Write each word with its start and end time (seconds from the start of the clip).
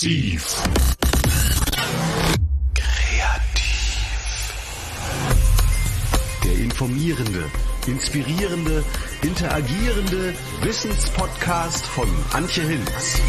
Massiv. 0.00 0.62
Kreativ. 2.74 4.54
Der 6.42 6.58
informierende, 6.64 7.44
inspirierende, 7.86 8.82
interagierende 9.20 10.32
Wissenspodcast 10.62 11.84
von 11.84 12.08
Antje 12.32 12.62
Hinz. 12.62 13.20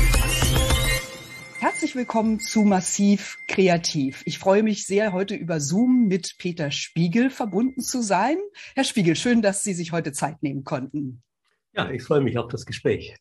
Herzlich 1.59 1.93
willkommen 1.97 2.39
zu 2.39 2.61
Massiv 2.61 3.35
Kreativ. 3.49 4.23
Ich 4.25 4.39
freue 4.39 4.63
mich 4.63 4.85
sehr, 4.85 5.11
heute 5.11 5.35
über 5.35 5.59
Zoom 5.59 6.07
mit 6.07 6.35
Peter 6.37 6.71
Spiegel 6.71 7.29
verbunden 7.29 7.81
zu 7.81 8.01
sein. 8.01 8.37
Herr 8.75 8.85
Spiegel, 8.85 9.17
schön, 9.17 9.41
dass 9.41 9.61
Sie 9.63 9.73
sich 9.73 9.91
heute 9.91 10.13
Zeit 10.13 10.41
nehmen 10.41 10.63
konnten. 10.63 11.21
Ja, 11.73 11.91
ich 11.91 12.03
freue 12.03 12.21
mich 12.21 12.37
auf 12.37 12.47
das 12.47 12.65
Gespräch. 12.65 13.13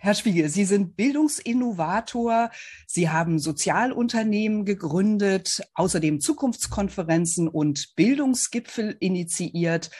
Herr 0.00 0.14
Spiegel, 0.14 0.48
Sie 0.48 0.64
sind 0.64 0.96
Bildungsinnovator. 0.96 2.50
Sie 2.86 3.08
haben 3.10 3.38
Sozialunternehmen 3.38 4.64
gegründet, 4.64 5.62
außerdem 5.74 6.20
Zukunftskonferenzen 6.20 7.48
und 7.48 7.94
Bildungsgipfel 7.96 8.96
initiiert. 9.00 9.90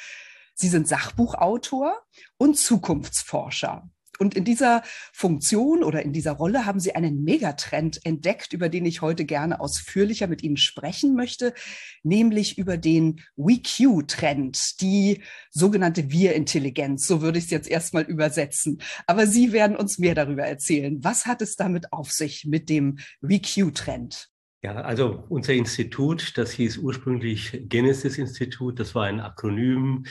Sie 0.55 0.69
sind 0.69 0.89
Sachbuchautor 0.89 2.03
und 2.39 2.57
Zukunftsforscher. 2.57 3.89
Und 4.19 4.35
in 4.35 4.45
dieser 4.45 4.83
Funktion 5.13 5.83
oder 5.83 6.03
in 6.03 6.13
dieser 6.13 6.33
Rolle 6.33 6.67
haben 6.67 6.81
Sie 6.81 6.95
einen 6.95 7.25
Megatrend 7.25 8.05
entdeckt, 8.05 8.53
über 8.53 8.69
den 8.69 8.87
ich 8.87 9.03
heute 9.03 9.25
gerne 9.25 9.61
ausführlicher 9.61 10.27
mit 10.27 10.43
Ihnen 10.43 10.57
sprechen 10.57 11.15
möchte, 11.15 11.55
nämlich 12.03 12.59
über 12.59 12.77
den 12.77 13.21
WeQ-Trend, 13.37 14.81
die 14.81 15.23
sogenannte 15.51 16.11
Wir-Intelligenz. 16.11 17.07
So 17.07 17.23
würde 17.23 17.39
ich 17.39 17.45
es 17.47 17.51
jetzt 17.51 17.69
erstmal 17.69 18.05
übersetzen. 18.05 18.81
Aber 19.07 19.27
Sie 19.27 19.53
werden 19.53 19.77
uns 19.77 19.99
mehr 19.99 20.15
darüber 20.15 20.45
erzählen. 20.45 21.03
Was 21.03 21.27
hat 21.27 21.43
es 21.43 21.57
damit 21.57 21.93
auf 21.93 22.13
sich 22.13 22.45
mit 22.45 22.69
dem 22.69 22.99
WeQ-Trend? 23.21 24.31
Ja, 24.63 24.75
also 24.77 25.25
unser 25.29 25.53
Institut, 25.53 26.37
das 26.39 26.51
hieß 26.53 26.79
ursprünglich 26.79 27.65
Genesis-Institut, 27.69 28.81
das 28.81 28.95
war 28.95 29.05
ein 29.05 29.21
Akronym, 29.21 30.07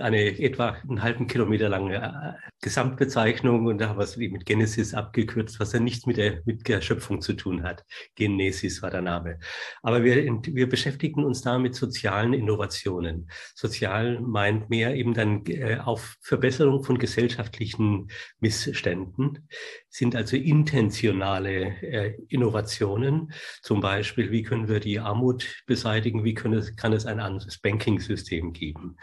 eine 0.00 0.38
etwa 0.38 0.76
einen 0.88 1.02
halben 1.02 1.26
Kilometer 1.26 1.68
lange 1.68 1.96
äh, 1.96 2.50
Gesamtbezeichnung 2.60 3.66
und 3.66 3.78
da 3.78 3.88
haben 3.88 3.98
wir 3.98 4.04
es 4.04 4.16
mit 4.16 4.46
Genesis 4.46 4.94
abgekürzt, 4.94 5.60
was 5.60 5.72
ja 5.72 5.80
nichts 5.80 6.06
mit 6.06 6.16
der, 6.16 6.40
mit 6.44 6.66
der 6.68 6.80
Schöpfung 6.80 7.20
zu 7.20 7.34
tun 7.34 7.62
hat. 7.62 7.84
Genesis 8.14 8.82
war 8.82 8.90
der 8.90 9.02
Name. 9.02 9.38
Aber 9.82 10.04
wir, 10.04 10.16
wir 10.24 10.68
beschäftigen 10.68 11.24
uns 11.24 11.42
da 11.42 11.58
mit 11.58 11.74
sozialen 11.74 12.32
Innovationen. 12.32 13.30
Sozial 13.54 14.20
meint 14.20 14.70
mehr 14.70 14.94
eben 14.94 15.14
dann 15.14 15.44
äh, 15.46 15.78
auf 15.78 16.16
Verbesserung 16.20 16.82
von 16.84 16.98
gesellschaftlichen 16.98 18.08
Missständen, 18.40 19.48
sind 19.88 20.16
also 20.16 20.36
intentionale 20.36 21.82
äh, 21.82 22.14
Innovationen. 22.28 23.32
Zum 23.62 23.80
Beispiel, 23.86 24.32
wie 24.32 24.42
können 24.42 24.66
wir 24.66 24.80
die 24.80 24.98
Armut 24.98 25.62
beseitigen? 25.64 26.24
Wie 26.24 26.34
können, 26.34 26.74
kann 26.74 26.92
es 26.92 27.06
ein 27.06 27.20
anderes 27.20 27.58
Banking-System 27.58 28.52
geben? 28.52 28.96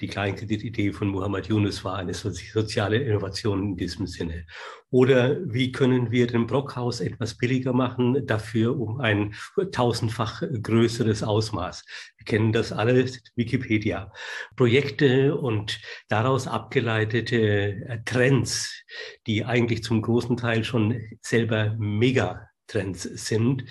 die 0.00 0.08
Kleinkreditidee 0.08 0.92
von 0.92 1.08
Muhammad 1.08 1.48
Yunus 1.48 1.82
war 1.82 1.96
eine 1.96 2.12
soziale 2.12 2.98
Innovation 2.98 3.62
in 3.62 3.76
diesem 3.76 4.06
Sinne. 4.06 4.46
Oder 4.90 5.38
wie 5.46 5.72
können 5.72 6.10
wir 6.10 6.26
den 6.26 6.46
Brockhaus 6.46 7.00
etwas 7.00 7.36
billiger 7.36 7.72
machen, 7.72 8.26
dafür 8.26 8.78
um 8.78 9.00
ein 9.00 9.34
tausendfach 9.72 10.42
größeres 10.62 11.22
Ausmaß? 11.22 11.84
Wir 12.18 12.24
kennen 12.26 12.52
das 12.52 12.72
alle, 12.72 13.06
Wikipedia. 13.36 14.12
Projekte 14.54 15.34
und 15.34 15.80
daraus 16.08 16.46
abgeleitete 16.46 17.36
äh, 17.38 17.98
Trends, 18.04 18.84
die 19.26 19.44
eigentlich 19.44 19.82
zum 19.82 20.02
großen 20.02 20.36
Teil 20.36 20.62
schon 20.64 21.00
selber 21.22 21.74
mega 21.78 22.48
Trends 22.66 23.02
sind. 23.02 23.64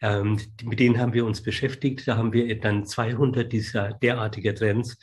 Ähm, 0.00 0.38
mit 0.64 0.80
denen 0.80 0.98
haben 0.98 1.12
wir 1.12 1.24
uns 1.24 1.42
beschäftigt. 1.42 2.06
Da 2.06 2.16
haben 2.16 2.32
wir 2.32 2.58
dann 2.60 2.84
200 2.84 3.52
dieser 3.52 3.92
derartiger 3.92 4.54
Trends 4.54 4.98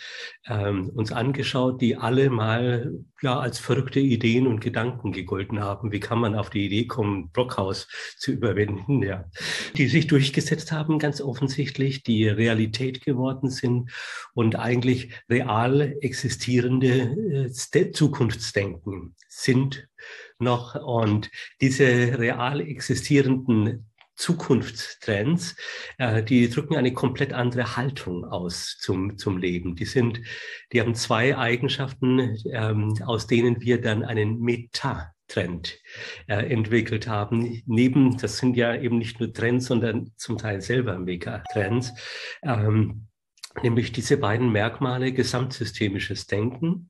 ähm, 0.48 0.90
uns 0.90 1.12
angeschaut, 1.12 1.82
die 1.82 1.96
alle 1.96 2.30
mal 2.30 2.94
ja 3.22 3.40
als 3.40 3.60
verrückte 3.60 4.00
Ideen 4.00 4.48
und 4.48 4.60
Gedanken 4.60 5.12
gegolten 5.12 5.60
haben. 5.60 5.92
Wie 5.92 6.00
kann 6.00 6.20
man 6.20 6.36
auf 6.36 6.50
die 6.50 6.66
Idee 6.66 6.86
kommen, 6.86 7.32
Brockhaus 7.32 7.88
zu 8.18 8.32
überwinden? 8.32 9.02
Ja, 9.02 9.26
die 9.76 9.88
sich 9.88 10.08
durchgesetzt 10.08 10.72
haben, 10.72 11.00
ganz 11.00 11.22
offensichtlich, 11.22 12.04
die 12.04 12.28
Realität 12.28 13.04
geworden 13.04 13.50
sind 13.50 13.92
und 14.34 14.56
eigentlich 14.56 15.14
real 15.30 15.96
existierende 16.02 17.48
äh, 17.48 17.92
Zukunftsdenken 17.92 19.16
sind 19.28 19.88
noch. 20.40 20.76
Und 20.76 21.30
diese 21.62 22.18
real 22.18 22.62
existierenden 22.62 23.88
Zukunftstrends, 24.16 25.56
äh, 26.00 26.24
die 26.24 26.50
drücken 26.50 26.76
eine 26.76 26.92
komplett 26.92 27.34
andere 27.34 27.78
Haltung 27.78 28.26
aus 28.26 28.78
zum, 28.80 29.18
zum 29.18 29.38
Leben. 29.38 29.76
Die 29.76 29.86
sind, 29.86 30.22
die 30.74 30.82
haben 30.82 30.96
zwei 30.96 31.38
Eigenschaften, 31.38 32.38
ähm, 32.52 32.96
aus 33.06 33.28
denen 33.28 33.62
wir 33.62 33.80
dann 33.80 34.04
einen 34.04 34.40
Meta 34.40 35.14
Trend 35.28 35.78
äh, 36.28 36.52
entwickelt 36.52 37.08
haben. 37.08 37.62
Neben, 37.66 38.18
das 38.18 38.38
sind 38.38 38.56
ja 38.56 38.76
eben 38.76 38.98
nicht 38.98 39.20
nur 39.20 39.34
Trends, 39.34 39.66
sondern 39.66 40.12
zum 40.16 40.38
Teil 40.38 40.62
selber 40.62 40.98
Megatrends, 40.98 41.94
ähm, 42.44 43.08
nämlich 43.62 43.92
diese 43.92 44.18
beiden 44.18 44.52
Merkmale 44.52 45.12
gesamtsystemisches 45.12 46.28
Denken 46.28 46.90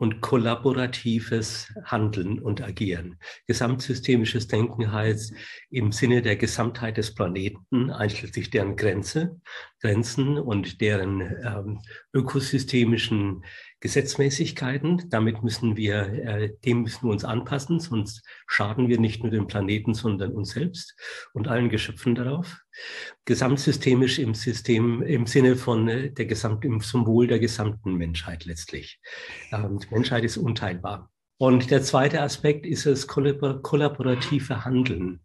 und 0.00 0.22
kollaboratives 0.22 1.74
Handeln 1.84 2.38
und 2.38 2.62
Agieren. 2.62 3.16
Gesamtsystemisches 3.46 4.48
Denken 4.48 4.90
heißt 4.90 5.34
im 5.68 5.92
Sinne 5.92 6.22
der 6.22 6.36
Gesamtheit 6.36 6.96
des 6.96 7.14
Planeten, 7.14 7.90
einschließlich 7.90 8.48
deren 8.48 8.76
Grenze, 8.76 9.38
Grenzen 9.78 10.38
und 10.38 10.80
deren 10.80 11.20
ähm, 11.20 11.80
ökosystemischen 12.14 13.44
Gesetzmäßigkeiten. 13.80 15.08
Damit 15.10 15.42
müssen 15.42 15.76
wir, 15.76 15.96
äh, 16.12 16.52
dem 16.64 16.82
müssen 16.82 17.06
wir 17.06 17.12
uns 17.12 17.24
anpassen, 17.24 17.80
sonst 17.80 18.22
schaden 18.46 18.88
wir 18.88 19.00
nicht 19.00 19.22
nur 19.22 19.30
dem 19.30 19.46
Planeten, 19.46 19.94
sondern 19.94 20.32
uns 20.32 20.50
selbst 20.50 20.96
und 21.32 21.48
allen 21.48 21.68
Geschöpfen 21.68 22.14
darauf. 22.14 22.60
Gesamtsystemisch 23.24 24.18
im 24.18 24.34
System, 24.34 25.02
im 25.02 25.26
Sinne 25.26 25.56
von 25.56 25.88
äh, 25.88 26.12
der 26.12 26.26
gesamten, 26.26 26.66
im 26.66 26.80
Symbol 26.80 27.26
der 27.26 27.38
gesamten 27.38 27.94
Menschheit 27.94 28.44
letztlich. 28.44 29.00
Ähm, 29.52 29.80
Menschheit 29.90 30.24
ist 30.24 30.36
unteilbar. 30.36 31.10
Und 31.42 31.70
der 31.70 31.80
zweite 31.80 32.20
Aspekt 32.20 32.66
ist 32.66 32.84
das 32.84 33.06
kollaborative 33.06 34.62
Handeln. 34.66 35.20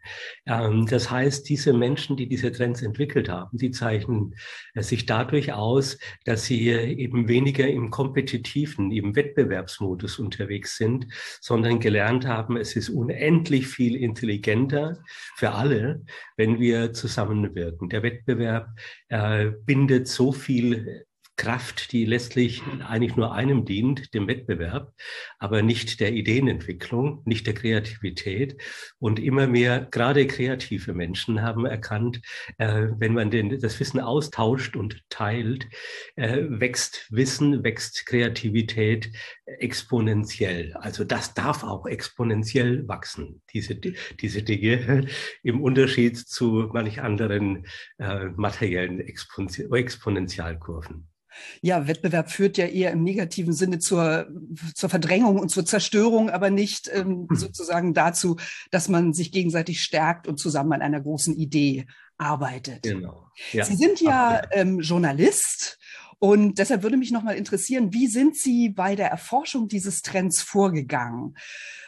Ähm, 0.46 0.86
das 0.90 1.12
heißt, 1.12 1.50
diese 1.50 1.74
Menschen, 1.74 2.16
die 2.16 2.30
diese 2.30 2.54
Trends 2.54 2.82
entwickelt 2.82 3.28
haben, 3.28 3.58
die 3.58 3.72
zeichnen 3.72 4.34
äh, 4.76 4.82
sich 4.82 5.06
dadurch 5.06 5.52
aus, 5.52 5.98
dass 6.24 6.46
sie 6.46 6.70
eben 6.70 7.28
weniger 7.28 7.68
im 7.68 7.92
kompetitiven, 7.92 8.92
im 8.92 9.14
Wettbewerbsmodus 9.14 10.18
unterwegs 10.18 10.78
sind, 10.78 11.06
sondern 11.42 11.82
gelernt 11.82 12.26
haben, 12.26 12.56
es 12.56 12.78
ist 12.78 12.88
unendlich 12.88 13.68
viel 13.68 13.98
intelligenter 13.98 14.98
für 15.36 15.52
alle, 15.52 16.06
wenn 16.38 16.62
wir 16.62 16.94
zusammenwirken. 16.94 17.90
Der 17.90 18.04
Wettbewerb 18.04 18.70
äh, 19.10 19.52
bindet 19.66 20.08
so 20.08 20.32
viel 20.32 21.05
Kraft, 21.38 21.92
die 21.92 22.06
letztlich 22.06 22.62
eigentlich 22.88 23.16
nur 23.16 23.34
einem 23.34 23.66
dient, 23.66 24.14
dem 24.14 24.28
Wettbewerb, 24.28 24.94
aber 25.38 25.62
nicht 25.62 26.00
der 26.00 26.14
Ideenentwicklung, 26.14 27.22
nicht 27.26 27.46
der 27.48 27.54
Kreativität. 27.54 28.62
Und 29.00 29.20
immer 29.20 29.48
mehr, 29.48 29.88
gerade 29.92 30.28
kreative 30.28 30.94
Menschen 30.94 31.42
haben 31.42 31.66
erkannt, 31.66 32.22
äh, 32.58 32.88
wenn 32.98 33.14
man 33.14 33.32
den, 33.32 33.60
das 33.60 33.80
Wissen 33.80 34.00
austauscht 34.00 34.76
und 34.76 35.02
teilt, 35.10 35.68
äh, 36.16 36.44
wächst 36.48 37.08
Wissen, 37.10 37.64
wächst 37.64 38.06
Kreativität 38.06 39.12
exponentiell. 39.46 40.74
Also 40.74 41.04
das 41.04 41.34
darf 41.34 41.64
auch 41.64 41.86
exponentiell 41.86 42.88
wachsen, 42.88 43.42
diese, 43.54 43.76
diese 43.76 44.44
Dinge, 44.44 45.08
im 45.44 45.62
Unterschied 45.62 46.18
zu 46.18 46.70
manch 46.74 47.02
anderen 47.02 47.66
äh, 47.98 48.26
materiellen 48.36 49.00
Exponentialkurven. 49.00 51.08
Ja, 51.62 51.88
Wettbewerb 51.88 52.32
führt 52.32 52.58
ja 52.58 52.66
eher 52.66 52.92
im 52.92 53.04
negativen 53.04 53.54
Sinne 53.54 53.80
zur, 53.80 54.28
zur 54.74 54.90
Verdrängung 54.90 55.38
und 55.38 55.50
zur 55.50 55.66
Zerstörung, 55.66 56.30
aber 56.30 56.50
nicht 56.50 56.90
ähm, 56.94 57.28
hm. 57.30 57.36
sozusagen 57.36 57.94
dazu, 57.94 58.38
dass 58.72 58.88
man 58.88 59.14
sich 59.14 59.34
gegenseitig 59.34 59.82
stärkt 59.82 60.28
und 60.28 60.40
zusammen 60.40 60.74
an 60.74 60.82
einer 60.82 61.02
großen 61.02 61.36
Idee 61.36 61.88
arbeitet. 62.18 62.84
Genau. 62.84 63.30
Ja. 63.52 63.66
Sie 63.66 63.76
sind 63.76 64.00
ja 64.00 64.42
ähm, 64.52 64.80
Journalist 64.80 65.78
und 66.20 66.60
deshalb 66.60 66.84
würde 66.84 66.98
mich 66.98 67.12
nochmal 67.12 67.36
interessieren, 67.36 67.94
wie 67.94 68.08
sind 68.08 68.36
Sie 68.36 68.70
bei 68.70 68.96
der 68.96 69.10
Erforschung 69.10 69.68
dieses 69.68 70.02
Trends 70.02 70.42
vorgegangen? 70.42 71.36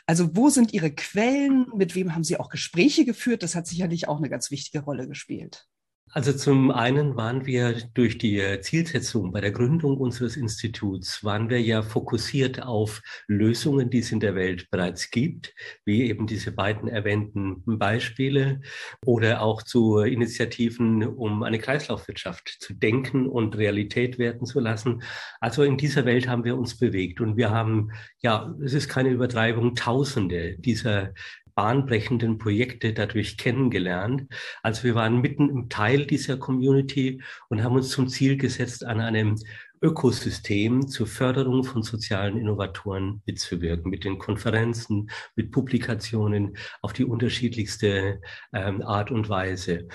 Also 0.06 0.36
wo 0.36 0.50
sind 0.50 0.74
Ihre 0.74 0.92
Quellen? 0.92 1.68
Mit 1.76 1.96
wem 1.96 2.14
haben 2.14 2.24
Sie 2.24 2.38
auch 2.38 2.50
Gespräche 2.50 3.06
geführt? 3.06 3.44
Das 3.44 3.56
hat 3.56 3.68
sicherlich 3.68 4.08
auch 4.08 4.18
eine 4.18 4.30
ganz 4.30 4.52
wichtige 4.52 4.84
Rolle 4.84 5.08
gespielt. 5.08 5.68
Also 6.12 6.32
zum 6.32 6.72
einen 6.72 7.18
waren 7.18 7.46
wir 7.46 7.74
durch 7.94 8.18
die 8.18 8.42
Zielsetzung 8.62 9.34
bei 9.34 9.42
der 9.42 9.52
Gründung 9.52 9.98
unseres 9.98 10.38
Instituts, 10.38 11.24
waren 11.24 11.50
wir 11.50 11.62
ja 11.62 11.82
fokussiert 11.82 12.64
auf 12.64 13.02
Lösungen, 13.28 13.90
die 13.90 14.00
es 14.00 14.12
in 14.14 14.22
der 14.22 14.34
Welt 14.34 14.70
bereits 14.72 15.12
gibt, 15.12 15.54
wie 15.84 16.04
eben 16.04 16.26
diese 16.26 16.54
beiden 16.54 16.88
erwähnten 16.88 17.62
Beispiele 17.66 18.62
oder 19.06 19.42
auch 19.42 19.64
zu 19.64 20.00
Initiativen, 20.00 21.06
um 21.06 21.44
eine 21.44 21.60
Kreislaufwirtschaft 21.60 22.56
zu 22.60 22.74
denken 22.74 23.28
und 23.28 23.58
Realität 23.58 24.18
werden 24.18 24.46
zu 24.46 24.62
lassen. 24.62 25.04
Also 25.42 25.64
in 25.64 25.78
dieser 25.78 26.06
Welt 26.06 26.28
haben 26.28 26.46
wir 26.46 26.58
uns 26.58 26.78
bewegt 26.78 27.20
und 27.20 27.36
wir 27.36 27.52
haben, 27.52 27.92
ja, 28.20 28.56
es 28.64 28.74
ist 28.74 28.88
keine 28.88 29.10
Übertreibung, 29.10 29.76
Tausende 29.76 30.58
dieser 30.58 31.14
bahnbrechenden 31.58 32.38
Projekte 32.38 32.94
dadurch 32.94 33.36
kennengelernt. 33.36 34.32
Also 34.62 34.84
wir 34.84 34.94
waren 34.94 35.22
mitten 35.22 35.50
im 35.50 35.70
Teil 35.70 36.06
dieser 36.06 36.38
Community 36.38 37.24
und 37.50 37.64
haben 37.64 37.76
uns 37.76 37.90
zum 37.90 38.08
Ziel 38.08 38.38
gesetzt, 38.38 38.86
an 38.86 39.02
einem 39.02 39.36
Ökosystem 39.82 40.88
zur 40.88 41.08
Förderung 41.08 41.64
von 41.64 41.82
sozialen 41.82 42.38
Innovatoren 42.38 43.24
mitzuwirken, 43.26 43.90
mit 43.90 44.04
den 44.04 44.20
Konferenzen, 44.20 45.10
mit 45.36 45.52
Publikationen 45.52 46.58
auf 46.84 46.94
die 46.94 47.06
unterschiedlichste 47.06 48.22
ähm, 48.54 48.84
Art 48.84 49.10
und 49.10 49.28
Weise. 49.28 49.88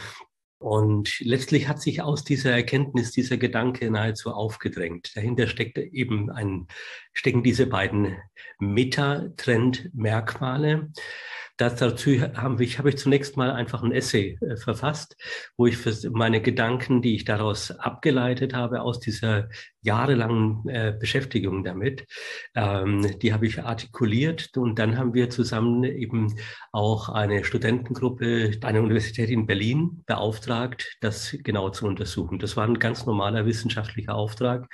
Und 0.62 1.18
letztlich 1.18 1.66
hat 1.66 1.82
sich 1.82 2.02
aus 2.02 2.22
dieser 2.22 2.52
Erkenntnis 2.52 3.10
dieser 3.10 3.36
Gedanke 3.36 3.90
nahezu 3.90 4.32
aufgedrängt. 4.32 5.10
Dahinter 5.16 5.48
steckt 5.48 5.76
eben 5.76 6.30
ein, 6.30 6.68
stecken 7.12 7.42
diese 7.42 7.66
beiden 7.66 8.16
Metatrend-Merkmale. 8.58 10.90
Dazu 11.58 12.20
habe 12.20 12.64
ich, 12.64 12.78
habe 12.78 12.88
ich 12.88 12.96
zunächst 12.96 13.36
mal 13.36 13.50
einfach 13.50 13.82
ein 13.82 13.92
Essay 13.92 14.38
äh, 14.40 14.56
verfasst, 14.56 15.16
wo 15.56 15.66
ich 15.66 15.78
meine 16.10 16.40
Gedanken, 16.40 17.02
die 17.02 17.14
ich 17.14 17.24
daraus 17.24 17.70
abgeleitet 17.70 18.54
habe, 18.54 18.80
aus 18.80 19.00
dieser 19.00 19.48
jahrelangen 19.82 20.66
äh, 20.68 20.96
Beschäftigung 20.98 21.62
damit, 21.62 22.06
ähm, 22.54 23.18
die 23.20 23.32
habe 23.32 23.46
ich 23.46 23.62
artikuliert 23.62 24.56
und 24.56 24.78
dann 24.78 24.96
haben 24.96 25.14
wir 25.14 25.28
zusammen 25.28 25.84
eben 25.84 26.34
auch 26.72 27.10
eine 27.10 27.44
Studentengruppe 27.44 28.52
einer 28.62 28.80
Universität 28.80 29.28
in 29.28 29.46
Berlin 29.46 30.02
beauftragt, 30.06 30.96
das 31.00 31.36
genau 31.44 31.68
zu 31.70 31.86
untersuchen. 31.86 32.38
Das 32.38 32.56
war 32.56 32.66
ein 32.66 32.78
ganz 32.78 33.06
normaler 33.06 33.44
wissenschaftlicher 33.44 34.14
Auftrag 34.14 34.68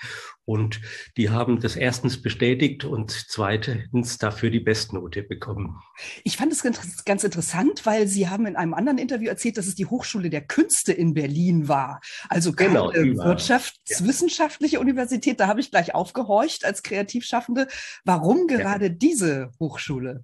und 0.48 0.80
die 1.18 1.28
haben 1.28 1.60
das 1.60 1.76
erstens 1.76 2.22
bestätigt 2.22 2.82
und 2.84 3.10
zweitens 3.10 4.16
dafür 4.16 4.48
die 4.48 4.60
Bestnote 4.60 5.22
bekommen. 5.22 5.78
Ich 6.24 6.38
fand 6.38 6.50
es 6.52 6.62
ganz 7.04 7.22
interessant, 7.22 7.84
weil 7.84 8.08
Sie 8.08 8.30
haben 8.30 8.46
in 8.46 8.56
einem 8.56 8.72
anderen 8.72 8.96
Interview 8.96 9.28
erzählt, 9.28 9.58
dass 9.58 9.66
es 9.66 9.74
die 9.74 9.84
Hochschule 9.84 10.30
der 10.30 10.40
Künste 10.40 10.94
in 10.94 11.12
Berlin 11.12 11.68
war. 11.68 12.00
Also 12.30 12.52
keine 12.54 12.90
genau, 12.94 13.24
wirtschaftswissenschaftliche 13.26 14.76
ja. 14.76 14.80
Universität. 14.80 15.38
Da 15.38 15.48
habe 15.48 15.60
ich 15.60 15.70
gleich 15.70 15.94
aufgehorcht 15.94 16.64
als 16.64 16.82
Kreativschaffende. 16.82 17.68
Warum 18.04 18.46
gerade 18.46 18.86
ja. 18.86 18.92
diese 18.92 19.50
Hochschule? 19.60 20.22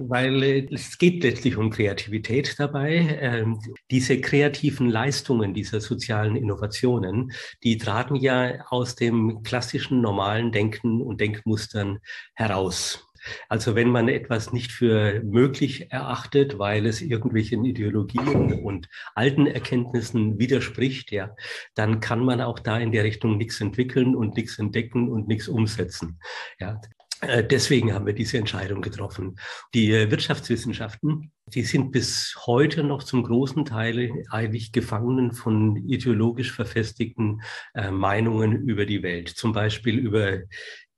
Weil 0.00 0.42
äh, 0.42 0.68
es 0.72 0.98
geht 0.98 1.22
letztlich 1.22 1.56
um 1.56 1.70
Kreativität 1.70 2.54
dabei. 2.58 3.18
Ähm, 3.20 3.58
diese 3.90 4.20
kreativen 4.20 4.88
Leistungen 4.88 5.54
dieser 5.54 5.80
sozialen 5.80 6.36
Innovationen, 6.36 7.32
die 7.62 7.78
tragen 7.78 8.16
ja 8.16 8.66
aus 8.68 8.94
dem 8.94 9.42
klassischen 9.42 10.00
normalen 10.00 10.52
Denken 10.52 11.00
und 11.02 11.20
Denkmustern 11.20 11.98
heraus. 12.34 13.02
Also 13.48 13.74
wenn 13.74 13.88
man 13.88 14.08
etwas 14.08 14.52
nicht 14.52 14.70
für 14.70 15.20
möglich 15.24 15.90
erachtet, 15.90 16.58
weil 16.60 16.86
es 16.86 17.02
irgendwelchen 17.02 17.64
Ideologien 17.64 18.62
und 18.62 18.88
alten 19.16 19.46
Erkenntnissen 19.46 20.38
widerspricht, 20.38 21.10
ja, 21.10 21.34
dann 21.74 21.98
kann 22.00 22.24
man 22.24 22.40
auch 22.40 22.60
da 22.60 22.78
in 22.78 22.92
der 22.92 23.02
Richtung 23.02 23.36
nichts 23.36 23.60
entwickeln 23.60 24.14
und 24.14 24.36
nichts 24.36 24.58
entdecken 24.60 25.08
und 25.08 25.26
nichts 25.26 25.48
umsetzen. 25.48 26.20
Ja, 26.60 26.80
deswegen 27.22 27.94
haben 27.94 28.06
wir 28.06 28.12
diese 28.12 28.38
Entscheidung 28.38 28.82
getroffen. 28.82 29.36
Die 29.74 29.92
äh, 29.92 30.10
Wirtschaftswissenschaften, 30.10 31.32
die 31.46 31.62
sind 31.62 31.92
bis 31.92 32.36
heute 32.46 32.84
noch 32.84 33.02
zum 33.02 33.22
großen 33.22 33.64
Teil 33.64 34.24
eigentlich 34.30 34.72
Gefangenen 34.72 35.32
von 35.32 35.76
ideologisch 35.76 36.52
verfestigten 36.52 37.42
äh, 37.74 37.90
Meinungen 37.90 38.62
über 38.62 38.86
die 38.86 39.02
Welt. 39.02 39.28
Zum 39.28 39.52
Beispiel 39.52 39.98
über 39.98 40.40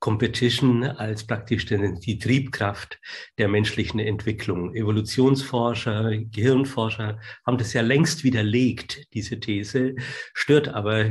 Competition 0.00 0.84
als 0.84 1.26
praktisch 1.26 1.66
die 1.66 2.18
Triebkraft 2.18 3.00
der 3.36 3.48
menschlichen 3.48 3.98
Entwicklung. 3.98 4.74
Evolutionsforscher, 4.74 6.16
Gehirnforscher 6.18 7.18
haben 7.44 7.58
das 7.58 7.72
ja 7.72 7.82
längst 7.82 8.22
widerlegt, 8.22 9.12
diese 9.12 9.40
These, 9.40 9.96
stört 10.34 10.68
aber 10.68 11.04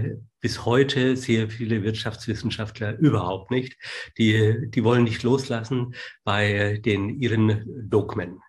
bis 0.47 0.63
heute 0.63 1.17
sehr 1.17 1.49
viele 1.49 1.83
Wirtschaftswissenschaftler 1.83 2.97
überhaupt 2.99 3.51
nicht. 3.51 3.75
Die, 4.17 4.69
die 4.69 4.81
wollen 4.85 5.03
nicht 5.03 5.21
loslassen 5.23 5.93
bei 6.23 6.79
den 6.85 7.09
ihren 7.09 7.65
Dogmen. 7.89 8.39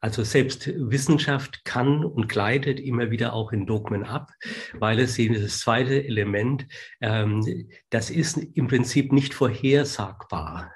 Also 0.00 0.22
selbst 0.22 0.68
Wissenschaft 0.68 1.64
kann 1.64 2.04
und 2.04 2.28
gleitet 2.28 2.78
immer 2.78 3.10
wieder 3.10 3.32
auch 3.32 3.50
in 3.50 3.66
Dogmen 3.66 4.04
ab, 4.04 4.30
weil 4.74 5.00
es 5.00 5.18
eben 5.18 5.34
das 5.34 5.58
zweite 5.58 6.04
Element, 6.04 6.68
ähm, 7.00 7.68
das 7.90 8.10
ist 8.10 8.36
im 8.36 8.68
Prinzip 8.68 9.10
nicht 9.10 9.34
vorhersagbar. 9.34 10.72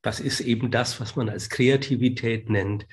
Das 0.00 0.20
ist 0.20 0.40
eben 0.40 0.70
das, 0.70 1.02
was 1.02 1.16
man 1.16 1.28
als 1.28 1.50
Kreativität 1.50 2.48
nennt 2.48 2.86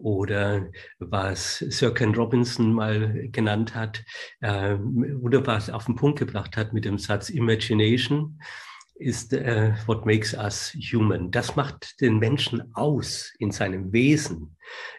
oder 0.00 0.70
was 0.98 1.58
Sir 1.58 1.92
Ken 1.94 2.14
Robinson 2.14 2.72
mal 2.72 3.28
genannt 3.30 3.74
hat, 3.74 4.04
äh, 4.40 4.76
wunderbar 4.78 5.62
auf 5.72 5.86
den 5.86 5.96
Punkt 5.96 6.18
gebracht 6.18 6.56
hat 6.56 6.72
mit 6.72 6.84
dem 6.84 6.98
Satz 6.98 7.30
Imagination 7.30 8.38
ist 9.00 9.32
äh, 9.32 9.72
what 9.86 10.04
makes 10.04 10.34
us 10.34 10.76
human. 10.92 11.30
Das 11.30 11.56
macht 11.56 12.00
den 12.00 12.18
Menschen 12.18 12.74
aus 12.74 13.32
in 13.38 13.50
seinem 13.50 13.92
Wesen. 13.92 14.56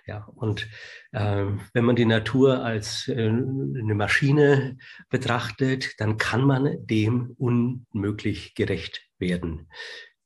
Ja, 0.08 0.28
und 0.36 0.68
äh, 1.12 1.46
wenn 1.74 1.86
man 1.86 1.96
die 1.96 2.06
Natur 2.06 2.64
als 2.64 3.08
äh, 3.08 3.28
eine 3.28 3.94
Maschine 3.96 4.78
betrachtet, 5.10 6.00
dann 6.00 6.18
kann 6.18 6.44
man 6.44 6.76
dem 6.86 7.36
unmöglich 7.38 8.56
gerecht 8.56 9.08
werden, 9.20 9.70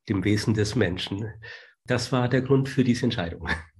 dem 0.07 0.23
Wesen 0.23 0.53
des 0.53 0.75
Menschen. 0.75 1.33
Das 1.85 2.11
war 2.13 2.29
der 2.29 2.41
Grund 2.41 2.69
für 2.69 2.83
diese 2.83 3.03
Entscheidung. 3.03 3.49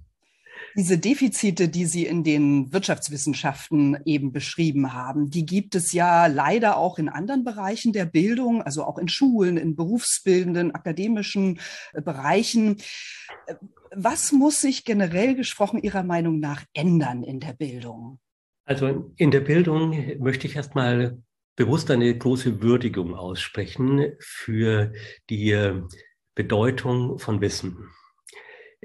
Diese 0.76 0.98
Defizite, 0.98 1.70
die 1.70 1.86
Sie 1.86 2.04
in 2.04 2.22
den 2.22 2.70
Wirtschaftswissenschaften 2.70 3.96
eben 4.04 4.30
beschrieben 4.30 4.92
haben, 4.92 5.30
die 5.30 5.46
gibt 5.46 5.74
es 5.74 5.92
ja 5.92 6.26
leider 6.26 6.76
auch 6.76 6.98
in 6.98 7.08
anderen 7.08 7.44
Bereichen 7.44 7.94
der 7.94 8.04
Bildung, 8.04 8.60
also 8.60 8.84
auch 8.84 8.98
in 8.98 9.08
Schulen, 9.08 9.56
in 9.56 9.74
berufsbildenden, 9.74 10.74
akademischen 10.74 11.60
äh, 11.94 12.02
Bereichen. 12.02 12.76
Äh, 13.46 13.54
was 13.90 14.32
muss 14.32 14.60
sich 14.60 14.84
generell 14.84 15.34
gesprochen 15.34 15.82
Ihrer 15.82 16.02
Meinung 16.02 16.40
nach 16.40 16.62
ändern 16.74 17.22
in 17.22 17.40
der 17.40 17.54
Bildung? 17.54 18.18
Also 18.66 19.10
in 19.16 19.30
der 19.30 19.40
Bildung 19.40 19.96
möchte 20.18 20.46
ich 20.46 20.56
erstmal 20.56 21.22
bewusst 21.54 21.90
eine 21.90 22.14
große 22.14 22.60
Würdigung 22.60 23.14
aussprechen 23.14 24.12
für 24.18 24.92
die 25.30 25.52
äh, 25.52 25.80
Bedeutung 26.34 27.18
von 27.18 27.40
Wissen. 27.40 27.88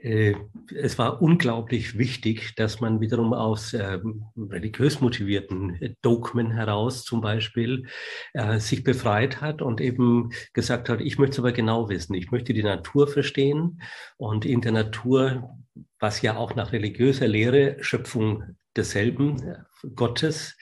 Äh, 0.01 0.33
es 0.75 0.97
war 0.97 1.21
unglaublich 1.21 1.97
wichtig, 1.97 2.55
dass 2.55 2.81
man 2.81 3.01
wiederum 3.01 3.33
aus 3.33 3.73
äh, 3.73 3.99
religiös 4.35 4.99
motivierten 4.99 5.95
Dogmen 6.01 6.51
heraus 6.51 7.03
zum 7.03 7.21
Beispiel 7.21 7.85
äh, 8.33 8.59
sich 8.59 8.83
befreit 8.83 9.41
hat 9.41 9.61
und 9.61 9.79
eben 9.79 10.31
gesagt 10.53 10.89
hat, 10.89 11.01
ich 11.01 11.19
möchte 11.19 11.33
es 11.33 11.39
aber 11.39 11.51
genau 11.51 11.89
wissen, 11.89 12.15
ich 12.15 12.31
möchte 12.31 12.53
die 12.53 12.63
Natur 12.63 13.07
verstehen 13.07 13.81
und 14.17 14.43
in 14.45 14.61
der 14.61 14.71
Natur, 14.71 15.55
was 15.99 16.21
ja 16.23 16.35
auch 16.35 16.55
nach 16.55 16.71
religiöser 16.71 17.27
Lehre 17.27 17.77
Schöpfung 17.81 18.55
desselben 18.75 19.65
Gottes 19.95 20.55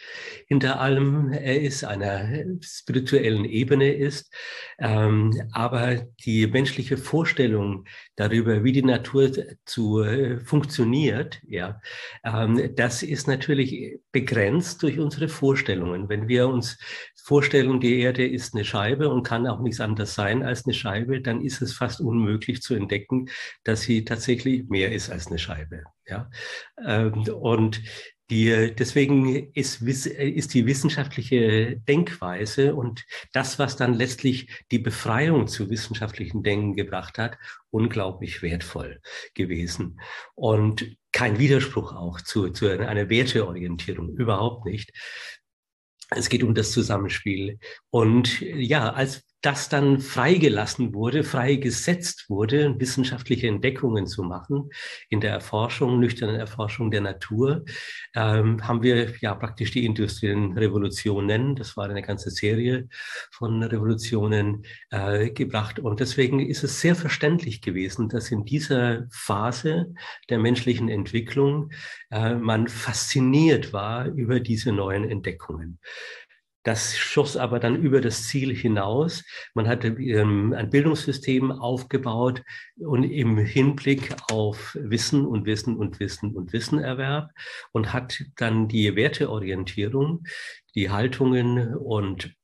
hinter 0.48 0.80
allem 0.80 1.32
er 1.32 1.62
ist, 1.62 1.84
einer 1.84 2.46
spirituellen 2.62 3.46
Ebene 3.46 3.94
ist. 3.94 4.34
Ähm, 4.80 5.34
aber 5.52 6.08
die 6.26 6.48
menschliche 6.48 6.98
Vorstellung 6.98 7.86
darüber, 8.16 8.64
wie 8.64 8.72
die 8.72 8.84
Natur 8.84 9.32
zu 9.66 10.02
äh, 10.02 10.40
funktioniert, 10.40 11.42
ja, 11.48 11.82
ähm, 12.24 12.74
das 12.76 13.04
ist 13.04 13.28
natürlich 13.28 14.00
begrenzt 14.12 14.82
durch 14.84 15.00
unsere 15.00 15.28
Vorstellungen. 15.28 16.10
Wenn 16.10 16.28
wir 16.28 16.48
uns 16.48 16.78
vorstellen, 17.30 17.80
die 17.80 18.00
Erde 18.00 18.28
ist 18.28 18.54
eine 18.54 18.66
Scheibe 18.66 19.10
und 19.10 19.24
kann 19.24 19.48
auch 19.48 19.62
nichts 19.62 19.80
anderes 19.80 20.16
sein 20.16 20.44
als 20.44 20.66
eine 20.66 20.74
Scheibe, 20.74 21.22
dann 21.22 21.42
ist 21.42 21.62
es 21.62 21.74
fast 21.74 22.02
unmöglich 22.02 22.62
zu 22.62 22.76
entdecken, 22.76 23.30
dass 23.64 23.82
sie 23.84 24.04
tatsächlich 24.04 24.68
mehr 24.70 24.92
ist 24.92 25.10
als 25.10 25.28
eine 25.28 25.40
Scheibe. 25.40 25.84
Ja, 26.08 26.30
ähm, 26.86 27.24
und 27.30 27.82
Die, 28.32 28.76
deswegen 28.76 29.52
ist, 29.56 29.82
ist 29.82 30.54
die 30.54 30.66
wissenschaftliche 30.68 31.78
Denkweise 31.88 32.76
und 32.76 33.04
das, 33.34 33.58
was 33.58 33.76
dann 33.76 33.96
letztlich 33.96 34.52
die 34.72 34.78
Befreiung 34.78 35.48
zu 35.48 35.72
wissenschaftlichen 35.72 36.44
Denken 36.44 36.76
gebracht 36.76 37.18
hat, 37.18 37.40
unglaublich 37.72 38.44
wertvoll 38.44 39.02
gewesen. 39.34 40.00
Und 40.36 40.96
kein 41.12 41.40
Widerspruch 41.40 41.92
auch 41.94 42.22
zu, 42.22 42.50
zu 42.52 42.68
einer 42.68 43.10
Werteorientierung, 43.10 44.10
überhaupt 44.16 44.66
nicht. 44.66 44.92
Es 46.12 46.30
geht 46.30 46.44
um 46.44 46.56
das 46.56 46.72
Zusammenspiel. 46.72 47.60
Und 47.90 48.42
ja, 48.42 48.92
als 48.92 49.24
das 49.42 49.70
dann 49.70 50.00
freigelassen 50.00 50.94
wurde, 50.94 51.24
freigesetzt 51.24 52.30
wurde, 52.30 52.76
wissenschaftliche 52.78 53.48
Entdeckungen 53.48 54.06
zu 54.06 54.24
machen 54.24 54.70
in 55.08 55.22
der 55.22 55.32
Erforschung, 55.32 56.00
nüchternen 56.00 56.36
Erforschung 56.36 56.92
der 56.92 57.02
Natur, 57.02 57.64
ähm, 58.16 58.68
haben 58.68 58.84
wir 58.84 59.14
ja 59.22 59.34
praktisch 59.36 59.72
die 59.72 59.86
industriellen 59.86 60.58
Revolutionen, 60.58 61.56
das 61.56 61.78
war 61.78 61.90
eine 61.90 62.02
ganze 62.02 62.32
Serie 62.32 62.90
von 63.32 63.64
Revolutionen 63.64 64.66
äh, 64.90 65.30
gebracht. 65.30 65.80
Und 65.80 66.02
deswegen 66.02 66.40
ist 66.42 66.64
es 66.64 66.82
sehr 66.82 66.96
verständlich 66.96 67.62
gewesen, 67.62 68.10
dass 68.10 68.32
in 68.32 68.44
dieser 68.44 69.08
Phase 69.10 69.94
der 70.30 70.40
menschlichen 70.40 70.90
Entwicklung 70.90 71.72
äh, 72.12 72.36
man 72.36 72.68
fasziniert 72.68 73.72
war 73.72 74.06
über 74.08 74.42
diese 74.42 74.74
neuen 74.74 75.10
Entdeckungen. 75.10 75.80
Das 76.64 76.98
schoss 76.98 77.38
aber 77.38 77.60
dann 77.60 77.82
über 77.82 78.02
das 78.02 78.28
Ziel 78.28 78.54
hinaus. 78.54 79.24
Man 79.54 79.68
hatte 79.68 79.88
ähm, 79.88 80.54
ein 80.54 80.70
Bildungssystem 80.70 81.52
aufgebaut 81.52 82.44
und 82.78 83.04
im 83.04 83.38
Hinblick 83.38 84.14
auf 84.30 84.78
Wissen 84.80 85.26
und 85.26 85.46
Wissen 85.46 85.78
und 85.78 86.00
Wissen 86.00 86.36
und 86.36 86.52
Wissenerwerb 86.52 87.32
und 87.72 87.94
hat 87.94 88.24
dann 88.36 88.68
die 88.68 88.96
Werteorientierung, 88.96 90.26
die 90.76 90.90
Haltungen 90.90 91.76
und 91.76 92.36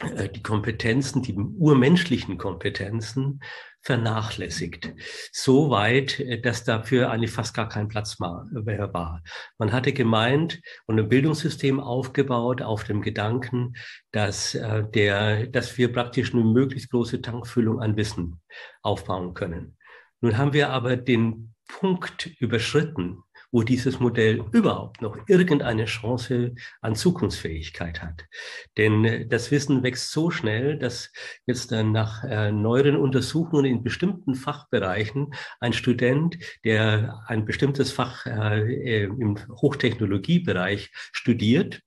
äh, 0.00 0.28
die 0.28 0.42
Kompetenzen, 0.42 1.22
die 1.22 1.34
urmenschlichen 1.34 2.38
Kompetenzen 2.38 3.40
vernachlässigt. 3.82 4.92
So 5.32 5.70
weit, 5.70 6.20
äh, 6.20 6.40
dass 6.40 6.64
dafür 6.64 7.10
eigentlich 7.10 7.30
fast 7.30 7.54
gar 7.54 7.68
kein 7.68 7.88
Platz 7.88 8.18
mehr 8.18 8.92
war. 8.92 9.22
Man 9.58 9.72
hatte 9.72 9.92
gemeint 9.92 10.60
und 10.86 10.98
ein 10.98 11.08
Bildungssystem 11.08 11.80
aufgebaut 11.80 12.62
auf 12.62 12.84
dem 12.84 13.00
Gedanken, 13.02 13.74
dass, 14.12 14.54
äh, 14.54 14.84
der, 14.88 15.46
dass 15.46 15.78
wir 15.78 15.92
praktisch 15.92 16.34
eine 16.34 16.44
möglichst 16.44 16.90
große 16.90 17.22
Tankfüllung 17.22 17.80
an 17.80 17.96
Wissen 17.96 18.40
aufbauen 18.82 19.34
können. 19.34 19.76
Nun 20.20 20.36
haben 20.36 20.52
wir 20.52 20.70
aber 20.70 20.96
den 20.96 21.54
Punkt 21.68 22.26
überschritten, 22.40 23.22
wo 23.50 23.62
dieses 23.62 23.98
Modell 24.00 24.44
überhaupt 24.52 25.00
noch 25.00 25.16
irgendeine 25.26 25.86
Chance 25.86 26.54
an 26.80 26.94
Zukunftsfähigkeit 26.94 28.02
hat. 28.02 28.24
Denn 28.76 29.04
äh, 29.04 29.26
das 29.26 29.50
Wissen 29.50 29.82
wächst 29.82 30.12
so 30.12 30.30
schnell, 30.30 30.78
dass 30.78 31.12
jetzt 31.46 31.72
dann 31.72 31.92
nach 31.92 32.24
äh, 32.24 32.52
neueren 32.52 32.96
Untersuchungen 32.96 33.64
in 33.64 33.82
bestimmten 33.82 34.34
Fachbereichen 34.34 35.32
ein 35.60 35.72
Student, 35.72 36.38
der 36.64 37.22
ein 37.26 37.44
bestimmtes 37.44 37.92
Fach 37.92 38.26
äh, 38.26 39.04
im 39.04 39.38
Hochtechnologiebereich 39.60 40.90
studiert, 41.12 41.82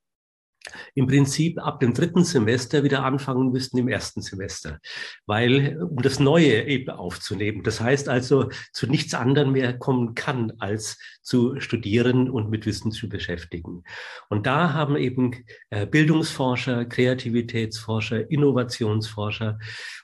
im 0.94 1.08
Prinzip 1.08 1.60
ab 1.60 1.80
dem 1.80 1.94
dritten 1.94 2.24
Semester 2.24 2.84
wieder 2.84 3.04
anfangen 3.04 3.52
müssten 3.52 3.78
im 3.78 3.88
ersten 3.88 4.22
Semester, 4.22 4.80
weil 5.26 5.82
um 5.82 6.02
das 6.02 6.20
Neue 6.20 6.68
eben 6.68 6.90
aufzunehmen. 6.90 7.64
Das 7.64 7.82
heißt 7.82 8.10
also, 8.10 8.50
zu 8.72 8.88
nichts 8.88 9.14
anderem 9.14 9.54
mehr 9.54 9.78
kommen 9.78 10.16
kann, 10.16 10.54
als 10.60 10.98
zu 11.22 11.60
studieren 11.60 12.30
und 12.30 12.50
mit 12.50 12.66
Wissen 12.66 12.92
zu 12.92 13.08
beschäftigen. 13.08 13.84
Und 14.30 14.48
da 14.48 14.74
haben 14.74 14.96
eben 14.96 15.46
äh, 15.70 15.86
Bildungsforscher, 15.86 16.86
Kreativitätsforscher, 16.86 18.30
Innovationsforscher 18.30 19.60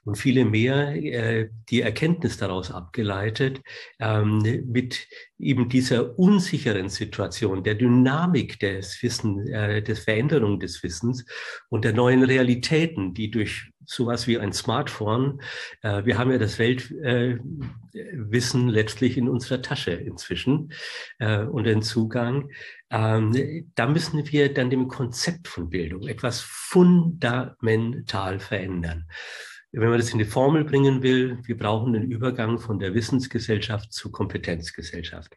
und 0.06 0.18
viele 0.18 0.46
mehr 0.46 0.96
äh, 0.96 1.50
die 1.70 1.82
Erkenntnis 1.82 2.38
daraus 2.38 2.72
abgeleitet, 2.72 3.62
ähm, 4.00 4.40
mit 4.68 5.08
eben 5.40 5.70
dieser 5.70 6.18
unsicheren 6.18 6.90
Situation, 6.90 7.64
der 7.64 7.76
Dynamik 7.76 8.60
des 8.60 9.02
Wissens, 9.04 9.50
äh, 9.50 9.82
des 9.82 10.08
Veränderung 10.48 10.60
des 10.60 10.84
Wissens 10.84 11.26
und 11.70 11.86
der 11.86 11.94
neuen 11.94 12.24
Realitäten, 12.24 13.14
die 13.14 13.30
durch 13.32 13.72
sowas 13.86 14.28
wie 14.28 14.38
ein 14.38 14.52
Smartphone, 14.54 15.42
äh, 15.82 16.04
wir 16.06 16.18
haben 16.18 16.32
ja 16.32 16.38
das 16.38 16.60
Weltwissen 16.60 17.42
äh, 18.70 18.72
letztlich 18.72 19.18
in 19.18 19.30
unserer 19.30 19.62
Tasche 19.62 19.92
inzwischen 19.92 20.74
äh, 21.20 21.44
und 21.44 21.64
den 21.66 21.82
Zugang. 21.82 22.50
Ähm, 22.90 23.66
da 23.76 23.88
müssen 23.88 24.30
wir 24.32 24.54
dann 24.54 24.70
dem 24.70 24.88
Konzept 24.90 25.48
von 25.48 25.70
Bildung 25.70 26.08
etwas 26.08 26.42
fundamental 26.42 28.40
verändern 28.40 29.06
wenn 29.74 29.90
man 29.90 30.00
das 30.00 30.12
in 30.12 30.18
die 30.18 30.26
Formel 30.26 30.64
bringen 30.64 31.04
will, 31.04 31.40
wir 31.44 31.58
brauchen 31.58 31.94
den 31.94 32.10
Übergang 32.10 32.58
von 32.58 32.80
der 32.80 32.94
Wissensgesellschaft 32.94 33.92
zur 33.94 34.12
Kompetenzgesellschaft. 34.12 35.36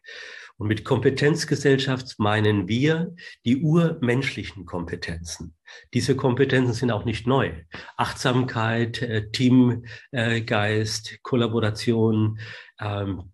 Und 0.61 0.67
mit 0.67 0.85
Kompetenzgesellschaft 0.85 2.19
meinen 2.19 2.67
wir 2.67 3.15
die 3.45 3.63
urmenschlichen 3.63 4.67
Kompetenzen. 4.67 5.55
Diese 5.95 6.15
Kompetenzen 6.15 6.73
sind 6.73 6.91
auch 6.91 7.03
nicht 7.03 7.25
neu. 7.25 7.51
Achtsamkeit, 7.97 9.01
äh, 9.01 9.31
Teamgeist, 9.31 11.17
Kollaboration, 11.23 12.39
ähm, 12.79 13.31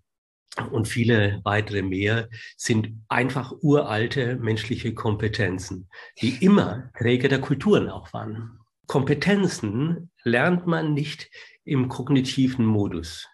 und 0.71 0.87
viele 0.87 1.41
weitere 1.43 1.81
mehr 1.81 2.29
sind 2.55 2.93
einfach 3.09 3.51
uralte 3.59 4.37
menschliche 4.37 4.93
Kompetenzen, 4.93 5.89
die 6.21 6.45
immer 6.45 6.89
Träger 6.97 7.27
der 7.27 7.41
Kulturen 7.41 7.89
auch 7.89 8.13
waren. 8.13 8.57
Kompetenzen 8.87 10.11
lernt 10.23 10.65
man 10.65 10.93
nicht 10.93 11.29
im 11.65 11.89
kognitiven 11.89 12.65
Modus. 12.65 13.27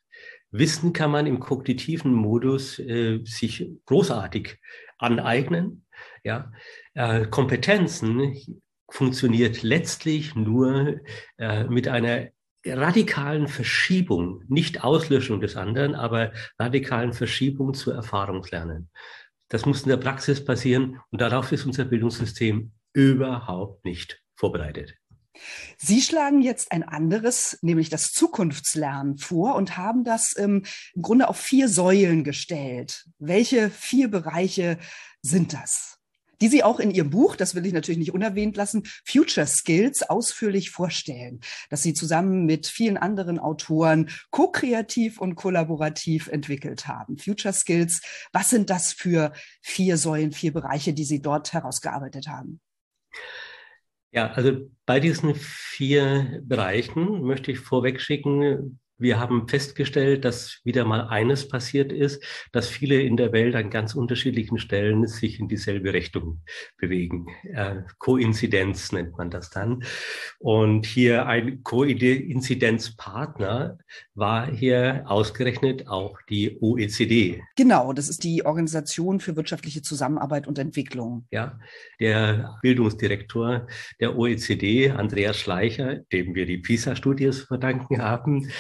Wissen 0.54 0.94
kann 0.94 1.10
man 1.10 1.26
im 1.26 1.40
kognitiven 1.40 2.14
Modus 2.14 2.78
äh, 2.78 3.22
sich 3.26 3.72
großartig 3.86 4.60
aneignen. 5.00 5.86
Ja, 6.24 6.52
äh, 6.94 7.26
Kompetenzen 7.26 8.62
funktioniert 8.88 9.64
letztlich 9.64 10.36
nur 10.36 11.00
äh, 11.38 11.64
mit 11.64 11.88
einer 11.88 12.28
radikalen 12.64 13.48
Verschiebung, 13.48 14.44
nicht 14.48 14.84
Auslöschung 14.84 15.42
des 15.42 15.58
anderen, 15.58 15.96
aber 15.96 16.32
radikalen 16.60 17.14
Verschiebung 17.14 17.74
zu 17.74 17.90
Erfahrungslernen. 17.90 18.90
Das 19.50 19.66
muss 19.66 19.82
in 19.82 19.90
der 19.90 19.98
Praxis 19.98 20.46
passieren 20.46 21.00
und 21.10 21.20
darauf 21.20 21.52
ist 21.52 21.66
unser 21.66 21.86
Bildungssystem 21.86 22.72
überhaupt 22.94 23.84
nicht 23.86 24.22
vorbereitet. 24.36 24.96
Sie 25.78 26.02
schlagen 26.02 26.42
jetzt 26.42 26.72
ein 26.72 26.84
anderes, 26.84 27.58
nämlich 27.62 27.90
das 27.90 28.12
Zukunftslernen 28.12 29.18
vor 29.18 29.56
und 29.56 29.78
haben 29.78 30.04
das 30.04 30.36
ähm, 30.38 30.64
im 30.94 31.02
Grunde 31.02 31.28
auf 31.28 31.38
vier 31.38 31.68
Säulen 31.68 32.24
gestellt. 32.24 33.06
Welche 33.20 33.70
vier 33.70 34.10
Bereiche 34.10 34.78
sind 35.22 35.54
das? 35.54 36.00
Die 36.42 36.50
Sie 36.50 36.62
auch 36.62 36.82
in 36.82 36.92
Ihrem 36.92 37.10
Buch, 37.10 37.38
das 37.38 37.56
will 37.56 37.66
ich 37.66 37.72
natürlich 37.72 38.00
nicht 38.00 38.14
unerwähnt 38.14 38.58
lassen, 38.58 38.84
Future 39.06 39.48
Skills 39.48 40.04
ausführlich 40.04 40.72
vorstellen, 40.72 41.40
dass 41.70 41.84
Sie 41.84 41.94
zusammen 41.94 42.46
mit 42.46 42.68
vielen 42.68 42.98
anderen 42.98 43.40
Autoren 43.40 44.10
ko-kreativ 44.30 45.22
und 45.22 45.36
kollaborativ 45.36 46.28
entwickelt 46.28 46.86
haben. 46.86 47.18
Future 47.18 47.54
Skills, 47.54 48.02
was 48.34 48.50
sind 48.50 48.70
das 48.70 48.92
für 48.92 49.32
vier 49.62 49.96
Säulen, 49.98 50.34
vier 50.34 50.52
Bereiche, 50.52 50.94
die 50.94 51.06
Sie 51.06 51.22
dort 51.22 51.54
herausgearbeitet 51.54 52.28
haben? 52.28 52.60
Ja, 54.14 54.28
also 54.34 54.70
bei 54.86 55.00
diesen 55.00 55.34
vier 55.34 56.40
Bereichen 56.44 57.24
möchte 57.24 57.52
ich 57.52 57.60
vorweg 57.60 58.00
schicken, 58.00 58.80
wir 58.98 59.20
haben 59.20 59.48
festgestellt, 59.48 60.26
dass 60.26 60.60
wieder 60.64 60.86
mal 60.86 61.08
eines 61.08 61.48
passiert 61.48 61.92
ist, 61.92 62.24
dass 62.52 62.68
viele 62.68 63.02
in 63.02 63.18
der 63.18 63.32
Welt 63.32 63.56
an 63.56 63.70
ganz 63.70 63.96
unterschiedlichen 63.96 64.60
Stellen 64.60 65.08
sich 65.08 65.40
in 65.40 65.48
dieselbe 65.48 65.94
Richtung 65.94 66.42
bewegen. 66.78 67.28
Äh, 67.44 67.84
Koinzidenz 67.98 68.92
nennt 68.92 69.18
man 69.18 69.30
das 69.30 69.50
dann. 69.50 69.84
Und 70.40 70.86
hier 70.86 71.26
ein 71.26 71.64
Koinzidenzpartner 71.64 73.78
war 74.14 74.52
hier 74.52 75.04
ausgerechnet 75.06 75.88
auch 75.88 76.20
die 76.30 76.58
OECD. 76.62 77.42
Genau, 77.56 77.94
das 77.94 78.10
ist 78.10 78.24
die 78.24 78.46
Organisation 78.46 79.20
für 79.20 79.36
wirtschaftliche 79.36 79.82
Zusammenarbeit 79.82 80.48
und 80.48 80.60
Entwicklung. 80.60 81.26
Ja, 81.32 81.60
der 82.00 82.58
Bildungsdirektor 82.62 83.68
der 84.00 84.18
OECD, 84.18 84.92
Andreas 84.92 85.38
Schleicher, 85.38 85.98
dem 86.12 86.36
wir 86.36 86.46
die 86.46 86.58
PISA-Studie 86.58 87.32
verdanken 87.32 88.02
haben, 88.02 88.52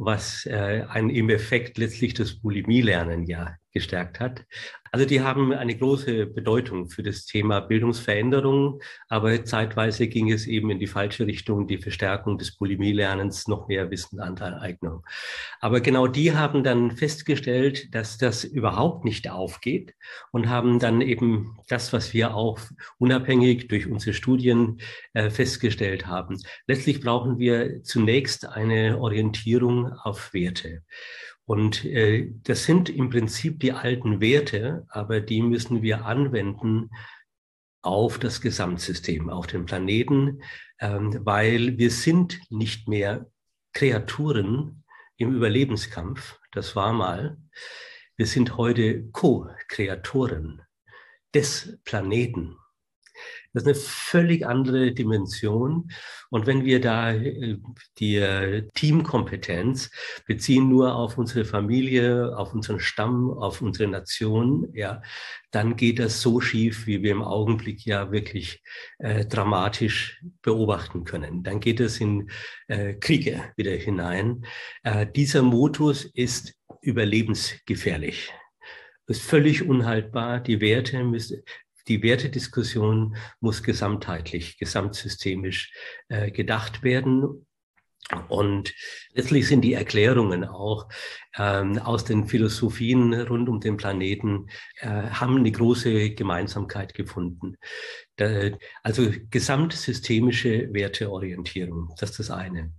was 0.00 0.46
äh, 0.46 0.84
ein, 0.88 1.10
im 1.10 1.28
Effekt 1.28 1.76
letztlich 1.76 2.14
das 2.14 2.40
Bulimie-Lernen 2.40 3.24
ja 3.24 3.56
gestärkt 3.72 4.18
hat. 4.18 4.46
Also 4.92 5.06
die 5.06 5.20
haben 5.20 5.52
eine 5.52 5.76
große 5.76 6.26
Bedeutung 6.26 6.88
für 6.88 7.04
das 7.04 7.24
Thema 7.24 7.60
Bildungsveränderung, 7.60 8.80
aber 9.08 9.44
zeitweise 9.44 10.08
ging 10.08 10.32
es 10.32 10.46
eben 10.46 10.70
in 10.70 10.80
die 10.80 10.88
falsche 10.88 11.26
Richtung, 11.26 11.68
die 11.68 11.78
Verstärkung 11.78 12.38
des 12.38 12.56
Bulimie-Lernens, 12.56 13.46
noch 13.46 13.68
mehr 13.68 13.90
Wissen 13.90 14.18
an 14.18 14.34
der 14.34 14.60
Eignung. 14.60 15.04
Aber 15.60 15.80
genau 15.80 16.08
die 16.08 16.34
haben 16.34 16.64
dann 16.64 16.90
festgestellt, 16.90 17.94
dass 17.94 18.18
das 18.18 18.42
überhaupt 18.42 19.04
nicht 19.04 19.30
aufgeht 19.30 19.94
und 20.32 20.48
haben 20.48 20.80
dann 20.80 21.00
eben 21.00 21.56
das, 21.68 21.92
was 21.92 22.12
wir 22.12 22.34
auch 22.34 22.58
unabhängig 22.98 23.68
durch 23.68 23.86
unsere 23.86 24.14
Studien 24.14 24.80
äh, 25.12 25.30
festgestellt 25.30 26.08
haben. 26.08 26.36
Letztlich 26.66 27.00
brauchen 27.00 27.38
wir 27.38 27.84
zunächst 27.84 28.46
eine 28.46 28.98
Orientierung 29.00 29.92
auf 29.92 30.34
Werte. 30.34 30.82
Und 31.46 31.84
äh, 31.84 32.30
das 32.44 32.64
sind 32.64 32.88
im 32.88 33.10
Prinzip 33.10 33.60
die 33.60 33.72
alten 33.72 34.20
Werte, 34.20 34.86
aber 34.88 35.20
die 35.20 35.42
müssen 35.42 35.82
wir 35.82 36.04
anwenden 36.04 36.90
auf 37.82 38.18
das 38.18 38.40
Gesamtsystem, 38.40 39.30
auf 39.30 39.46
den 39.46 39.64
Planeten, 39.64 40.42
ähm, 40.78 41.20
weil 41.24 41.78
wir 41.78 41.90
sind 41.90 42.40
nicht 42.50 42.88
mehr 42.88 43.26
Kreaturen 43.72 44.84
im 45.16 45.34
Überlebenskampf, 45.34 46.38
das 46.52 46.76
war 46.76 46.92
mal. 46.92 47.36
Wir 48.16 48.26
sind 48.26 48.56
heute 48.56 49.08
Co-Kreatoren 49.10 50.62
des 51.34 51.78
Planeten. 51.84 52.56
Das 53.52 53.64
ist 53.64 53.66
eine 53.66 53.74
völlig 53.74 54.46
andere 54.46 54.92
Dimension. 54.92 55.90
Und 56.30 56.46
wenn 56.46 56.64
wir 56.64 56.80
da 56.80 57.12
äh, 57.12 57.58
die 57.98 58.16
äh, 58.16 58.68
Teamkompetenz 58.74 59.90
beziehen 60.26 60.68
nur 60.68 60.94
auf 60.94 61.18
unsere 61.18 61.44
Familie, 61.44 62.36
auf 62.36 62.54
unseren 62.54 62.78
Stamm, 62.78 63.30
auf 63.30 63.60
unsere 63.60 63.90
Nation, 63.90 64.68
ja, 64.72 65.02
dann 65.50 65.76
geht 65.76 65.98
das 65.98 66.20
so 66.20 66.40
schief, 66.40 66.86
wie 66.86 67.02
wir 67.02 67.10
im 67.10 67.22
Augenblick 67.22 67.84
ja 67.84 68.12
wirklich 68.12 68.62
äh, 68.98 69.26
dramatisch 69.26 70.22
beobachten 70.42 71.04
können. 71.04 71.42
Dann 71.42 71.58
geht 71.58 71.80
es 71.80 72.00
in 72.00 72.30
äh, 72.68 72.94
Kriege 72.94 73.52
wieder 73.56 73.72
hinein. 73.72 74.46
Äh, 74.84 75.06
dieser 75.06 75.42
Modus 75.42 76.04
ist 76.04 76.54
überlebensgefährlich 76.82 78.32
ist 79.10 79.22
völlig 79.22 79.68
unhaltbar. 79.68 80.38
Die 80.38 80.60
Werte 80.60 81.02
müssen, 81.02 81.42
die 81.88 82.02
Wertediskussion 82.02 83.16
muss 83.40 83.62
gesamtheitlich, 83.62 84.58
gesamtsystemisch 84.58 85.72
äh, 86.08 86.30
gedacht 86.30 86.82
werden. 86.82 87.46
Und 88.28 88.74
letztlich 89.12 89.46
sind 89.46 89.60
die 89.60 89.74
Erklärungen 89.74 90.44
auch 90.44 90.88
ähm, 91.38 91.78
aus 91.78 92.04
den 92.04 92.26
Philosophien 92.26 93.14
rund 93.14 93.48
um 93.48 93.60
den 93.60 93.76
Planeten, 93.76 94.48
äh, 94.78 94.88
haben 94.88 95.36
eine 95.36 95.52
große 95.52 96.10
Gemeinsamkeit 96.10 96.94
gefunden. 96.94 97.56
Da, 98.16 98.50
also 98.82 99.12
gesamtsystemische 99.30 100.72
Werteorientierung, 100.72 101.94
das 101.98 102.10
ist 102.10 102.18
das 102.18 102.30
eine 102.30 102.72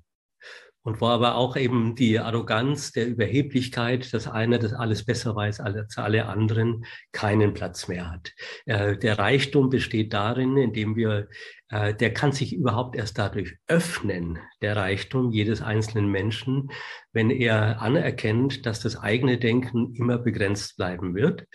und 0.84 1.00
wo 1.00 1.08
aber 1.08 1.36
auch 1.36 1.56
eben 1.56 1.96
die 1.96 2.20
Arroganz 2.20 2.92
der 2.92 3.08
Überheblichkeit, 3.08 4.14
dass 4.14 4.28
einer 4.28 4.58
das 4.58 4.74
alles 4.74 5.06
besser 5.06 5.36
weiß 5.36 5.60
als 5.60 5.98
alle 5.98 6.26
anderen, 6.26 6.86
keinen 7.12 7.54
Platz 7.54 7.88
mehr 7.88 8.12
hat. 8.12 8.32
Äh, 8.66 8.98
der 8.98 9.20
Reichtum 9.20 9.70
besteht 9.70 10.14
darin, 10.14 10.58
indem 10.58 10.96
wir, 10.96 11.30
äh, 11.70 11.94
der 11.94 12.14
kann 12.14 12.32
sich 12.32 12.56
überhaupt 12.56 12.96
erst 12.96 13.18
dadurch 13.20 13.58
öffnen, 13.68 14.40
der 14.62 14.76
Reichtum 14.76 15.32
jedes 15.32 15.62
einzelnen 15.62 16.10
Menschen, 16.10 16.72
wenn 17.14 17.30
er 17.30 17.82
anerkennt, 17.82 18.66
dass 18.66 18.80
das 18.80 18.98
eigene 18.98 19.38
Denken 19.38 19.94
immer 19.94 20.18
begrenzt 20.18 20.78
bleiben 20.78 21.14
wird. 21.14 21.46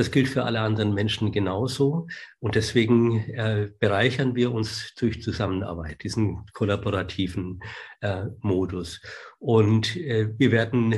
Das 0.00 0.10
gilt 0.10 0.28
für 0.28 0.44
alle 0.44 0.60
anderen 0.60 0.94
Menschen 0.94 1.30
genauso. 1.30 2.06
Und 2.38 2.54
deswegen 2.54 3.18
äh, 3.34 3.68
bereichern 3.80 4.34
wir 4.34 4.50
uns 4.50 4.94
durch 4.94 5.20
Zusammenarbeit, 5.20 6.02
diesen 6.02 6.46
kollaborativen 6.54 7.60
äh, 8.00 8.22
Modus. 8.40 9.02
Und 9.40 9.94
äh, 9.96 10.30
wir 10.38 10.52
werden 10.52 10.94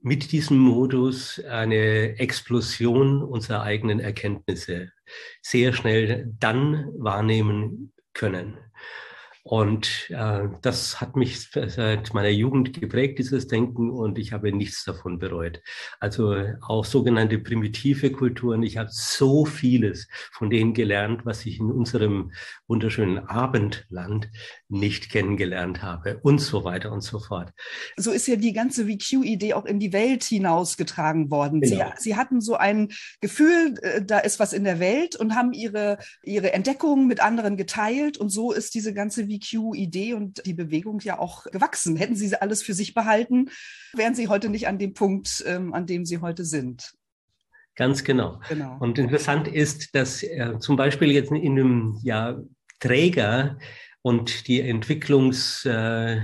mit 0.00 0.32
diesem 0.32 0.56
Modus 0.56 1.38
eine 1.50 2.18
Explosion 2.18 3.22
unserer 3.22 3.60
eigenen 3.60 4.00
Erkenntnisse 4.00 4.90
sehr 5.42 5.74
schnell 5.74 6.32
dann 6.38 6.88
wahrnehmen 6.96 7.92
können. 8.14 8.56
Und 9.42 10.10
äh, 10.10 10.48
das 10.60 11.00
hat 11.00 11.16
mich 11.16 11.48
seit 11.50 12.12
meiner 12.12 12.28
Jugend 12.28 12.78
geprägt, 12.78 13.18
dieses 13.18 13.46
Denken, 13.46 13.90
und 13.90 14.18
ich 14.18 14.32
habe 14.32 14.52
nichts 14.52 14.84
davon 14.84 15.18
bereut. 15.18 15.62
Also 15.98 16.36
auch 16.60 16.84
sogenannte 16.84 17.38
primitive 17.38 18.12
Kulturen. 18.12 18.62
Ich 18.62 18.76
habe 18.76 18.90
so 18.92 19.46
vieles 19.46 20.08
von 20.32 20.50
denen 20.50 20.74
gelernt, 20.74 21.24
was 21.24 21.46
ich 21.46 21.58
in 21.58 21.70
unserem 21.70 22.32
wunderschönen 22.68 23.18
Abendland 23.18 24.30
nicht 24.68 25.10
kennengelernt 25.10 25.82
habe 25.82 26.18
und 26.22 26.38
so 26.40 26.64
weiter 26.64 26.92
und 26.92 27.00
so 27.00 27.18
fort. 27.18 27.50
So 27.96 28.10
ist 28.10 28.26
ja 28.26 28.36
die 28.36 28.52
ganze 28.52 28.86
VQ-Idee 28.86 29.54
auch 29.54 29.64
in 29.64 29.80
die 29.80 29.94
Welt 29.94 30.22
hinausgetragen 30.22 31.30
worden. 31.30 31.62
Genau. 31.62 31.92
Sie, 31.96 32.10
Sie 32.10 32.16
hatten 32.16 32.42
so 32.42 32.56
ein 32.56 32.88
Gefühl, 33.22 33.74
äh, 33.80 34.02
da 34.02 34.18
ist 34.18 34.38
was 34.38 34.52
in 34.52 34.64
der 34.64 34.80
Welt 34.80 35.16
und 35.16 35.34
haben 35.34 35.54
ihre, 35.54 35.96
ihre 36.22 36.52
Entdeckungen 36.52 37.06
mit 37.06 37.20
anderen 37.20 37.56
geteilt 37.56 38.18
und 38.18 38.28
so 38.28 38.52
ist 38.52 38.74
diese 38.74 38.92
ganze 38.92 39.29
VQ-Idee 39.30 40.14
und 40.14 40.44
die 40.46 40.54
Bewegung 40.54 41.00
ja 41.00 41.18
auch 41.18 41.44
gewachsen. 41.44 41.96
Hätten 41.96 42.16
Sie 42.16 42.34
alles 42.34 42.62
für 42.62 42.74
sich 42.74 42.94
behalten, 42.94 43.50
wären 43.92 44.14
Sie 44.14 44.28
heute 44.28 44.48
nicht 44.48 44.66
an 44.68 44.78
dem 44.78 44.94
Punkt, 44.94 45.44
ähm, 45.46 45.72
an 45.72 45.86
dem 45.86 46.04
Sie 46.04 46.18
heute 46.18 46.44
sind. 46.44 46.94
Ganz 47.76 48.04
genau. 48.04 48.40
genau. 48.48 48.76
Und 48.80 48.98
interessant 48.98 49.48
ist, 49.48 49.94
dass 49.94 50.22
äh, 50.22 50.58
zum 50.58 50.76
Beispiel 50.76 51.12
jetzt 51.12 51.30
in 51.30 51.58
einem 51.58 51.98
ja, 52.02 52.38
Träger 52.78 53.58
und 54.02 54.48
die 54.48 54.60
Entwicklungs, 54.60 55.64
äh, 55.64 56.20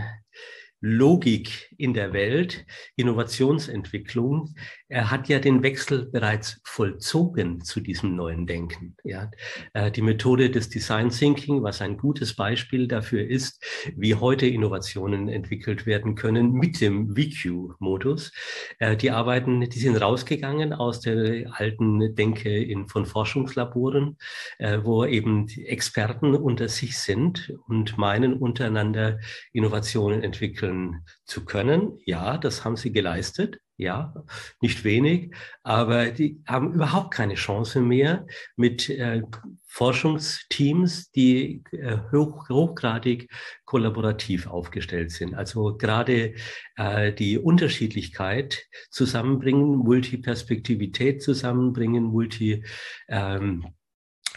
in 1.78 1.94
der 1.94 2.12
Welt, 2.12 2.66
Innovationsentwicklung, 2.96 4.54
er 4.88 5.10
hat 5.10 5.28
ja 5.28 5.40
den 5.40 5.62
Wechsel 5.62 6.06
bereits 6.06 6.60
vollzogen 6.64 7.62
zu 7.62 7.80
diesem 7.80 8.14
neuen 8.14 8.46
Denken. 8.46 8.96
Ja, 9.02 9.30
äh, 9.72 9.90
die 9.90 10.02
Methode 10.02 10.50
des 10.50 10.68
Design 10.68 11.10
Thinking, 11.10 11.62
was 11.62 11.82
ein 11.82 11.96
gutes 11.96 12.36
Beispiel 12.36 12.86
dafür 12.86 13.26
ist, 13.26 13.62
wie 13.96 14.14
heute 14.14 14.46
Innovationen 14.46 15.28
entwickelt 15.28 15.86
werden 15.86 16.14
können 16.14 16.52
mit 16.52 16.80
dem 16.80 17.16
VQ-Modus. 17.16 18.32
Äh, 18.78 18.96
die 18.96 19.10
arbeiten, 19.10 19.60
die 19.60 19.78
sind 19.78 19.96
rausgegangen 19.96 20.72
aus 20.72 21.00
der 21.00 21.52
alten 21.52 22.14
Denke 22.14 22.56
in, 22.56 22.86
von 22.86 23.06
Forschungslaboren, 23.06 24.16
äh, 24.58 24.78
wo 24.82 25.04
eben 25.04 25.48
Experten 25.48 26.34
unter 26.34 26.68
sich 26.68 26.98
sind 26.98 27.52
und 27.66 27.98
meinen 27.98 28.34
untereinander 28.34 29.18
Innovationen 29.52 30.22
entwickeln 30.22 31.02
zu 31.26 31.44
können. 31.44 31.98
Ja, 32.04 32.38
das 32.38 32.64
haben 32.64 32.76
sie 32.76 32.92
geleistet. 32.92 33.60
Ja, 33.78 34.14
nicht 34.62 34.84
wenig, 34.84 35.34
aber 35.62 36.06
die 36.06 36.40
haben 36.46 36.72
überhaupt 36.72 37.12
keine 37.12 37.34
Chance 37.34 37.82
mehr 37.82 38.26
mit 38.56 38.88
äh, 38.88 39.20
Forschungsteams, 39.66 41.10
die 41.10 41.62
äh, 41.72 41.98
hoch, 42.10 42.48
hochgradig 42.48 43.28
kollaborativ 43.66 44.46
aufgestellt 44.46 45.10
sind. 45.10 45.34
Also 45.34 45.76
gerade 45.76 46.32
äh, 46.76 47.12
die 47.12 47.36
Unterschiedlichkeit 47.36 48.64
zusammenbringen, 48.88 49.76
Multiperspektivität 49.76 51.22
zusammenbringen, 51.22 52.04
Multi 52.04 52.64
ähm, 53.08 53.66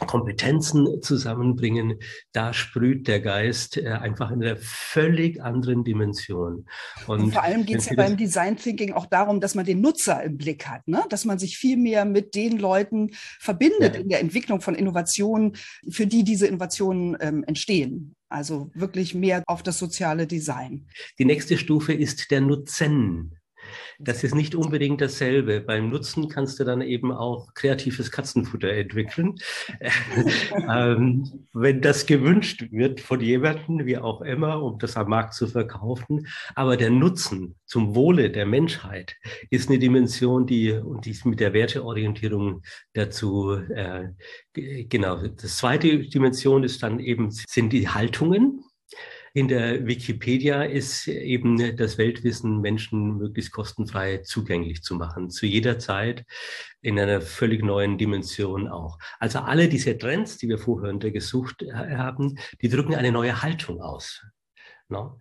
Kompetenzen 0.07 1.01
zusammenbringen, 1.01 1.99
da 2.31 2.53
sprüht 2.53 3.07
der 3.07 3.19
Geist 3.19 3.77
äh, 3.77 3.87
einfach 3.89 4.31
in 4.31 4.43
einer 4.43 4.57
völlig 4.57 5.41
anderen 5.41 5.83
Dimension. 5.83 6.65
Und, 7.07 7.21
und 7.21 7.31
vor 7.31 7.43
allem 7.43 7.65
geht 7.65 7.77
es 7.77 7.89
ja 7.89 7.95
beim 7.95 8.17
Design 8.17 8.57
Thinking 8.57 8.93
auch 8.93 9.05
darum, 9.05 9.39
dass 9.39 9.55
man 9.55 9.65
den 9.65 9.81
Nutzer 9.81 10.23
im 10.23 10.37
Blick 10.37 10.67
hat, 10.67 10.87
ne? 10.87 11.03
dass 11.09 11.25
man 11.25 11.39
sich 11.39 11.57
viel 11.57 11.77
mehr 11.77 12.05
mit 12.05 12.35
den 12.35 12.57
Leuten 12.57 13.11
verbindet 13.39 13.95
ja. 13.95 14.01
in 14.01 14.09
der 14.09 14.19
Entwicklung 14.19 14.61
von 14.61 14.75
Innovationen, 14.75 15.55
für 15.89 16.07
die 16.07 16.23
diese 16.23 16.47
Innovationen 16.47 17.17
ähm, 17.19 17.43
entstehen. 17.45 18.15
Also 18.29 18.69
wirklich 18.75 19.15
mehr 19.15 19.43
auf 19.47 19.63
das 19.63 19.79
soziale 19.79 20.27
Design. 20.27 20.87
Die 21.17 21.25
nächste 21.25 21.57
Stufe 21.57 21.93
ist 21.93 22.29
der 22.29 22.41
Nutzen. 22.41 23.38
Das 24.01 24.23
ist 24.23 24.33
nicht 24.33 24.55
unbedingt 24.55 25.01
dasselbe. 25.01 25.59
Beim 25.59 25.89
Nutzen 25.89 26.29
kannst 26.29 26.57
du 26.57 26.63
dann 26.63 26.81
eben 26.81 27.11
auch 27.11 27.53
kreatives 27.53 28.11
Katzenfutter 28.11 28.69
entwickeln. 28.69 29.35
ähm, 30.69 31.45
wenn 31.51 31.81
das 31.81 32.05
gewünscht 32.05 32.65
wird 32.71 33.01
von 33.01 33.19
jemandem, 33.19 33.85
wie 33.85 33.97
auch 33.97 34.21
immer, 34.21 34.63
um 34.63 34.79
das 34.79 34.95
am 34.95 35.09
Markt 35.09 35.33
zu 35.33 35.47
verkaufen. 35.47 36.27
Aber 36.55 36.77
der 36.77 36.91
Nutzen 36.91 37.55
zum 37.65 37.93
Wohle 37.93 38.31
der 38.31 38.45
Menschheit 38.45 39.17
ist 39.49 39.69
eine 39.69 39.79
Dimension, 39.79 40.47
die, 40.47 40.71
und 40.71 41.05
die 41.05 41.11
ist 41.11 41.25
mit 41.25 41.41
der 41.41 41.51
Werteorientierung 41.51 42.61
dazu, 42.93 43.51
äh, 43.51 44.13
genau. 44.53 45.27
Das 45.27 45.57
zweite 45.57 45.99
Dimension 46.07 46.63
ist 46.63 46.81
dann 46.83 46.99
eben, 46.99 47.31
sind 47.31 47.73
die 47.73 47.89
Haltungen 47.89 48.63
In 49.33 49.47
der 49.47 49.85
Wikipedia 49.85 50.63
ist 50.63 51.07
eben 51.07 51.75
das 51.75 51.97
Weltwissen 51.97 52.61
Menschen 52.61 53.17
möglichst 53.17 53.51
kostenfrei 53.51 54.19
zugänglich 54.19 54.81
zu 54.81 54.95
machen, 54.95 55.29
zu 55.29 55.45
jeder 55.45 55.79
Zeit 55.79 56.25
in 56.81 56.99
einer 56.99 57.21
völlig 57.21 57.63
neuen 57.63 57.97
Dimension 57.97 58.67
auch. 58.67 58.97
Also 59.19 59.39
alle 59.39 59.69
diese 59.69 59.97
Trends, 59.97 60.37
die 60.37 60.49
wir 60.49 60.57
vorher 60.57 60.89
untergesucht 60.91 61.63
haben, 61.73 62.39
die 62.61 62.69
drücken 62.69 62.95
eine 62.95 63.11
neue 63.11 63.41
Haltung 63.41 63.81
aus. 63.81 64.23
No? 64.87 65.19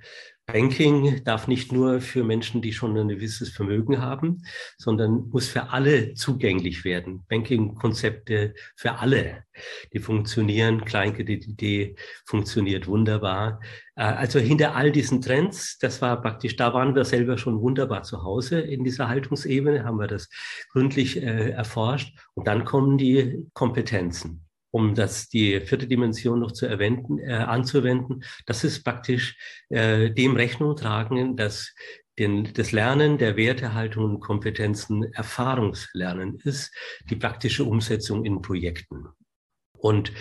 Banking 0.51 1.23
darf 1.25 1.47
nicht 1.47 1.73
nur 1.73 2.01
für 2.01 2.25
Menschen, 2.25 2.63
die 2.63 2.73
schon 2.73 2.97
ein 2.97 3.09
gewisses 3.09 3.51
Vermögen 3.51 4.01
haben, 4.01 4.43
sondern 4.79 5.29
muss 5.29 5.47
für 5.47 5.69
alle 5.69 6.15
zugänglich 6.15 6.87
werden. 6.87 7.23
Banking-Konzepte 7.29 8.55
für 8.75 8.95
alle, 8.95 9.45
die 9.93 9.99
funktionieren. 9.99 10.87
Kleinkreditidee 10.87 11.97
funktioniert 12.25 12.87
wunderbar. 12.87 13.61
Äh, 13.95 14.05
also 14.05 14.39
hinter 14.39 14.75
all 14.75 14.91
diesen 14.91 15.21
Trends, 15.21 15.77
das 15.81 16.01
war 16.01 16.23
praktisch, 16.23 16.57
da 16.57 16.73
waren 16.73 16.95
wir 16.95 17.05
selber 17.05 17.37
schon 17.37 17.61
wunderbar 17.61 18.03
zu 18.05 18.23
Hause 18.23 18.59
in 18.59 18.85
dieser 18.85 19.09
Haltungsebene, 19.09 19.85
haben 19.85 19.99
wir 20.01 20.07
das 20.07 20.31
gründlich 20.73 21.23
äh, 21.23 21.51
erforscht. 21.51 22.17
Und 22.33 22.47
dann 22.47 22.65
kommen 22.65 22.97
die 22.97 23.45
Kompetenzen 23.53 24.48
um 24.71 24.95
das 24.95 25.29
die 25.29 25.61
vierte 25.61 25.87
Dimension 25.87 26.41
noch 26.41 26.53
zu 26.53 26.67
erwenden, 26.67 27.19
äh, 27.19 27.33
anzuwenden, 27.33 28.25
das 28.47 28.65
ist 28.65 28.85
praktisch 28.85 29.37
äh, 29.71 30.11
dem 30.11 30.37
Rechnung 30.37 30.77
tragen, 30.77 31.37
dass 31.37 31.75
den, 32.19 32.53
das 32.53 32.73
Lernen 32.73 33.19
der 33.19 33.37
Wertehaltung 33.37 34.05
und 34.05 34.21
Kompetenzen 34.21 35.05
Erfahrungslernen 35.13 36.39
ist, 36.45 36.75
die 37.09 37.17
praktische 37.17 37.65
Umsetzung 37.65 38.25
in 38.25 38.43
Projekten. 38.43 39.07
Und 39.73 40.13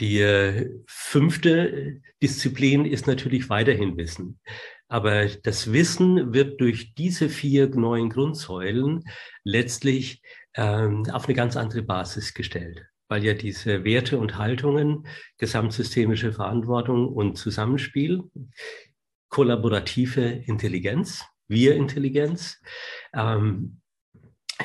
die 0.00 0.20
äh, 0.20 0.70
fünfte 0.88 2.00
Disziplin 2.20 2.84
ist 2.84 3.06
natürlich 3.06 3.48
weiterhin 3.48 3.96
Wissen. 3.96 4.40
Aber 4.88 5.26
das 5.26 5.72
Wissen 5.72 6.34
wird 6.34 6.60
durch 6.60 6.94
diese 6.94 7.28
vier 7.28 7.68
neuen 7.68 8.10
Grundsäulen 8.10 9.04
letztlich 9.44 10.20
ähm, 10.54 11.08
auf 11.10 11.26
eine 11.26 11.34
ganz 11.34 11.56
andere 11.56 11.82
Basis 11.82 12.34
gestellt 12.34 12.84
weil 13.08 13.24
ja 13.24 13.34
diese 13.34 13.84
Werte 13.84 14.18
und 14.18 14.38
Haltungen, 14.38 15.06
gesamtsystemische 15.38 16.32
Verantwortung 16.32 17.08
und 17.08 17.36
Zusammenspiel, 17.36 18.22
kollaborative 19.28 20.22
Intelligenz, 20.22 21.24
Wir-Intelligenz, 21.48 22.60
ähm, 23.12 23.80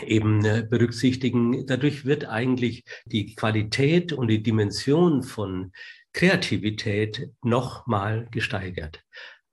eben 0.05 0.45
äh, 0.45 0.65
berücksichtigen. 0.69 1.65
Dadurch 1.65 2.05
wird 2.05 2.25
eigentlich 2.25 2.83
die 3.05 3.35
Qualität 3.35 4.13
und 4.13 4.27
die 4.27 4.43
Dimension 4.43 5.23
von 5.23 5.71
Kreativität 6.13 7.29
nochmal 7.41 8.27
gesteigert, 8.31 9.03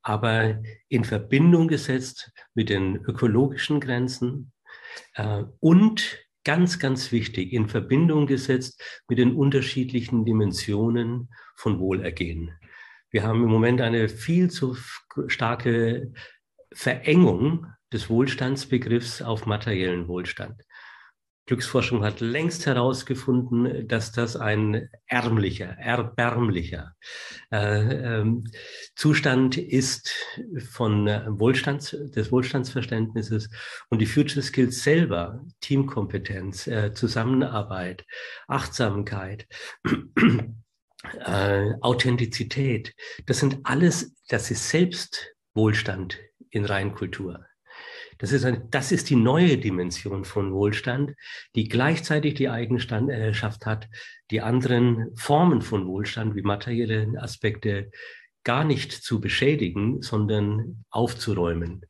aber 0.02 0.62
in 0.88 1.04
Verbindung 1.04 1.68
gesetzt 1.68 2.32
mit 2.54 2.70
den 2.70 2.96
ökologischen 2.96 3.80
Grenzen 3.80 4.52
äh, 5.14 5.44
und 5.60 6.25
ganz, 6.46 6.78
ganz 6.78 7.10
wichtig, 7.10 7.52
in 7.52 7.68
Verbindung 7.68 8.28
gesetzt 8.28 8.80
mit 9.08 9.18
den 9.18 9.34
unterschiedlichen 9.34 10.24
Dimensionen 10.24 11.28
von 11.56 11.80
Wohlergehen. 11.80 12.52
Wir 13.10 13.24
haben 13.24 13.42
im 13.42 13.50
Moment 13.50 13.80
eine 13.80 14.08
viel 14.08 14.48
zu 14.48 14.76
starke 15.26 16.12
Verengung 16.72 17.66
des 17.92 18.08
Wohlstandsbegriffs 18.08 19.22
auf 19.22 19.46
materiellen 19.46 20.06
Wohlstand. 20.06 20.62
Glücksforschung 21.46 22.04
hat 22.04 22.20
längst 22.20 22.66
herausgefunden, 22.66 23.86
dass 23.86 24.10
das 24.10 24.34
ein 24.34 24.88
ärmlicher, 25.06 25.78
erbärmlicher 25.78 26.94
äh, 27.52 28.18
ähm, 28.18 28.44
Zustand 28.96 29.56
ist 29.56 30.12
von 30.70 31.06
äh, 31.06 31.24
Wohlstands, 31.28 31.90
des 31.90 32.32
Wohlstandsverständnisses 32.32 33.48
und 33.90 34.00
die 34.00 34.06
Future 34.06 34.42
Skills 34.42 34.82
selber, 34.82 35.44
Teamkompetenz, 35.60 36.66
äh, 36.66 36.92
Zusammenarbeit, 36.92 38.04
Achtsamkeit, 38.48 39.46
äh, 41.24 41.72
Authentizität, 41.80 42.92
das 43.26 43.38
sind 43.38 43.60
alles, 43.62 44.16
das 44.28 44.50
ist 44.50 44.68
selbst 44.68 45.32
Wohlstand 45.54 46.18
in 46.50 46.64
Reinkultur. 46.64 47.46
Das 48.18 48.32
ist, 48.32 48.44
ein, 48.44 48.70
das 48.70 48.92
ist 48.92 49.10
die 49.10 49.16
neue 49.16 49.58
Dimension 49.58 50.24
von 50.24 50.52
Wohlstand, 50.52 51.14
die 51.54 51.68
gleichzeitig 51.68 52.34
die 52.34 52.48
Eigenschaft 52.48 53.66
hat, 53.66 53.88
die 54.30 54.40
anderen 54.40 55.14
Formen 55.16 55.62
von 55.62 55.86
Wohlstand 55.86 56.34
wie 56.34 56.42
materielle 56.42 57.20
Aspekte 57.20 57.90
gar 58.44 58.64
nicht 58.64 58.92
zu 58.92 59.20
beschädigen, 59.20 60.02
sondern 60.02 60.84
aufzuräumen, 60.90 61.84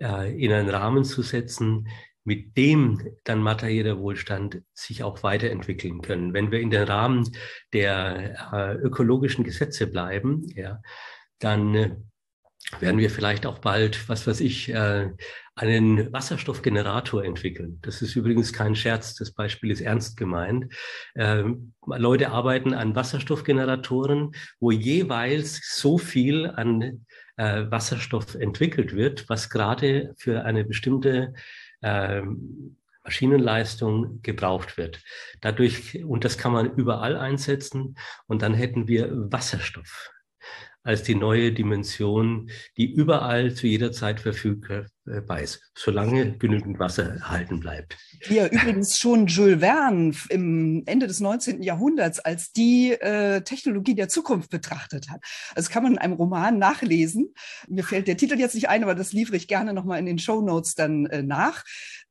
äh, 0.00 0.34
in 0.42 0.52
einen 0.52 0.70
Rahmen 0.70 1.04
zu 1.04 1.22
setzen, 1.22 1.88
mit 2.24 2.56
dem 2.56 3.16
dann 3.24 3.42
materieller 3.42 3.98
Wohlstand 3.98 4.62
sich 4.74 5.02
auch 5.02 5.22
weiterentwickeln 5.22 6.00
können. 6.00 6.32
Wenn 6.32 6.50
wir 6.50 6.60
in 6.60 6.70
den 6.70 6.84
Rahmen 6.84 7.30
der 7.72 8.52
äh, 8.52 8.74
ökologischen 8.76 9.44
Gesetze 9.44 9.86
bleiben, 9.86 10.46
ja, 10.54 10.80
dann 11.38 11.74
äh, 11.74 11.96
werden 12.78 12.98
wir 12.98 13.10
vielleicht 13.10 13.46
auch 13.46 13.58
bald, 13.58 14.08
was 14.08 14.26
weiß 14.26 14.40
ich, 14.40 14.68
äh, 14.68 15.10
einen 15.56 16.12
Wasserstoffgenerator 16.12 17.24
entwickeln. 17.24 17.78
Das 17.82 18.00
ist 18.00 18.16
übrigens 18.16 18.52
kein 18.52 18.74
Scherz, 18.74 19.14
das 19.14 19.32
Beispiel 19.32 19.70
ist 19.70 19.80
ernst 19.80 20.16
gemeint. 20.16 20.72
Ähm, 21.16 21.74
Leute 21.84 22.30
arbeiten 22.30 22.72
an 22.72 22.94
Wasserstoffgeneratoren, 22.94 24.32
wo 24.60 24.70
jeweils 24.70 25.60
so 25.74 25.98
viel 25.98 26.46
an 26.46 27.04
äh, 27.36 27.64
Wasserstoff 27.70 28.36
entwickelt 28.36 28.94
wird, 28.94 29.28
was 29.28 29.50
gerade 29.50 30.14
für 30.16 30.44
eine 30.44 30.64
bestimmte 30.64 31.34
ähm, 31.82 32.76
Maschinenleistung 33.04 34.22
gebraucht 34.22 34.78
wird. 34.78 35.02
Dadurch, 35.40 36.04
und 36.04 36.24
das 36.24 36.38
kann 36.38 36.52
man 36.52 36.74
überall 36.74 37.16
einsetzen, 37.16 37.96
und 38.26 38.42
dann 38.42 38.54
hätten 38.54 38.88
wir 38.88 39.10
Wasserstoff 39.32 40.10
als 40.82 41.02
die 41.02 41.14
neue 41.14 41.52
Dimension, 41.52 42.50
die 42.76 42.90
überall 42.90 43.54
zu 43.54 43.66
jeder 43.66 43.92
Zeit 43.92 44.20
verfügbar 44.20 44.86
ist, 45.40 45.60
solange 45.74 46.38
genügend 46.38 46.78
Wasser 46.78 47.16
erhalten 47.16 47.60
bleibt. 47.60 47.96
Hier 48.22 48.50
übrigens 48.50 48.98
schon 48.98 49.26
Jules 49.26 49.60
Verne 49.60 50.14
im 50.30 50.82
Ende 50.86 51.06
des 51.06 51.20
19. 51.20 51.62
Jahrhunderts 51.62 52.20
als 52.20 52.52
die 52.52 52.92
äh, 52.92 53.42
Technologie 53.42 53.94
der 53.94 54.08
Zukunft 54.08 54.50
betrachtet 54.50 55.10
hat. 55.10 55.20
Das 55.54 55.68
kann 55.68 55.82
man 55.82 55.92
in 55.92 55.98
einem 55.98 56.14
Roman 56.14 56.58
nachlesen. 56.58 57.34
Mir 57.68 57.84
fällt 57.84 58.08
der 58.08 58.16
Titel 58.16 58.38
jetzt 58.38 58.54
nicht 58.54 58.68
ein, 58.68 58.82
aber 58.82 58.94
das 58.94 59.12
liefere 59.12 59.36
ich 59.36 59.48
gerne 59.48 59.74
nochmal 59.74 59.98
in 59.98 60.06
den 60.06 60.18
Show 60.18 60.40
Notes 60.40 60.74
dann 60.74 61.06
äh, 61.06 61.22
nach 61.22 61.64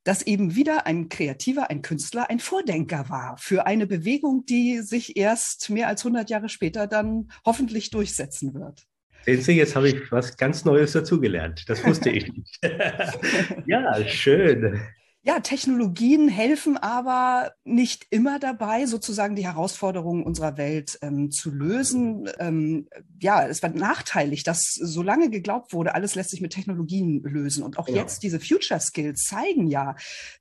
dass 0.04 0.22
eben 0.22 0.54
wieder 0.56 0.86
ein 0.86 1.08
Kreativer, 1.08 1.70
ein 1.70 1.82
Künstler, 1.82 2.30
ein 2.30 2.38
Vordenker 2.38 3.08
war 3.08 3.36
für 3.38 3.66
eine 3.66 3.86
Bewegung, 3.86 4.44
die 4.46 4.80
sich 4.80 5.16
erst 5.16 5.70
mehr 5.70 5.88
als 5.88 6.04
100 6.04 6.30
Jahre 6.30 6.48
später 6.48 6.86
dann 6.86 7.30
hoffentlich 7.44 7.90
durchsetzen 7.90 8.54
wird. 8.54 8.86
Sehen 9.26 9.42
Sie, 9.42 9.52
jetzt 9.52 9.76
habe 9.76 9.88
ich 9.88 10.10
was 10.10 10.36
ganz 10.38 10.64
Neues 10.64 10.92
dazugelernt. 10.92 11.64
Das 11.68 11.84
wusste 11.84 12.08
ich 12.10 12.32
nicht. 12.32 12.58
ja, 13.66 14.06
schön. 14.06 14.80
Ja, 15.22 15.40
Technologien 15.40 16.28
helfen 16.28 16.78
aber 16.78 17.52
nicht 17.62 18.06
immer 18.08 18.38
dabei, 18.38 18.86
sozusagen 18.86 19.36
die 19.36 19.44
Herausforderungen 19.44 20.24
unserer 20.24 20.56
Welt 20.56 20.98
ähm, 21.02 21.30
zu 21.30 21.50
lösen. 21.50 22.26
Ähm, 22.38 22.88
ja, 23.20 23.46
es 23.46 23.62
war 23.62 23.68
nachteilig, 23.68 24.44
dass 24.44 24.72
so 24.72 25.02
lange 25.02 25.28
geglaubt 25.28 25.74
wurde, 25.74 25.94
alles 25.94 26.14
lässt 26.14 26.30
sich 26.30 26.40
mit 26.40 26.52
Technologien 26.52 27.22
lösen. 27.22 27.62
Und 27.62 27.78
auch 27.78 27.86
ja. 27.86 27.96
jetzt 27.96 28.22
diese 28.22 28.40
Future 28.40 28.80
Skills 28.80 29.24
zeigen 29.24 29.66
ja, 29.66 29.94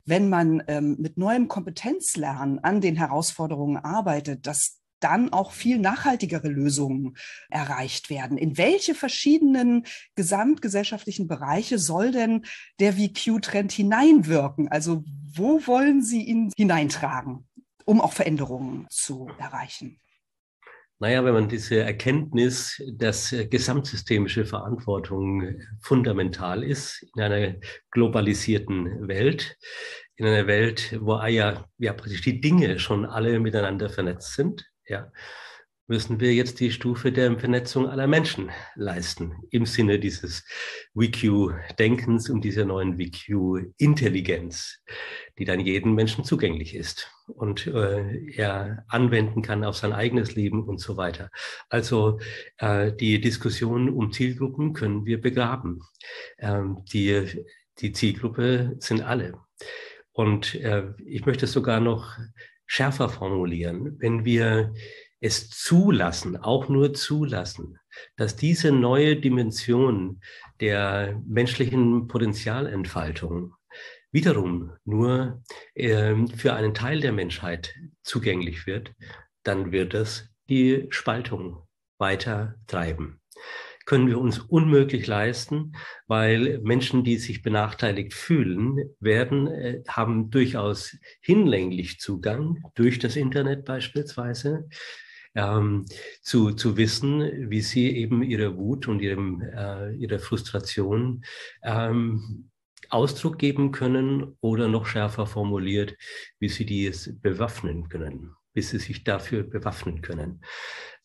wenn 0.06 0.30
man 0.30 0.64
ähm, 0.68 0.96
mit 0.98 1.18
neuem 1.18 1.50
Kompetenzlernen 1.50 2.60
an 2.60 2.80
den 2.80 2.96
Herausforderungen 2.96 3.76
arbeitet, 3.76 4.48
dass 4.48 4.80
dann 5.00 5.32
auch 5.32 5.52
viel 5.52 5.80
nachhaltigere 5.80 6.48
Lösungen 6.48 7.16
erreicht 7.50 8.10
werden. 8.10 8.38
In 8.38 8.58
welche 8.58 8.96
verschiedenen 8.96 9.86
gesamtgesellschaftlichen 10.16 11.28
Bereiche 11.28 11.80
soll 11.80 12.12
denn 12.12 12.46
der 12.80 12.94
VQ-Trend 12.94 13.72
hineinwirken? 13.72 14.68
Also 14.68 15.04
wo 15.34 15.66
wollen 15.68 16.02
Sie 16.02 16.24
ihn 16.24 16.52
hineintragen, 16.56 17.48
um 17.86 18.02
auch 18.02 18.14
Veränderungen 18.14 18.88
zu 18.90 19.30
erreichen? 19.40 20.00
Naja, 21.02 21.24
wenn 21.24 21.34
man 21.34 21.48
diese 21.48 21.80
Erkenntnis, 21.80 22.84
dass 22.92 23.34
gesamtsystemische 23.50 24.46
Verantwortung 24.46 25.62
fundamental 25.80 26.62
ist 26.62 27.06
in 27.16 27.22
einer 27.22 27.56
globalisierten 27.92 29.08
Welt, 29.08 29.58
in 30.18 30.26
einer 30.26 30.46
Welt, 30.46 31.00
wo 31.00 31.16
ja, 31.26 31.66
ja 31.78 31.94
praktisch 31.94 32.22
die 32.22 32.42
Dinge 32.42 32.80
schon 32.80 33.06
alle 33.06 33.40
miteinander 33.40 33.90
vernetzt 33.90 34.34
sind, 34.34 34.70
ja. 34.90 35.12
müssen 35.88 36.20
wir 36.20 36.34
jetzt 36.34 36.60
die 36.60 36.72
Stufe 36.72 37.12
der 37.12 37.38
Vernetzung 37.40 37.88
aller 37.88 38.08
Menschen 38.08 38.52
leisten, 38.76 39.34
im 39.50 39.66
Sinne 39.66 40.00
dieses 40.00 40.46
WQ-Denkens 40.94 42.30
und 42.30 42.42
dieser 42.42 42.66
neuen 42.66 43.00
WQ-Intelligenz, 43.00 44.84
die 45.38 45.46
dann 45.46 45.60
jedem 45.60 45.96
Menschen 45.96 46.24
zugänglich 46.24 46.76
ist 46.76 47.12
und 47.28 47.68
äh, 47.68 48.32
er 48.36 48.86
anwenden 48.88 49.42
kann 49.42 49.64
auf 49.64 49.78
sein 49.78 49.94
eigenes 49.94 50.36
Leben 50.36 50.64
und 50.64 50.80
so 50.80 50.98
weiter. 50.98 51.30
Also 51.70 52.20
äh, 52.58 52.92
die 52.92 53.20
Diskussion 53.20 53.90
um 53.90 54.12
Zielgruppen 54.12 54.74
können 54.74 55.06
wir 55.06 55.22
begraben. 55.22 55.82
Ähm, 56.38 56.84
die, 56.92 57.46
die 57.80 57.94
Zielgruppe 57.94 58.76
sind 58.80 59.02
alle. 59.02 59.40
Und 60.12 60.56
äh, 60.56 60.94
ich 61.06 61.26
möchte 61.26 61.48
sogar 61.48 61.80
noch 61.80 62.18
schärfer 62.70 63.10
formulieren. 63.10 63.98
Wenn 64.00 64.24
wir 64.26 64.74
es 65.20 65.50
zulassen, 65.50 66.38
auch 66.38 66.70
nur 66.70 66.94
zulassen, 66.94 67.80
dass 68.16 68.36
diese 68.36 68.72
neue 68.72 69.18
Dimension 69.18 70.22
der 70.62 71.20
menschlichen 71.26 72.08
Potenzialentfaltung 72.08 73.54
wiederum 74.12 74.74
nur 74.86 75.44
äh, 75.74 76.16
für 76.36 76.54
einen 76.54 76.74
Teil 76.74 77.02
der 77.02 77.12
Menschheit 77.12 77.74
zugänglich 78.04 78.68
wird, 78.68 78.94
dann 79.44 79.72
wird 79.72 79.94
es 79.94 80.30
die 80.48 80.88
Spaltung 80.90 81.68
weiter 81.98 82.56
treiben. 82.68 83.19
Können 83.90 84.06
wir 84.06 84.20
uns 84.20 84.38
unmöglich 84.38 85.08
leisten, 85.08 85.74
weil 86.06 86.60
Menschen, 86.60 87.04
die 87.04 87.18
sich 87.18 87.42
benachteiligt 87.42 88.14
fühlen, 88.14 88.78
werden, 89.00 89.48
äh, 89.48 89.82
haben 89.88 90.30
durchaus 90.30 90.96
hinlänglich 91.22 92.00
Zugang 92.00 92.62
durch 92.76 93.00
das 93.00 93.16
Internet 93.16 93.66
beispielsweise 93.66 94.70
ähm, 95.34 95.86
zu, 96.22 96.52
zu 96.52 96.78
wissen, 96.78 97.50
wie 97.50 97.62
sie 97.62 97.90
eben 97.98 98.22
ihre 98.22 98.58
Wut 98.58 98.88
und 98.88 99.02
ihrem, 99.02 99.42
äh, 99.42 99.96
ihre 99.96 100.20
Frustration 100.20 101.24
ähm, 101.64 102.52
Ausdruck 102.90 103.40
geben 103.40 103.72
können 103.72 104.38
oder 104.40 104.68
noch 104.68 104.86
schärfer 104.86 105.26
formuliert, 105.26 105.96
wie 106.38 106.50
sie 106.50 106.68
dies 106.68 107.20
bewaffnen 107.22 107.90
können, 107.90 108.36
bis 108.54 108.70
sie 108.70 108.78
sich 108.78 109.04
dafür 109.04 109.42
bewaffnen 109.42 110.04
können. 110.04 110.42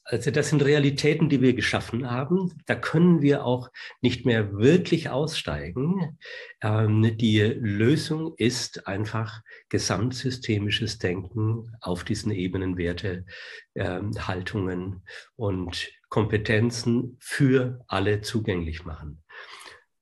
Also 0.06 0.30
das 0.30 0.50
sind 0.50 0.62
Realitäten, 0.62 1.30
die 1.30 1.40
wir 1.40 1.54
geschaffen 1.54 2.10
haben. 2.10 2.52
Da 2.66 2.74
können 2.74 3.22
wir 3.22 3.44
auch 3.44 3.70
nicht 4.02 4.26
mehr 4.26 4.52
wirklich 4.52 5.08
aussteigen. 5.08 6.18
Ähm, 6.60 7.16
die 7.16 7.40
Lösung 7.40 8.34
ist 8.36 8.86
einfach 8.86 9.40
gesamtsystemisches 9.70 10.98
Denken 10.98 11.72
auf 11.80 12.04
diesen 12.04 12.32
Ebenen, 12.32 12.76
Werte, 12.76 13.24
ähm, 13.74 14.12
Haltungen 14.28 15.02
und 15.36 15.90
Kompetenzen 16.10 17.16
für 17.20 17.82
alle 17.88 18.20
zugänglich 18.20 18.84
machen. 18.84 19.22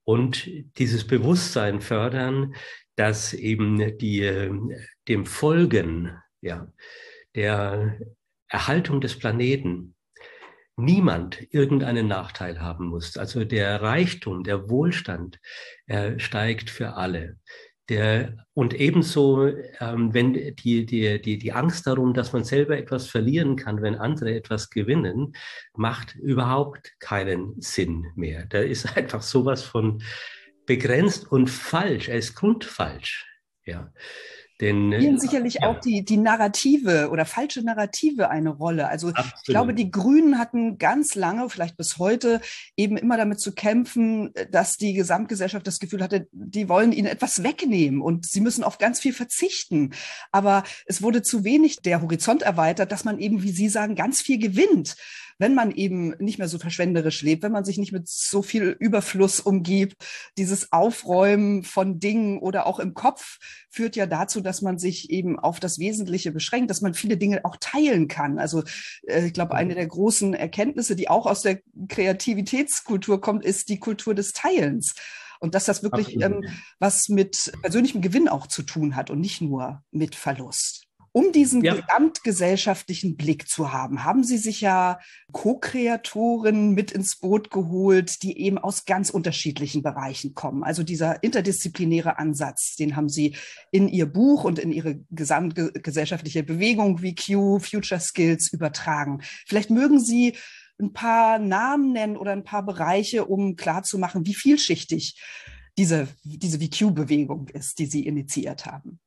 Und 0.02 0.50
dieses 0.78 1.06
Bewusstsein 1.06 1.80
fördern, 1.80 2.56
dass 2.96 3.32
eben 3.34 3.96
die, 3.98 4.50
dem 5.06 5.26
Folgen 5.26 6.18
ja, 6.40 6.70
der 7.36 7.98
Erhaltung 8.52 9.00
des 9.00 9.18
Planeten 9.18 9.94
niemand 10.76 11.38
irgendeinen 11.50 12.06
Nachteil 12.06 12.60
haben 12.60 12.86
muss. 12.86 13.16
Also 13.16 13.44
der 13.44 13.82
Reichtum, 13.82 14.44
der 14.44 14.68
Wohlstand 14.68 15.38
äh, 15.86 16.18
steigt 16.18 16.70
für 16.70 16.94
alle. 16.94 17.38
Der, 17.88 18.46
und 18.54 18.74
ebenso, 18.74 19.46
ähm, 19.80 20.14
wenn 20.14 20.32
die, 20.32 20.86
die, 20.86 21.20
die, 21.20 21.38
die 21.38 21.52
Angst 21.52 21.86
darum, 21.86 22.14
dass 22.14 22.32
man 22.32 22.44
selber 22.44 22.78
etwas 22.78 23.08
verlieren 23.08 23.56
kann, 23.56 23.82
wenn 23.82 23.96
andere 23.96 24.34
etwas 24.34 24.70
gewinnen, 24.70 25.34
macht 25.74 26.14
überhaupt 26.14 26.92
keinen 27.00 27.60
Sinn 27.60 28.06
mehr. 28.14 28.46
Da 28.46 28.60
ist 28.60 28.96
einfach 28.96 29.22
sowas 29.22 29.62
von 29.62 30.02
begrenzt 30.66 31.30
und 31.30 31.48
falsch. 31.50 32.08
Er 32.08 32.18
ist 32.18 32.34
grundfalsch. 32.34 33.26
Ja. 33.64 33.92
Denn, 34.62 34.92
spielen 34.92 35.18
sicherlich 35.18 35.54
ja. 35.54 35.68
auch 35.68 35.80
die, 35.80 36.04
die 36.04 36.16
Narrative 36.16 37.10
oder 37.10 37.24
falsche 37.24 37.64
Narrative 37.64 38.30
eine 38.30 38.50
Rolle. 38.50 38.86
Also 38.86 39.08
Absolut. 39.08 39.34
ich 39.38 39.48
glaube, 39.48 39.74
die 39.74 39.90
Grünen 39.90 40.38
hatten 40.38 40.78
ganz 40.78 41.16
lange, 41.16 41.50
vielleicht 41.50 41.76
bis 41.76 41.98
heute, 41.98 42.40
eben 42.76 42.96
immer 42.96 43.16
damit 43.16 43.40
zu 43.40 43.52
kämpfen, 43.52 44.32
dass 44.52 44.76
die 44.76 44.94
Gesamtgesellschaft 44.94 45.66
das 45.66 45.80
Gefühl 45.80 46.00
hatte, 46.00 46.28
die 46.30 46.68
wollen 46.68 46.92
ihnen 46.92 47.08
etwas 47.08 47.42
wegnehmen 47.42 48.00
und 48.00 48.24
sie 48.24 48.40
müssen 48.40 48.62
auf 48.62 48.78
ganz 48.78 49.00
viel 49.00 49.12
verzichten. 49.12 49.94
Aber 50.30 50.62
es 50.86 51.02
wurde 51.02 51.22
zu 51.22 51.42
wenig 51.42 51.82
der 51.82 52.00
Horizont 52.00 52.42
erweitert, 52.42 52.92
dass 52.92 53.04
man 53.04 53.18
eben, 53.18 53.42
wie 53.42 53.50
Sie 53.50 53.68
sagen, 53.68 53.96
ganz 53.96 54.22
viel 54.22 54.38
gewinnt 54.38 54.94
wenn 55.42 55.56
man 55.56 55.72
eben 55.72 56.14
nicht 56.20 56.38
mehr 56.38 56.46
so 56.46 56.60
verschwenderisch 56.60 57.20
lebt, 57.20 57.42
wenn 57.42 57.50
man 57.50 57.64
sich 57.64 57.76
nicht 57.76 57.90
mit 57.90 58.06
so 58.06 58.42
viel 58.42 58.76
Überfluss 58.78 59.40
umgibt, 59.40 59.96
dieses 60.38 60.70
Aufräumen 60.70 61.64
von 61.64 61.98
Dingen 61.98 62.38
oder 62.38 62.64
auch 62.64 62.78
im 62.78 62.94
Kopf 62.94 63.38
führt 63.68 63.96
ja 63.96 64.06
dazu, 64.06 64.40
dass 64.40 64.62
man 64.62 64.78
sich 64.78 65.10
eben 65.10 65.40
auf 65.40 65.58
das 65.58 65.80
Wesentliche 65.80 66.30
beschränkt, 66.30 66.70
dass 66.70 66.80
man 66.80 66.94
viele 66.94 67.16
Dinge 67.16 67.44
auch 67.44 67.56
teilen 67.58 68.06
kann. 68.06 68.38
Also 68.38 68.62
äh, 69.08 69.26
ich 69.26 69.32
glaube, 69.32 69.56
eine 69.56 69.74
der 69.74 69.88
großen 69.88 70.32
Erkenntnisse, 70.32 70.94
die 70.94 71.10
auch 71.10 71.26
aus 71.26 71.42
der 71.42 71.60
Kreativitätskultur 71.88 73.20
kommt, 73.20 73.44
ist 73.44 73.68
die 73.68 73.80
Kultur 73.80 74.14
des 74.14 74.32
Teilens. 74.32 74.94
Und 75.40 75.56
dass 75.56 75.64
das 75.64 75.82
wirklich 75.82 76.20
ähm, 76.20 76.44
was 76.78 77.08
mit 77.08 77.52
persönlichem 77.62 78.00
Gewinn 78.00 78.28
auch 78.28 78.46
zu 78.46 78.62
tun 78.62 78.94
hat 78.94 79.10
und 79.10 79.18
nicht 79.18 79.40
nur 79.40 79.82
mit 79.90 80.14
Verlust. 80.14 80.81
Um 81.14 81.30
diesen 81.30 81.62
ja. 81.62 81.74
gesamtgesellschaftlichen 81.74 83.16
Blick 83.16 83.46
zu 83.46 83.70
haben, 83.70 84.02
haben 84.02 84.24
Sie 84.24 84.38
sich 84.38 84.62
ja 84.62 84.98
Co-Kreatoren 85.30 86.72
mit 86.72 86.90
ins 86.90 87.16
Boot 87.16 87.50
geholt, 87.50 88.22
die 88.22 88.40
eben 88.40 88.56
aus 88.56 88.86
ganz 88.86 89.10
unterschiedlichen 89.10 89.82
Bereichen 89.82 90.34
kommen. 90.34 90.64
Also 90.64 90.82
dieser 90.82 91.22
interdisziplinäre 91.22 92.18
Ansatz, 92.18 92.76
den 92.76 92.96
haben 92.96 93.10
Sie 93.10 93.36
in 93.70 93.88
Ihr 93.88 94.06
Buch 94.06 94.44
und 94.44 94.58
in 94.58 94.72
Ihre 94.72 95.00
gesamtgesellschaftliche 95.10 96.44
Bewegung 96.44 97.02
wie 97.02 97.14
Q, 97.14 97.58
Future 97.58 98.00
Skills 98.00 98.50
übertragen. 98.50 99.20
Vielleicht 99.46 99.68
mögen 99.68 100.00
Sie 100.00 100.34
ein 100.80 100.94
paar 100.94 101.38
Namen 101.38 101.92
nennen 101.92 102.16
oder 102.16 102.32
ein 102.32 102.44
paar 102.44 102.64
Bereiche, 102.64 103.26
um 103.26 103.56
klarzumachen, 103.56 104.24
wie 104.24 104.34
vielschichtig 104.34 105.20
diese, 105.76 106.08
diese 106.24 106.58
VQ-Bewegung 106.58 107.48
ist, 107.48 107.78
die 107.78 107.86
Sie 107.86 108.06
initiiert 108.06 108.64
haben. 108.64 108.98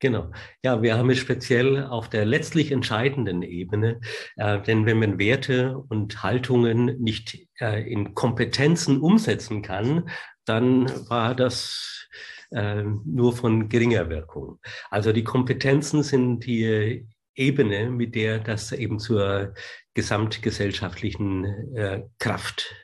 Genau. 0.00 0.32
Ja, 0.64 0.80
wir 0.80 0.96
haben 0.96 1.10
es 1.10 1.18
speziell 1.18 1.84
auf 1.84 2.08
der 2.08 2.24
letztlich 2.24 2.72
entscheidenden 2.72 3.42
Ebene, 3.42 4.00
äh, 4.36 4.60
denn 4.62 4.86
wenn 4.86 4.98
man 4.98 5.18
Werte 5.18 5.76
und 5.76 6.22
Haltungen 6.22 6.98
nicht 6.98 7.46
äh, 7.60 7.82
in 7.82 8.14
Kompetenzen 8.14 9.00
umsetzen 9.00 9.60
kann, 9.60 10.08
dann 10.46 10.88
war 11.10 11.34
das 11.34 12.08
äh, 12.50 12.82
nur 12.82 13.36
von 13.36 13.68
geringer 13.68 14.08
Wirkung. 14.08 14.58
Also 14.90 15.12
die 15.12 15.24
Kompetenzen 15.24 16.02
sind 16.02 16.46
die 16.46 17.06
Ebene, 17.34 17.90
mit 17.90 18.14
der 18.14 18.38
das 18.38 18.72
eben 18.72 18.98
zur 18.98 19.52
gesamtgesellschaftlichen 19.92 21.44
äh, 21.76 22.04
Kraft 22.18 22.74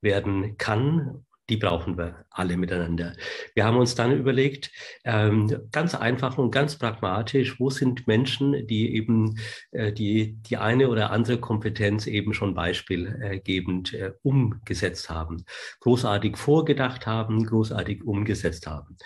werden 0.00 0.56
kann 0.56 1.26
die 1.48 1.56
brauchen 1.56 1.98
wir 1.98 2.24
alle 2.30 2.56
miteinander. 2.56 3.12
Wir 3.54 3.64
haben 3.64 3.76
uns 3.76 3.94
dann 3.94 4.16
überlegt, 4.16 4.70
ähm, 5.04 5.68
ganz 5.72 5.94
einfach 5.94 6.38
und 6.38 6.50
ganz 6.50 6.76
pragmatisch, 6.76 7.60
wo 7.60 7.70
sind 7.70 8.06
Menschen, 8.06 8.66
die 8.66 8.94
eben 8.94 9.38
äh, 9.72 9.92
die, 9.92 10.34
die 10.42 10.56
eine 10.56 10.88
oder 10.88 11.10
andere 11.10 11.38
Kompetenz 11.38 12.06
eben 12.06 12.32
schon 12.32 12.54
beispielgebend 12.54 13.92
äh, 13.92 14.12
umgesetzt 14.22 15.10
haben, 15.10 15.44
großartig 15.80 16.36
vorgedacht 16.36 17.06
haben, 17.06 17.44
großartig 17.44 18.04
umgesetzt 18.04 18.66
haben. 18.66 18.96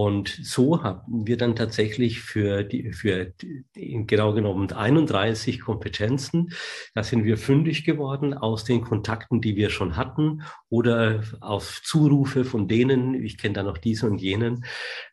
Und 0.00 0.28
so 0.28 0.84
haben 0.84 1.26
wir 1.26 1.36
dann 1.36 1.56
tatsächlich 1.56 2.20
für 2.20 2.62
die, 2.62 2.92
für 2.92 3.24
die, 3.24 3.64
genau 4.06 4.32
genommen 4.32 4.70
31 4.70 5.60
Kompetenzen, 5.60 6.52
da 6.94 7.02
sind 7.02 7.24
wir 7.24 7.36
fündig 7.36 7.84
geworden 7.84 8.32
aus 8.32 8.62
den 8.62 8.82
Kontakten, 8.82 9.40
die 9.40 9.56
wir 9.56 9.70
schon 9.70 9.96
hatten 9.96 10.42
oder 10.70 11.24
auf 11.40 11.80
Zurufe 11.82 12.44
von 12.44 12.68
denen, 12.68 13.14
ich 13.14 13.38
kenne 13.38 13.54
da 13.54 13.64
noch 13.64 13.76
diese 13.76 14.06
und 14.06 14.20
jenen, 14.20 14.64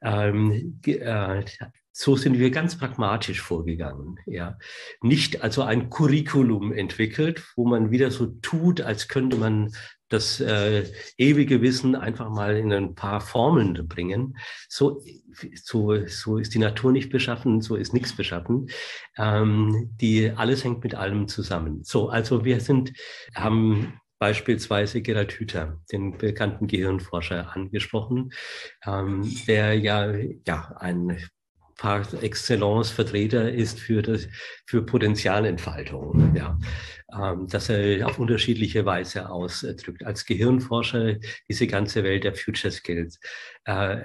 ähm, 0.04 0.80
äh, 0.86 1.44
so 1.92 2.16
sind 2.16 2.38
wir 2.38 2.52
ganz 2.52 2.78
pragmatisch 2.78 3.42
vorgegangen. 3.42 4.20
Ja. 4.28 4.60
Nicht 5.02 5.42
also 5.42 5.64
ein 5.64 5.90
Curriculum 5.90 6.74
entwickelt, 6.74 7.44
wo 7.56 7.66
man 7.66 7.90
wieder 7.90 8.12
so 8.12 8.28
tut, 8.28 8.82
als 8.82 9.08
könnte 9.08 9.38
man 9.38 9.74
das 10.10 10.40
äh, 10.40 10.86
ewige 11.18 11.62
Wissen 11.62 11.96
einfach 11.96 12.30
mal 12.30 12.58
in 12.58 12.72
ein 12.72 12.96
paar 12.96 13.22
Formeln 13.22 13.88
bringen. 13.88 14.38
So, 14.70 15.04
so, 15.64 16.06
so 16.08 16.38
ist 16.38 16.54
die 16.54 16.60
Natur 16.60 16.92
nicht 16.92 17.10
beschaffen, 17.10 17.62
so 17.62 17.76
ist 17.76 17.94
nichts 17.94 18.16
beschaffen. 18.16 18.70
Ähm, 19.18 19.90
die, 20.00 20.32
alles 20.32 20.64
hängt 20.64 20.84
mit 20.84 20.96
allem 20.96 21.28
zusammen. 21.28 21.84
So, 21.84 22.10
also 22.10 22.46
wir 22.46 22.60
sind, 22.60 22.94
haben 23.34 24.00
beispielsweise 24.20 25.02
Gerhard 25.02 25.34
Hüther, 25.34 25.80
den 25.92 26.18
bekannten 26.18 26.68
Gehirnforscher, 26.68 27.56
angesprochen, 27.56 28.32
ähm, 28.86 29.30
der 29.48 29.78
ja, 29.78 30.14
ja 30.48 30.76
ein 30.80 31.20
par 31.78 32.06
excellence 32.22 32.92
Vertreter 32.92 33.52
ist 33.52 33.80
für, 33.80 34.02
das, 34.02 34.28
für 34.66 34.82
Potenzialentfaltung, 34.86 36.36
ja, 36.36 36.58
ähm, 37.14 37.48
dass 37.48 37.70
er 37.70 38.08
auf 38.08 38.20
unterschiedliche 38.20 38.86
Weise 38.86 39.30
ausdrückt. 39.30 40.06
Als 40.06 40.26
Gehirnforscher 40.26 41.16
diese 41.50 41.68
ganze 41.68 42.04
Welt 42.04 42.24
der 42.24 42.36
Future 42.36 42.72
Skills 42.72 43.20
äh, 43.66 43.98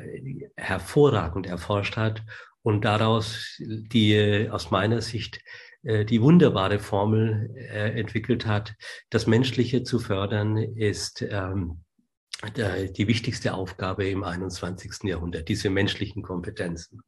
hervorragend 0.56 1.46
erforscht 1.46 1.96
hat 1.96 2.22
und 2.62 2.84
daraus 2.84 3.56
die 3.58 4.48
aus 4.50 4.70
meiner 4.70 5.00
Sicht 5.00 5.40
äh, 5.82 6.04
die 6.04 6.20
wunderbare 6.20 6.78
Formel 6.78 7.54
äh, 7.56 7.98
entwickelt 7.98 8.46
hat, 8.46 8.74
das 9.08 9.26
Menschliche 9.26 9.82
zu 9.82 9.98
fördern, 9.98 10.56
ist 10.56 11.22
ähm, 11.22 11.84
die 12.42 13.06
wichtigste 13.06 13.54
Aufgabe 13.54 14.08
im 14.08 14.24
21. 14.24 15.04
Jahrhundert, 15.04 15.48
diese 15.48 15.70
menschlichen 15.70 16.22
Kompetenzen. 16.22 17.02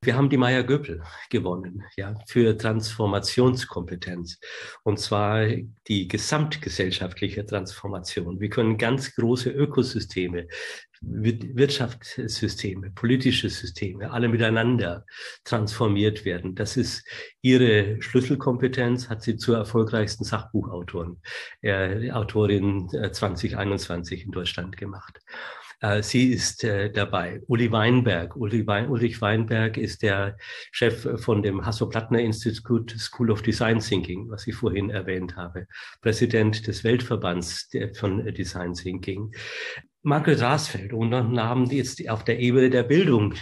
Wir 0.00 0.16
haben 0.16 0.30
die 0.30 0.36
Maya 0.36 0.62
Göppel 0.62 1.02
gewonnen, 1.28 1.82
ja, 1.96 2.14
für 2.28 2.56
Transformationskompetenz. 2.56 4.38
Und 4.84 5.00
zwar 5.00 5.46
die 5.88 6.06
gesamtgesellschaftliche 6.06 7.44
Transformation. 7.44 8.38
Wir 8.38 8.48
können 8.48 8.78
ganz 8.78 9.14
große 9.16 9.50
Ökosysteme 9.50 10.46
Wirtschaftssysteme, 11.00 12.90
politische 12.90 13.48
Systeme, 13.48 14.10
alle 14.10 14.28
miteinander 14.28 15.04
transformiert 15.44 16.24
werden. 16.24 16.54
Das 16.54 16.76
ist 16.76 17.06
ihre 17.40 18.00
Schlüsselkompetenz, 18.02 19.08
hat 19.08 19.22
sie 19.22 19.36
zur 19.36 19.58
erfolgreichsten 19.58 20.24
Sachbuchautorin, 20.24 21.20
äh, 21.62 22.10
Autorin 22.10 22.88
2021 22.88 24.20
äh, 24.20 24.24
in 24.24 24.30
Deutschland 24.32 24.76
gemacht. 24.76 25.20
Äh, 25.80 26.02
sie 26.02 26.32
ist 26.32 26.64
äh, 26.64 26.90
dabei. 26.90 27.40
Uli 27.46 27.70
Weinberg. 27.70 28.36
Uli 28.36 28.66
Wein, 28.66 28.88
Ulrich 28.88 29.20
Weinberg 29.20 29.76
ist 29.76 30.02
der 30.02 30.36
Chef 30.72 31.06
von 31.20 31.42
dem 31.42 31.64
Hasso-Plattner-Institut 31.64 32.90
School 32.98 33.30
of 33.30 33.42
Design 33.42 33.80
Thinking, 33.80 34.28
was 34.28 34.46
ich 34.46 34.54
vorhin 34.54 34.90
erwähnt 34.90 35.36
habe. 35.36 35.66
Präsident 36.00 36.66
des 36.66 36.84
Weltverbands 36.84 37.70
von 37.94 38.24
Design 38.34 38.74
Thinking. 38.74 39.32
Margret 40.02 40.40
Rasfeld, 40.40 40.92
um 40.92 41.10
noch 41.10 41.28
Namen 41.28 41.66
jetzt 41.70 42.08
auf 42.08 42.24
der 42.24 42.38
Ebene 42.38 42.70
der 42.70 42.84
Bildung 42.84 43.34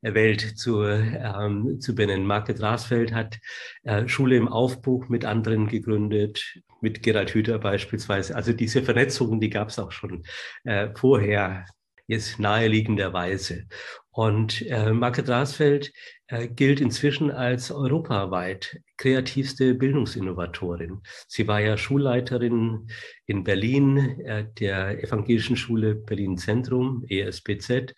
Welt 0.00 0.58
zu, 0.58 0.82
ähm, 0.82 1.80
zu 1.80 1.94
benennen. 1.94 2.26
Margret 2.26 2.60
Rasfeld 2.60 3.12
hat 3.12 3.38
äh, 3.84 4.06
Schule 4.06 4.36
im 4.36 4.48
Aufbruch 4.48 5.08
mit 5.08 5.24
anderen 5.24 5.66
gegründet, 5.66 6.60
mit 6.80 7.02
Gerald 7.02 7.34
Hüther 7.34 7.58
beispielsweise. 7.58 8.36
Also 8.36 8.52
diese 8.52 8.82
Vernetzungen, 8.82 9.40
die 9.40 9.50
gab 9.50 9.68
es 9.68 9.78
auch 9.78 9.92
schon 9.92 10.24
äh, 10.64 10.88
vorher 10.94 11.64
jetzt 12.06 12.38
naheliegenderweise. 12.38 13.64
Und 14.10 14.62
äh, 14.62 14.92
Margret 14.92 15.28
Rasfeld 15.28 15.92
äh, 16.28 16.46
gilt 16.46 16.80
inzwischen 16.80 17.30
als 17.30 17.72
europaweit 17.72 18.78
kreativste 18.96 19.74
Bildungsinnovatorin. 19.74 21.02
Sie 21.26 21.48
war 21.48 21.60
ja 21.60 21.76
Schulleiterin 21.76 22.88
in 23.26 23.42
Berlin 23.42 24.20
äh, 24.20 24.46
der 24.58 25.02
Evangelischen 25.02 25.56
Schule 25.56 25.96
Berlin 25.96 26.38
Zentrum, 26.38 27.04
ESBZ. 27.08 27.94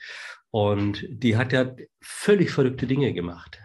Und 0.51 1.05
die 1.11 1.37
hat 1.37 1.53
ja 1.53 1.75
völlig 2.01 2.51
verrückte 2.51 2.87
Dinge 2.87 3.13
gemacht. 3.13 3.59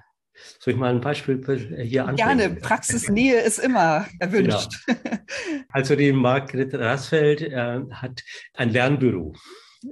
Soll 0.60 0.74
ich 0.74 0.80
mal 0.80 0.94
ein 0.94 1.02
Beispiel 1.02 1.40
hier 1.84 2.08
anbringen? 2.08 2.38
Gerne, 2.38 2.56
Praxisnähe 2.56 3.40
ist 3.42 3.60
immer 3.60 4.08
erwünscht. 4.20 4.86
Genau. 4.88 5.00
Also 5.70 5.96
die 5.96 6.12
Margret 6.12 6.74
Rasfeld 6.74 7.42
äh, 7.42 7.80
hat 7.92 8.24
ein 8.56 8.72
Lernbüro 8.72 9.34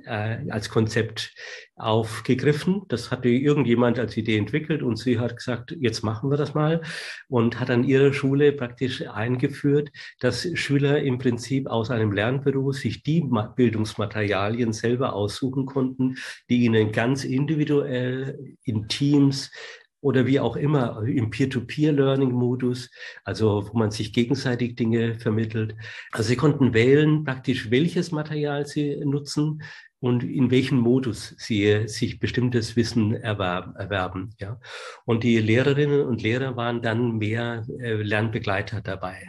äh, 0.06 0.38
als 0.49 0.69
Konzept 0.69 1.34
aufgegriffen. 1.75 2.84
Das 2.89 3.12
hatte 3.12 3.30
irgendjemand 3.30 3.99
als 3.99 4.17
Idee 4.17 4.38
entwickelt 4.38 4.84
und 4.84 4.97
sie 4.97 5.19
hat 5.19 5.38
gesagt, 5.38 5.75
jetzt 5.80 6.04
machen 6.04 6.30
wir 6.30 6.38
das 6.38 6.54
mal 6.54 6.82
und 7.28 7.60
hat 7.60 7.69
an 7.69 7.84
ihrer 7.84 8.13
Schule 8.13 8.52
praktisch 8.52 9.08
eingeführt, 9.08 9.89
dass 10.19 10.47
Schüler 10.54 11.02
im 11.02 11.17
Prinzip 11.17 11.67
aus 11.67 11.89
einem 11.89 12.12
Lernbüro 12.12 12.71
sich 12.71 13.04
die 13.04 13.23
Bildungsmaterialien 13.56 14.73
selber 14.73 15.13
aussuchen 15.13 15.65
konnten, 15.65 16.17
die 16.49 16.65
ihnen 16.65 16.91
ganz 16.91 17.23
individuell 17.23 18.58
in 18.63 18.88
Teams 18.88 19.52
oder 20.01 20.25
wie 20.25 20.39
auch 20.39 20.55
immer 20.55 21.03
im 21.05 21.29
Peer-to-Peer-Learning-Modus, 21.29 22.89
also 23.23 23.69
wo 23.69 23.77
man 23.77 23.91
sich 23.91 24.13
gegenseitig 24.13 24.75
Dinge 24.75 25.19
vermittelt. 25.19 25.75
Also 26.12 26.29
sie 26.29 26.35
konnten 26.35 26.73
wählen 26.73 27.23
praktisch, 27.23 27.69
welches 27.71 28.12
Material 28.12 28.65
sie 28.65 28.97
nutzen 29.03 29.62
und 29.99 30.23
in 30.23 30.49
welchem 30.51 30.79
Modus 30.79 31.35
sie 31.38 31.88
sich 31.88 32.19
bestimmtes 32.19 32.75
Wissen 32.75 33.13
erwerben. 33.13 33.75
erwerben 33.75 34.29
ja. 34.39 34.59
Und 35.05 35.23
die 35.23 35.39
Lehrerinnen 35.39 36.01
und 36.05 36.21
Lehrer 36.21 36.55
waren 36.55 36.81
dann 36.81 37.17
mehr 37.17 37.65
äh, 37.79 37.95
Lernbegleiter 37.95 38.81
dabei 38.81 39.21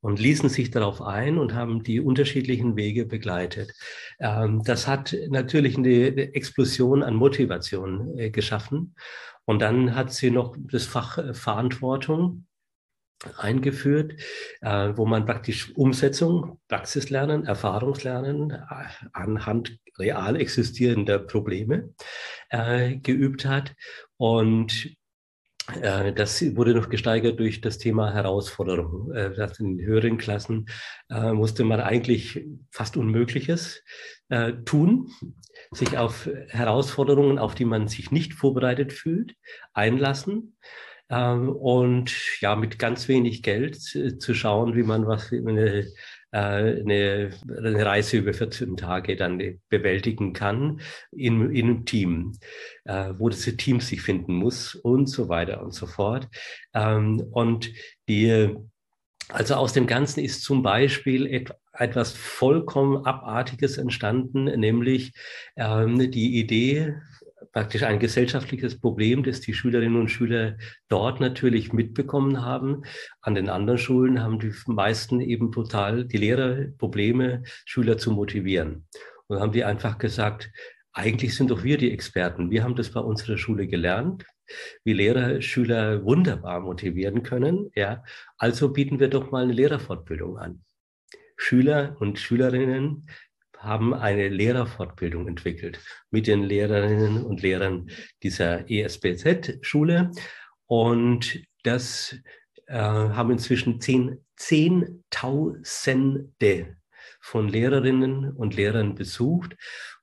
und 0.00 0.18
ließen 0.18 0.48
sich 0.48 0.70
darauf 0.70 1.02
ein 1.02 1.38
und 1.38 1.54
haben 1.54 1.82
die 1.82 2.00
unterschiedlichen 2.00 2.76
Wege 2.76 3.06
begleitet. 3.06 3.72
Ähm, 4.18 4.62
das 4.64 4.86
hat 4.86 5.14
natürlich 5.28 5.76
eine 5.76 6.34
Explosion 6.34 7.02
an 7.02 7.14
Motivation 7.14 8.18
äh, 8.18 8.30
geschaffen. 8.30 8.94
Und 9.50 9.58
dann 9.58 9.96
hat 9.96 10.12
sie 10.12 10.30
noch 10.30 10.56
das 10.56 10.86
Fach 10.86 11.18
äh, 11.18 11.34
Verantwortung 11.34 12.46
eingeführt, 13.36 14.12
äh, 14.60 14.92
wo 14.94 15.06
man 15.06 15.26
praktisch 15.26 15.74
Umsetzung, 15.74 16.60
Praxislernen, 16.68 17.46
Erfahrungslernen 17.46 18.52
äh, 18.52 18.84
anhand 19.12 19.76
real 19.98 20.36
existierender 20.36 21.18
Probleme 21.18 21.92
äh, 22.50 22.98
geübt 22.98 23.44
hat. 23.44 23.74
Und 24.16 24.94
äh, 25.82 26.12
das 26.12 26.54
wurde 26.54 26.72
noch 26.72 26.88
gesteigert 26.88 27.40
durch 27.40 27.60
das 27.60 27.78
Thema 27.78 28.14
Herausforderung. 28.14 29.10
Äh, 29.10 29.32
in 29.58 29.80
höheren 29.80 30.16
Klassen 30.16 30.66
musste 31.08 31.64
man 31.64 31.80
eigentlich 31.80 32.46
fast 32.70 32.96
Unmögliches 32.96 33.82
tun, 34.64 35.10
sich 35.72 35.96
auf 35.96 36.28
Herausforderungen, 36.48 37.38
auf 37.38 37.54
die 37.54 37.64
man 37.64 37.88
sich 37.88 38.10
nicht 38.10 38.34
vorbereitet 38.34 38.92
fühlt, 38.92 39.34
einlassen 39.72 40.56
ähm, 41.08 41.48
und 41.48 42.12
ja, 42.40 42.56
mit 42.56 42.78
ganz 42.78 43.08
wenig 43.08 43.42
Geld 43.42 43.76
zu 43.76 44.34
schauen, 44.34 44.74
wie 44.74 44.82
man 44.82 45.06
was 45.06 45.32
eine, 45.32 45.86
äh, 46.32 46.38
eine, 46.38 47.30
eine 47.46 47.86
Reise 47.86 48.18
über 48.18 48.32
14 48.32 48.76
Tage 48.76 49.16
dann 49.16 49.60
bewältigen 49.68 50.32
kann 50.32 50.80
in, 51.12 51.50
in 51.54 51.66
einem 51.66 51.84
Team, 51.84 52.38
äh, 52.84 53.12
wo 53.18 53.28
das 53.28 53.42
Team 53.42 53.80
sich 53.80 54.02
finden 54.02 54.34
muss 54.34 54.74
und 54.74 55.06
so 55.06 55.28
weiter 55.28 55.62
und 55.62 55.72
so 55.72 55.86
fort. 55.86 56.28
Ähm, 56.74 57.20
und 57.30 57.70
die 58.08 58.56
also 59.28 59.54
aus 59.54 59.72
dem 59.72 59.86
Ganzen 59.86 60.20
ist 60.20 60.42
zum 60.42 60.62
Beispiel 60.62 61.46
etwas 61.72 62.12
vollkommen 62.12 63.04
Abartiges 63.04 63.78
entstanden, 63.78 64.44
nämlich 64.44 65.12
ähm, 65.56 66.10
die 66.10 66.38
Idee, 66.38 66.94
praktisch 67.52 67.82
ein 67.82 67.98
gesellschaftliches 67.98 68.80
Problem, 68.80 69.22
das 69.22 69.40
die 69.40 69.54
Schülerinnen 69.54 70.00
und 70.00 70.08
Schüler 70.08 70.56
dort 70.88 71.20
natürlich 71.20 71.72
mitbekommen 71.72 72.44
haben. 72.44 72.82
An 73.22 73.34
den 73.34 73.48
anderen 73.48 73.78
Schulen 73.78 74.22
haben 74.22 74.38
die 74.38 74.52
meisten 74.66 75.20
eben 75.20 75.50
total, 75.50 76.04
die 76.04 76.18
Lehrer 76.18 76.66
Probleme, 76.78 77.42
Schüler 77.64 77.98
zu 77.98 78.12
motivieren. 78.12 78.86
Und 79.26 79.40
haben 79.40 79.52
die 79.52 79.64
einfach 79.64 79.98
gesagt, 79.98 80.50
eigentlich 80.92 81.34
sind 81.36 81.50
doch 81.50 81.62
wir 81.62 81.78
die 81.78 81.92
Experten. 81.92 82.50
Wir 82.50 82.62
haben 82.62 82.74
das 82.74 82.90
bei 82.90 83.00
unserer 83.00 83.38
Schule 83.38 83.66
gelernt 83.66 84.24
wie 84.84 84.92
Lehrer 84.92 85.40
Schüler 85.42 86.04
wunderbar 86.04 86.60
motivieren 86.60 87.22
können. 87.22 87.70
Ja, 87.74 88.02
also 88.38 88.72
bieten 88.72 88.98
wir 88.98 89.08
doch 89.08 89.30
mal 89.30 89.44
eine 89.44 89.52
Lehrerfortbildung 89.52 90.38
an. 90.38 90.64
Schüler 91.40 91.96
und 92.00 92.18
Schülerinnen 92.18 93.06
haben 93.56 93.94
eine 93.94 94.28
Lehrerfortbildung 94.28 95.26
entwickelt 95.26 95.80
mit 96.10 96.26
den 96.26 96.42
Lehrerinnen 96.42 97.24
und 97.24 97.40
Lehrern 97.40 97.88
dieser 98.22 98.70
ESBZ-Schule. 98.70 100.10
Und 100.66 101.42
das 101.62 102.14
äh, 102.66 102.78
haben 102.78 103.30
inzwischen 103.30 103.80
zehn, 103.80 104.22
Zehntausende 104.36 106.76
von 107.20 107.48
Lehrerinnen 107.48 108.32
und 108.32 108.54
Lehrern 108.54 108.94
besucht. 108.94 109.56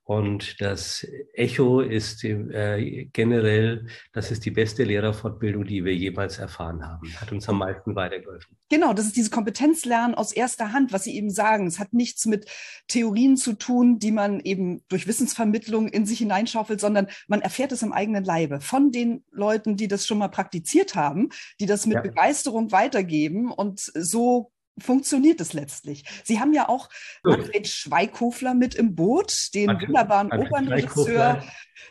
Und 0.08 0.58
das 0.62 1.06
Echo 1.34 1.80
ist 1.80 2.24
äh, 2.24 3.10
generell, 3.12 3.88
das 4.14 4.30
ist 4.30 4.46
die 4.46 4.50
beste 4.50 4.84
Lehrerfortbildung, 4.84 5.66
die 5.66 5.84
wir 5.84 5.94
jemals 5.94 6.38
erfahren 6.38 6.82
haben. 6.82 7.12
Hat 7.20 7.30
uns 7.30 7.46
am 7.46 7.58
meisten 7.58 7.94
weitergeholfen. 7.94 8.56
Genau, 8.70 8.94
das 8.94 9.04
ist 9.04 9.16
diese 9.16 9.28
Kompetenzlernen 9.28 10.14
aus 10.14 10.32
erster 10.32 10.72
Hand, 10.72 10.94
was 10.94 11.04
Sie 11.04 11.14
eben 11.14 11.28
sagen. 11.28 11.66
Es 11.66 11.78
hat 11.78 11.92
nichts 11.92 12.24
mit 12.24 12.46
Theorien 12.86 13.36
zu 13.36 13.52
tun, 13.52 13.98
die 13.98 14.10
man 14.10 14.40
eben 14.40 14.82
durch 14.88 15.06
Wissensvermittlung 15.06 15.88
in 15.88 16.06
sich 16.06 16.20
hineinschaufelt, 16.20 16.80
sondern 16.80 17.08
man 17.26 17.42
erfährt 17.42 17.72
es 17.72 17.82
im 17.82 17.92
eigenen 17.92 18.24
Leibe 18.24 18.62
von 18.62 18.90
den 18.90 19.24
Leuten, 19.30 19.76
die 19.76 19.88
das 19.88 20.06
schon 20.06 20.16
mal 20.16 20.28
praktiziert 20.28 20.94
haben, 20.94 21.28
die 21.60 21.66
das 21.66 21.84
mit 21.84 21.96
ja. 21.96 22.00
Begeisterung 22.00 22.72
weitergeben. 22.72 23.52
Und 23.52 23.80
so 23.80 24.52
funktioniert 24.80 25.40
es 25.40 25.52
letztlich. 25.52 26.04
Sie 26.24 26.40
haben 26.40 26.52
ja 26.52 26.68
auch 26.68 26.88
Manfred 27.22 27.66
Schweighofler 27.68 28.54
mit 28.54 28.74
im 28.74 28.94
Boot, 28.94 29.54
den 29.54 29.66
Manfred, 29.66 29.88
wunderbaren 29.88 30.32
Opernregisseur, 30.32 31.42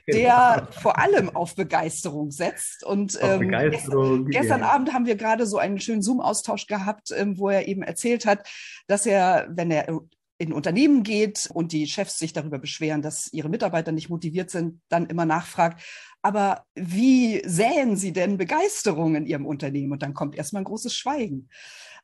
der 0.08 0.56
genau. 0.68 0.82
vor 0.82 1.00
allem 1.00 1.36
auf 1.36 1.56
Begeisterung 1.56 2.32
setzt. 2.32 2.84
Und 2.84 3.18
ähm, 3.22 3.40
Begeisterung, 3.40 4.26
gestern, 4.26 4.42
gestern 4.42 4.62
ja. 4.62 4.70
Abend 4.70 4.94
haben 4.94 5.06
wir 5.06 5.16
gerade 5.16 5.46
so 5.46 5.58
einen 5.58 5.80
schönen 5.80 6.02
Zoom-Austausch 6.02 6.68
gehabt, 6.68 7.12
ähm, 7.12 7.38
wo 7.38 7.50
er 7.50 7.68
eben 7.68 7.84
erzählt 7.84 8.26
hat, 8.26 8.48
dass 8.88 9.06
er, 9.06 9.48
wenn 9.50 9.72
er 9.72 10.02
in 10.40 10.54
Unternehmen 10.54 11.02
geht 11.02 11.50
und 11.52 11.72
die 11.72 11.88
Chefs 11.88 12.20
sich 12.20 12.32
darüber 12.32 12.60
beschweren, 12.60 13.02
dass 13.02 13.34
ihre 13.34 13.50
Mitarbeiter 13.50 13.92
nicht 13.92 14.10
motiviert 14.10 14.52
sind, 14.52 14.82
dann 14.88 15.08
immer 15.08 15.26
nachfragt, 15.26 15.82
aber 16.22 16.66
wie 16.76 17.42
säen 17.46 17.96
Sie 17.96 18.12
denn 18.12 18.38
Begeisterung 18.38 19.16
in 19.16 19.26
Ihrem 19.26 19.46
Unternehmen? 19.46 19.94
Und 19.94 20.02
dann 20.02 20.14
kommt 20.14 20.36
erstmal 20.36 20.62
ein 20.62 20.66
großes 20.66 20.94
Schweigen. 20.94 21.48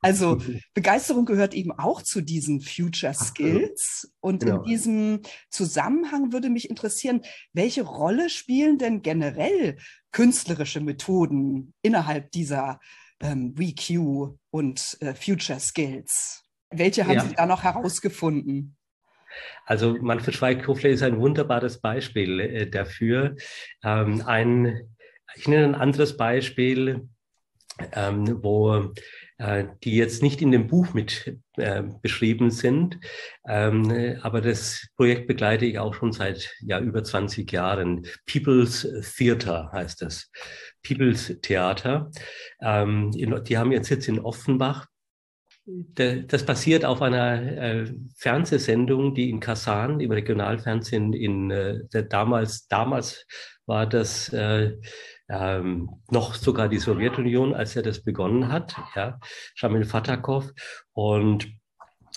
Also 0.04 0.36
Begeisterung 0.74 1.24
gehört 1.24 1.54
eben 1.54 1.72
auch 1.72 2.02
zu 2.02 2.20
diesen 2.20 2.60
Future 2.60 3.14
Skills. 3.14 4.12
Und 4.20 4.40
genau. 4.40 4.58
in 4.58 4.64
diesem 4.64 5.20
Zusammenhang 5.48 6.30
würde 6.30 6.50
mich 6.50 6.68
interessieren, 6.68 7.22
welche 7.54 7.82
Rolle 7.82 8.28
spielen 8.28 8.76
denn 8.76 9.00
generell 9.00 9.76
künstlerische 10.12 10.80
Methoden 10.80 11.72
innerhalb 11.80 12.30
dieser 12.32 12.80
ähm, 13.20 13.54
WeQ 13.56 14.36
und 14.50 14.98
äh, 15.00 15.14
Future 15.14 15.58
Skills? 15.58 16.44
Welche 16.70 17.06
haben 17.06 17.14
ja. 17.14 17.24
Sie 17.24 17.34
da 17.34 17.46
noch 17.46 17.62
herausgefunden? 17.62 18.76
Also 19.64 19.96
Manfred 20.00 20.34
Schweighofer 20.34 20.90
ist 20.90 21.02
ein 21.02 21.18
wunderbares 21.18 21.80
Beispiel 21.80 22.40
äh, 22.40 22.70
dafür. 22.70 23.36
Ähm, 23.82 24.22
ein, 24.26 24.94
ich 25.34 25.48
nenne 25.48 25.64
ein 25.64 25.74
anderes 25.74 26.18
Beispiel, 26.18 27.08
ähm, 27.92 28.42
wo 28.42 28.92
die 29.38 29.96
jetzt 29.96 30.22
nicht 30.22 30.40
in 30.42 30.52
dem 30.52 30.68
Buch 30.68 30.94
mit 30.94 31.38
äh, 31.56 31.82
beschrieben 32.02 32.50
sind. 32.50 33.00
Ähm, 33.48 34.16
aber 34.22 34.40
das 34.40 34.86
Projekt 34.96 35.26
begleite 35.26 35.66
ich 35.66 35.78
auch 35.80 35.94
schon 35.94 36.12
seit 36.12 36.54
ja, 36.60 36.78
über 36.78 37.02
20 37.02 37.50
Jahren. 37.50 38.06
People's 38.26 38.86
Theater 39.16 39.70
heißt 39.72 40.02
das. 40.02 40.30
People's 40.84 41.36
Theater. 41.42 42.10
Ähm, 42.60 43.10
in, 43.16 43.42
die 43.44 43.58
haben 43.58 43.72
ihren 43.72 43.84
Sitz 43.84 44.06
in 44.06 44.20
Offenbach 44.20 44.86
das 45.66 46.44
basiert 46.44 46.84
auf 46.84 47.00
einer 47.00 47.40
äh, 47.40 47.94
Fernsehsendung, 48.16 49.14
die 49.14 49.30
in 49.30 49.40
Kasan 49.40 50.00
im 50.00 50.10
Regionalfernsehen 50.10 51.14
in 51.14 51.50
äh, 51.50 51.80
damals 52.08 52.68
damals 52.68 53.26
war 53.66 53.86
das 53.86 54.30
äh, 54.32 54.76
ähm, 55.28 55.90
noch 56.10 56.34
sogar 56.34 56.68
die 56.68 56.78
Sowjetunion, 56.78 57.54
als 57.54 57.76
er 57.76 57.82
das 57.82 58.02
begonnen 58.02 58.52
hat, 58.52 58.76
ja, 58.94 59.18
Shamil 59.54 59.84
Fatakov 59.84 60.52
und 60.92 61.48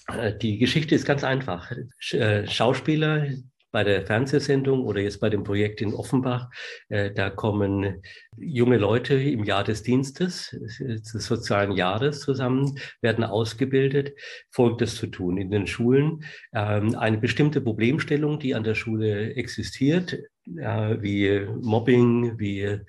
äh, 0.08 0.36
die 0.38 0.58
Geschichte 0.58 0.96
ist 0.96 1.06
ganz 1.06 1.24
einfach. 1.24 1.72
Äh, 2.12 2.48
Schauspieler, 2.48 3.28
bei 3.72 3.84
der 3.84 4.06
Fernsehsendung 4.06 4.84
oder 4.84 5.02
jetzt 5.02 5.20
bei 5.20 5.30
dem 5.30 5.44
Projekt 5.44 5.82
in 5.82 5.94
Offenbach, 5.94 6.50
äh, 6.90 7.12
da 7.12 7.30
kommen 7.30 8.02
junge 8.38 8.78
Leute 8.78 9.16
im 9.16 9.44
Jahr 9.44 9.64
des 9.64 9.84
Dienstes, 9.84 10.56
des 10.80 11.26
sozialen 11.26 11.72
Jahres 11.72 12.22
zusammen, 12.22 12.80
werden 13.02 13.24
ausgebildet, 13.24 14.14
Folgendes 14.50 14.96
zu 14.96 15.08
tun. 15.08 15.38
In 15.38 15.52
den 15.52 15.68
Schulen 15.68 16.24
ähm, 16.54 16.96
eine 16.96 17.18
bestimmte 17.18 17.62
Problemstellung, 17.62 18.40
die 18.40 18.56
an 18.56 18.64
der 18.64 18.76
Schule 18.76 19.34
existiert, 19.36 20.18
äh, 20.56 21.02
wie 21.02 21.46
Mobbing, 21.62 22.40
wie 22.40 22.80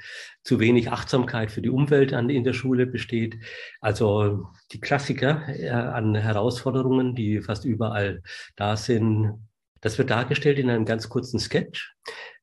zu 0.43 0.61
wenig 0.61 0.91
Achtsamkeit 0.91 1.51
für 1.51 1.63
die 1.63 1.71
Umwelt 1.71 2.13
in 2.13 2.45
der 2.45 2.53
Schule 2.53 2.87
besteht. 2.87 3.37
Also 3.81 4.47
die 4.73 4.81
Klassiker 4.81 5.43
äh, 5.49 5.71
an 5.71 6.15
Herausforderungen, 6.15 7.15
die 7.15 7.41
fast 7.41 7.65
überall 7.65 8.23
da 8.57 8.77
sind, 8.77 9.48
das 9.81 9.99
wird 9.99 10.11
dargestellt 10.11 10.59
in 10.59 10.71
einem 10.71 10.85
ganz 10.85 11.09
kurzen 11.09 11.39
Sketch 11.39 11.95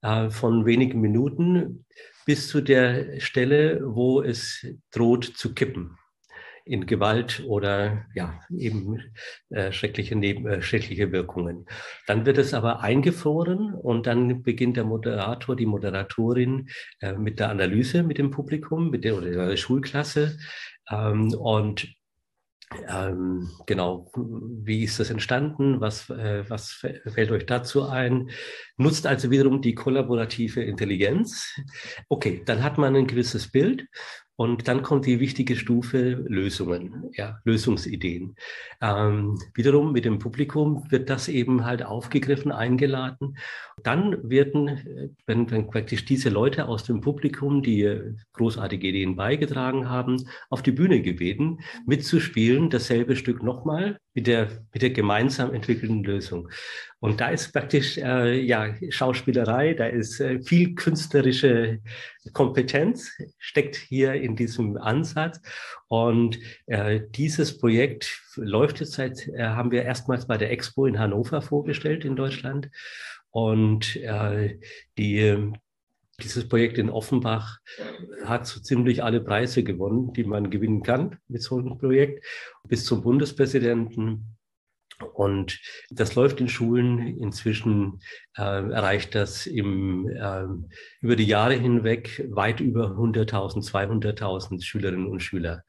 äh, 0.02 0.30
von 0.30 0.66
wenigen 0.66 1.02
Minuten 1.02 1.86
bis 2.26 2.48
zu 2.48 2.62
der 2.62 3.20
Stelle, 3.20 3.82
wo 3.84 4.22
es 4.22 4.66
droht 4.92 5.26
zu 5.26 5.54
kippen 5.54 5.98
in 6.66 6.88
Gewalt 6.88 7.44
oder 7.48 8.06
ja 8.16 8.40
eben 8.50 9.00
äh, 9.50 9.72
schreckliche 9.72 10.16
Neben, 10.16 10.48
äh, 10.48 10.62
schreckliche 10.64 11.12
Wirkungen. 11.12 11.68
Dann 12.08 12.26
wird 12.26 12.40
es 12.40 12.56
aber 12.56 12.82
eingefroren 12.82 13.74
und 13.76 14.08
dann 14.08 14.42
beginnt 14.42 14.78
der 14.78 14.84
Moderator, 14.84 15.56
die 15.56 15.68
Moderatorin 15.68 16.68
äh, 17.02 17.14
mit 17.14 17.40
der 17.40 17.50
Analyse 17.50 18.02
mit 18.02 18.18
dem 18.18 18.32
Publikum, 18.32 18.90
mit 18.90 19.04
der 19.04 19.16
oder 19.16 19.30
der 19.30 19.58
Schulklasse 19.58 20.38
ähm, 20.90 21.34
und 21.36 21.88
ähm, 22.88 23.50
genau, 23.66 24.12
wie 24.16 24.84
ist 24.84 25.00
das 25.00 25.10
entstanden? 25.10 25.82
Was, 25.82 26.10
äh, 26.10 26.50
was 26.50 26.72
fällt 26.72 27.32
euch 27.32 27.46
dazu 27.46 27.88
ein? 27.88 28.30
Nutzt 28.78 29.08
also 29.08 29.30
wiederum 29.32 29.62
die 29.62 29.76
kollaborative 29.76 30.64
Intelligenz. 30.64 31.56
Okay, 32.10 32.42
dann 32.46 32.64
hat 32.64 32.78
man 32.78 32.96
ein 32.96 33.08
gewisses 33.08 33.52
Bild 33.52 33.88
und 34.38 34.68
dann 34.68 34.84
kommt 34.84 35.06
die 35.06 35.20
wichtige 35.20 35.56
Stufe 35.56 36.24
Lösungen, 36.28 37.10
ja, 37.14 37.40
Lösungsideen. 37.46 38.36
Ähm, 38.82 39.40
wiederum 39.54 39.94
mit 39.94 40.04
dem 40.04 40.20
Publikum 40.20 40.90
wird 40.92 41.10
das 41.10 41.30
eben 41.30 41.64
halt 41.64 41.84
aufgegriffen, 41.84 42.52
eingeladen. 42.52 43.38
Dann 43.86 44.28
werden, 44.28 45.16
wenn, 45.28 45.52
wenn 45.52 45.68
praktisch 45.68 46.06
diese 46.06 46.30
Leute 46.30 46.68
aus 46.68 46.86
dem 46.86 47.02
Publikum, 47.02 47.62
die 47.62 48.16
großartige 48.34 48.88
Ideen 48.88 49.16
beigetragen 49.16 49.88
haben, 49.88 50.28
auf 50.50 50.64
die 50.64 50.72
Bühne 50.72 51.04
gebeten, 51.04 51.60
mitzuspielen, 51.86 52.72
dasselbe 52.72 53.16
Stück 53.16 53.44
nochmal 53.44 54.00
mit 54.16 54.26
der, 54.26 54.48
mit 54.74 54.82
der 54.82 54.90
gemeinsam 54.90 55.54
entwickelten 55.54 56.04
Lösung. 56.04 56.50
Und 57.00 57.22
da 57.22 57.30
ist 57.30 57.54
praktisch 57.54 58.00
äh, 58.00 58.40
ja, 58.42 58.74
Schauspielerei, 58.90 59.76
da 59.76 59.86
ist 59.86 60.20
äh, 60.20 60.42
viel 60.42 60.74
künstlerische 60.74 61.80
Kompetenz, 62.34 63.12
steckt 63.38 63.76
hier 63.76 64.14
in 64.14 64.36
diesem 64.36 64.78
Ansatz. 64.78 65.40
Und 65.88 66.40
äh, 66.66 67.02
dieses 67.14 67.60
Projekt 67.60 68.20
läuft 68.36 68.80
jetzt 68.80 68.94
seit, 68.94 69.28
äh, 69.28 69.44
haben 69.44 69.70
wir 69.70 69.84
erstmals 69.84 70.26
bei 70.26 70.38
der 70.38 70.50
Expo 70.50 70.88
in 70.88 70.98
Hannover 70.98 71.44
vorgestellt 71.44 72.06
in 72.06 72.16
Deutschland. 72.16 72.70
Und 73.36 73.98
äh, 73.98 74.58
die, 74.98 75.52
dieses 76.24 76.48
Projekt 76.48 76.78
in 76.78 76.90
Offenbach 76.90 77.60
hat 78.24 78.48
so 78.48 78.62
ziemlich 78.62 79.04
alle 79.04 79.20
Preise 79.20 79.62
gewonnen, 79.62 80.14
die 80.14 80.24
man 80.24 80.50
gewinnen 80.50 80.84
kann 80.84 81.18
mit 81.28 81.42
so 81.42 81.58
einem 81.58 81.78
Projekt, 81.78 82.26
bis 82.70 82.86
zum 82.86 83.04
Bundespräsidenten. 83.04 84.38
Und 85.16 85.60
das 85.90 86.16
läuft 86.16 86.40
in 86.40 86.48
Schulen. 86.48 87.20
Inzwischen 87.20 88.00
äh, 88.38 88.42
erreicht 88.42 89.16
das 89.16 89.48
im, 89.48 90.08
äh, 90.08 90.46
über 91.02 91.18
die 91.18 91.26
Jahre 91.28 91.56
hinweg 91.56 92.26
weit 92.30 92.62
über 92.62 92.92
100.000, 92.92 93.70
200.000 93.70 94.64
Schülerinnen 94.64 95.08
und 95.08 95.20
Schüler 95.20 95.66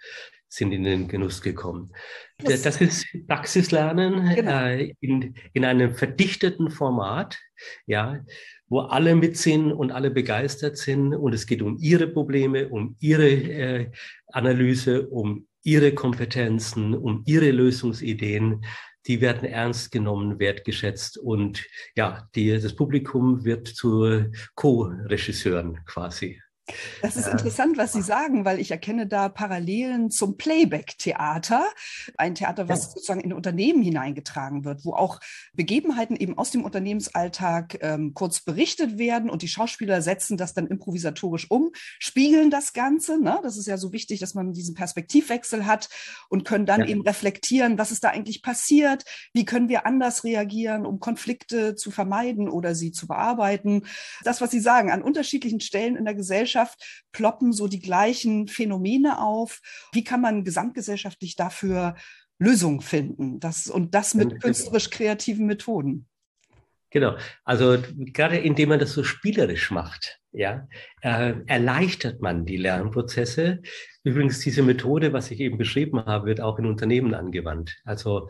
sind 0.48 0.72
in 0.72 0.84
den 0.84 1.08
Genuss 1.08 1.42
gekommen. 1.42 1.92
Das, 2.38 2.62
das 2.62 2.80
ist 2.80 3.06
Praxislernen 3.26 4.34
genau. 4.34 4.66
äh, 4.66 4.94
in, 5.00 5.34
in 5.52 5.64
einem 5.64 5.94
verdichteten 5.94 6.70
Format, 6.70 7.38
ja, 7.86 8.20
wo 8.68 8.80
alle 8.80 9.14
mit 9.14 9.36
sind 9.36 9.72
und 9.72 9.92
alle 9.92 10.10
begeistert 10.10 10.76
sind 10.76 11.14
und 11.14 11.32
es 11.32 11.46
geht 11.46 11.62
um 11.62 11.78
ihre 11.78 12.08
Probleme, 12.08 12.68
um 12.68 12.96
ihre 13.00 13.28
äh, 13.28 13.90
Analyse, 14.28 15.08
um 15.08 15.46
ihre 15.62 15.92
Kompetenzen, 15.92 16.94
um 16.94 17.22
ihre 17.26 17.50
Lösungsideen. 17.50 18.64
Die 19.06 19.20
werden 19.20 19.48
ernst 19.48 19.92
genommen, 19.92 20.40
wertgeschätzt 20.40 21.16
und 21.16 21.64
ja, 21.94 22.28
die, 22.34 22.50
das 22.58 22.74
Publikum 22.74 23.44
wird 23.44 23.68
zu 23.68 24.24
Co-Regisseuren 24.56 25.78
quasi. 25.84 26.40
Das 27.00 27.16
ist 27.16 27.28
interessant, 27.28 27.78
was 27.78 27.92
Sie 27.92 28.02
sagen, 28.02 28.44
weil 28.44 28.58
ich 28.58 28.72
erkenne 28.72 29.06
da 29.06 29.28
Parallelen 29.28 30.10
zum 30.10 30.36
Playback-Theater. 30.36 31.64
Ein 32.16 32.34
Theater, 32.34 32.68
was 32.68 32.82
ja. 32.82 32.88
sozusagen 32.90 33.20
in 33.20 33.32
Unternehmen 33.32 33.82
hineingetragen 33.82 34.64
wird, 34.64 34.84
wo 34.84 34.94
auch 34.94 35.20
Begebenheiten 35.54 36.16
eben 36.16 36.36
aus 36.36 36.50
dem 36.50 36.64
Unternehmensalltag 36.64 37.78
ähm, 37.82 38.14
kurz 38.14 38.40
berichtet 38.40 38.98
werden 38.98 39.30
und 39.30 39.42
die 39.42 39.48
Schauspieler 39.48 40.02
setzen 40.02 40.36
das 40.36 40.54
dann 40.54 40.66
improvisatorisch 40.66 41.50
um, 41.50 41.70
spiegeln 42.00 42.50
das 42.50 42.72
Ganze. 42.72 43.20
Ne? 43.20 43.38
Das 43.44 43.56
ist 43.56 43.66
ja 43.66 43.76
so 43.76 43.92
wichtig, 43.92 44.18
dass 44.18 44.34
man 44.34 44.52
diesen 44.52 44.74
Perspektivwechsel 44.74 45.66
hat 45.66 45.88
und 46.28 46.44
können 46.44 46.66
dann 46.66 46.80
ja. 46.80 46.86
eben 46.86 47.02
reflektieren, 47.02 47.78
was 47.78 47.92
ist 47.92 48.02
da 48.02 48.08
eigentlich 48.08 48.42
passiert, 48.42 49.04
wie 49.32 49.44
können 49.44 49.68
wir 49.68 49.86
anders 49.86 50.24
reagieren, 50.24 50.84
um 50.84 50.98
Konflikte 50.98 51.76
zu 51.76 51.92
vermeiden 51.92 52.48
oder 52.48 52.74
sie 52.74 52.90
zu 52.90 53.06
bearbeiten. 53.06 53.84
Das, 54.24 54.40
was 54.40 54.50
Sie 54.50 54.60
sagen, 54.60 54.90
an 54.90 55.02
unterschiedlichen 55.02 55.60
Stellen 55.60 55.94
in 55.94 56.04
der 56.04 56.14
Gesellschaft 56.14 56.55
Gesellschaft 56.56 57.04
ploppen 57.12 57.52
so 57.52 57.68
die 57.68 57.80
gleichen 57.80 58.48
Phänomene 58.48 59.20
auf. 59.20 59.60
Wie 59.92 60.04
kann 60.04 60.20
man 60.20 60.44
gesamtgesellschaftlich 60.44 61.36
dafür 61.36 61.96
Lösungen 62.38 62.80
finden? 62.80 63.40
Das, 63.40 63.68
und 63.68 63.94
das 63.94 64.14
mit 64.14 64.40
künstlerisch 64.40 64.90
kreativen 64.90 65.46
Methoden. 65.46 66.08
Genau. 66.90 67.16
Also 67.44 67.78
gerade 67.96 68.38
indem 68.38 68.70
man 68.70 68.78
das 68.78 68.92
so 68.92 69.04
spielerisch 69.04 69.70
macht, 69.70 70.20
ja, 70.32 70.66
äh, 71.02 71.34
erleichtert 71.46 72.22
man 72.22 72.46
die 72.46 72.56
Lernprozesse. 72.56 73.60
Übrigens, 74.06 74.38
diese 74.38 74.62
Methode, 74.62 75.12
was 75.12 75.32
ich 75.32 75.40
eben 75.40 75.58
beschrieben 75.58 76.06
habe, 76.06 76.26
wird 76.26 76.40
auch 76.40 76.60
in 76.60 76.66
Unternehmen 76.66 77.12
angewandt. 77.12 77.76
Also 77.84 78.28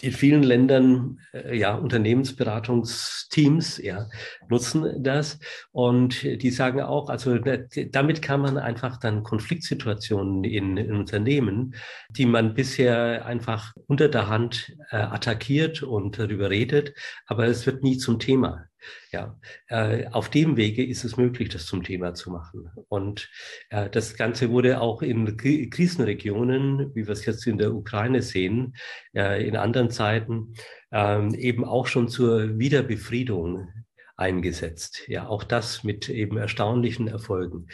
in 0.00 0.12
vielen 0.12 0.44
Ländern 0.44 1.18
äh, 1.32 1.58
ja 1.58 1.74
Unternehmensberatungsteams 1.74 3.78
ja 3.78 4.06
nutzen 4.48 5.02
das 5.02 5.40
und 5.72 6.22
die 6.22 6.50
sagen 6.50 6.80
auch, 6.80 7.08
also 7.08 7.38
damit 7.38 8.22
kann 8.22 8.40
man 8.40 8.56
einfach 8.56 9.00
dann 9.00 9.24
Konfliktsituationen 9.24 10.44
in, 10.44 10.76
in 10.76 10.94
Unternehmen, 10.94 11.74
die 12.10 12.26
man 12.26 12.54
bisher 12.54 13.26
einfach 13.26 13.72
unter 13.88 14.08
der 14.08 14.28
Hand 14.28 14.76
äh, 14.90 14.96
attackiert 14.96 15.82
und 15.82 16.20
darüber 16.20 16.50
redet, 16.50 16.94
aber 17.26 17.46
es 17.46 17.66
wird 17.66 17.82
nie 17.82 17.98
zum 17.98 18.20
Thema. 18.20 18.68
Ja, 19.12 19.38
äh, 19.68 20.06
auf 20.08 20.30
dem 20.30 20.56
Wege 20.56 20.84
ist 20.84 21.04
es 21.04 21.16
möglich, 21.16 21.48
das 21.48 21.66
zum 21.66 21.82
Thema 21.82 22.14
zu 22.14 22.30
machen. 22.30 22.70
Und 22.88 23.30
äh, 23.70 23.88
das 23.90 24.16
Ganze 24.16 24.50
wurde 24.50 24.80
auch 24.80 25.02
in 25.02 25.36
Krisenregionen, 25.36 26.94
wie 26.94 27.06
wir 27.06 27.12
es 27.12 27.26
jetzt 27.26 27.46
in 27.46 27.58
der 27.58 27.74
Ukraine 27.74 28.22
sehen, 28.22 28.76
äh, 29.14 29.46
in 29.46 29.56
anderen 29.56 29.90
Zeiten 29.90 30.54
ähm, 30.92 31.34
eben 31.34 31.64
auch 31.64 31.86
schon 31.86 32.08
zur 32.08 32.58
Wiederbefriedung 32.58 33.68
eingesetzt. 34.16 35.04
Ja, 35.08 35.26
auch 35.26 35.44
das 35.44 35.84
mit 35.84 36.08
eben 36.08 36.36
erstaunlichen 36.36 37.08
Erfolgen. 37.08 37.66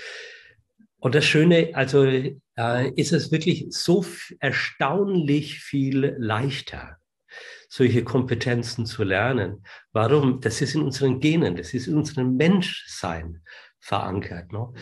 Und 0.98 1.14
das 1.14 1.24
Schöne, 1.24 1.70
also 1.72 2.04
äh, 2.04 2.90
ist 2.94 3.12
es 3.12 3.32
wirklich 3.32 3.66
so 3.70 4.04
erstaunlich 4.38 5.60
viel 5.60 6.14
leichter, 6.18 6.99
solche 7.70 8.02
Kompetenzen 8.02 8.84
zu 8.84 9.04
lernen. 9.04 9.64
Warum? 9.92 10.40
Das 10.40 10.60
ist 10.60 10.74
in 10.74 10.82
unseren 10.82 11.20
Genen, 11.20 11.56
das 11.56 11.72
ist 11.72 11.86
in 11.86 11.96
unserem 11.96 12.36
Menschsein 12.36 13.40
verankert. 13.78 14.52
Ne? 14.52 14.72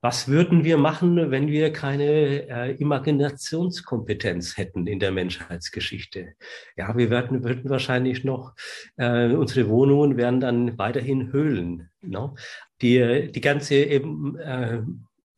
Was 0.00 0.28
würden 0.28 0.62
wir 0.62 0.78
machen, 0.78 1.32
wenn 1.32 1.48
wir 1.48 1.72
keine 1.72 2.48
äh, 2.48 2.76
Imaginationskompetenz 2.76 4.56
hätten 4.56 4.86
in 4.86 5.00
der 5.00 5.10
Menschheitsgeschichte? 5.10 6.34
Ja, 6.76 6.96
wir 6.96 7.10
würden, 7.10 7.42
würden 7.42 7.68
wahrscheinlich 7.68 8.22
noch, 8.22 8.54
äh, 8.98 9.32
unsere 9.32 9.68
Wohnungen 9.68 10.16
wären 10.16 10.38
dann 10.38 10.78
weiterhin 10.78 11.32
Höhlen. 11.32 11.90
Ne? 12.02 12.32
Die, 12.82 13.32
die 13.32 13.40
ganze 13.40 13.74
eben, 13.74 14.38
äh, 14.38 14.82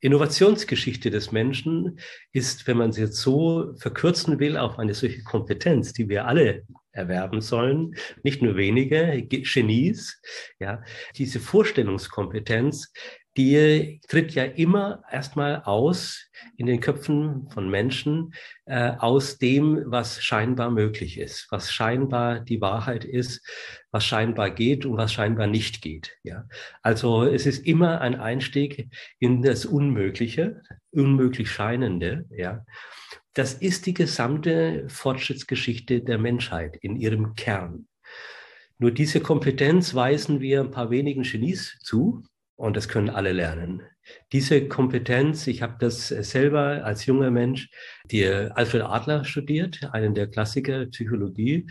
Innovationsgeschichte 0.00 1.10
des 1.10 1.32
Menschen 1.32 1.98
ist, 2.32 2.66
wenn 2.66 2.76
man 2.76 2.92
sie 2.92 3.02
jetzt 3.02 3.18
so 3.18 3.74
verkürzen 3.78 4.38
will, 4.38 4.56
auf 4.56 4.78
eine 4.78 4.94
solche 4.94 5.22
Kompetenz, 5.24 5.92
die 5.92 6.08
wir 6.08 6.26
alle 6.26 6.64
erwerben 6.92 7.40
sollen, 7.40 7.94
nicht 8.22 8.42
nur 8.42 8.56
wenige 8.56 9.22
Genies, 9.28 10.20
ja, 10.58 10.82
diese 11.16 11.40
Vorstellungskompetenz, 11.40 12.92
die 13.36 14.00
tritt 14.08 14.34
ja 14.34 14.44
immer 14.44 15.02
erstmal 15.10 15.62
aus 15.62 16.28
in 16.56 16.66
den 16.66 16.80
Köpfen 16.80 17.48
von 17.50 17.70
Menschen 17.70 18.34
äh, 18.64 18.92
aus 18.98 19.38
dem, 19.38 19.84
was 19.86 20.22
scheinbar 20.22 20.70
möglich 20.70 21.18
ist, 21.18 21.46
was 21.50 21.72
scheinbar 21.72 22.40
die 22.40 22.60
Wahrheit 22.60 23.04
ist, 23.04 23.46
was 23.90 24.04
scheinbar 24.04 24.50
geht 24.50 24.84
und 24.84 24.96
was 24.96 25.12
scheinbar 25.12 25.46
nicht 25.46 25.82
geht. 25.82 26.16
Ja, 26.24 26.46
also 26.82 27.24
es 27.24 27.46
ist 27.46 27.64
immer 27.64 28.00
ein 28.00 28.16
Einstieg 28.16 28.88
in 29.18 29.42
das 29.42 29.66
Unmögliche, 29.66 30.62
unmöglich 30.90 31.50
Scheinende. 31.50 32.26
Ja, 32.30 32.64
das 33.34 33.54
ist 33.54 33.86
die 33.86 33.94
gesamte 33.94 34.86
Fortschrittsgeschichte 34.88 36.02
der 36.02 36.18
Menschheit 36.18 36.76
in 36.80 36.96
ihrem 36.96 37.34
Kern. 37.34 37.86
Nur 38.78 38.90
diese 38.90 39.20
Kompetenz 39.20 39.94
weisen 39.94 40.40
wir 40.40 40.60
ein 40.60 40.70
paar 40.70 40.90
wenigen 40.90 41.22
Genies 41.22 41.78
zu, 41.82 42.24
und 42.58 42.76
das 42.76 42.88
können 42.88 43.08
alle 43.08 43.32
lernen. 43.32 43.82
Diese 44.32 44.66
Kompetenz, 44.66 45.46
ich 45.46 45.62
habe 45.62 45.76
das 45.78 46.08
selber 46.08 46.84
als 46.84 47.06
junger 47.06 47.30
Mensch, 47.30 47.70
die 48.06 48.26
Alfred 48.26 48.82
Adler 48.82 49.24
studiert, 49.24 49.78
einen 49.92 50.14
der 50.14 50.26
Klassiker 50.26 50.86
Psychologie, 50.86 51.66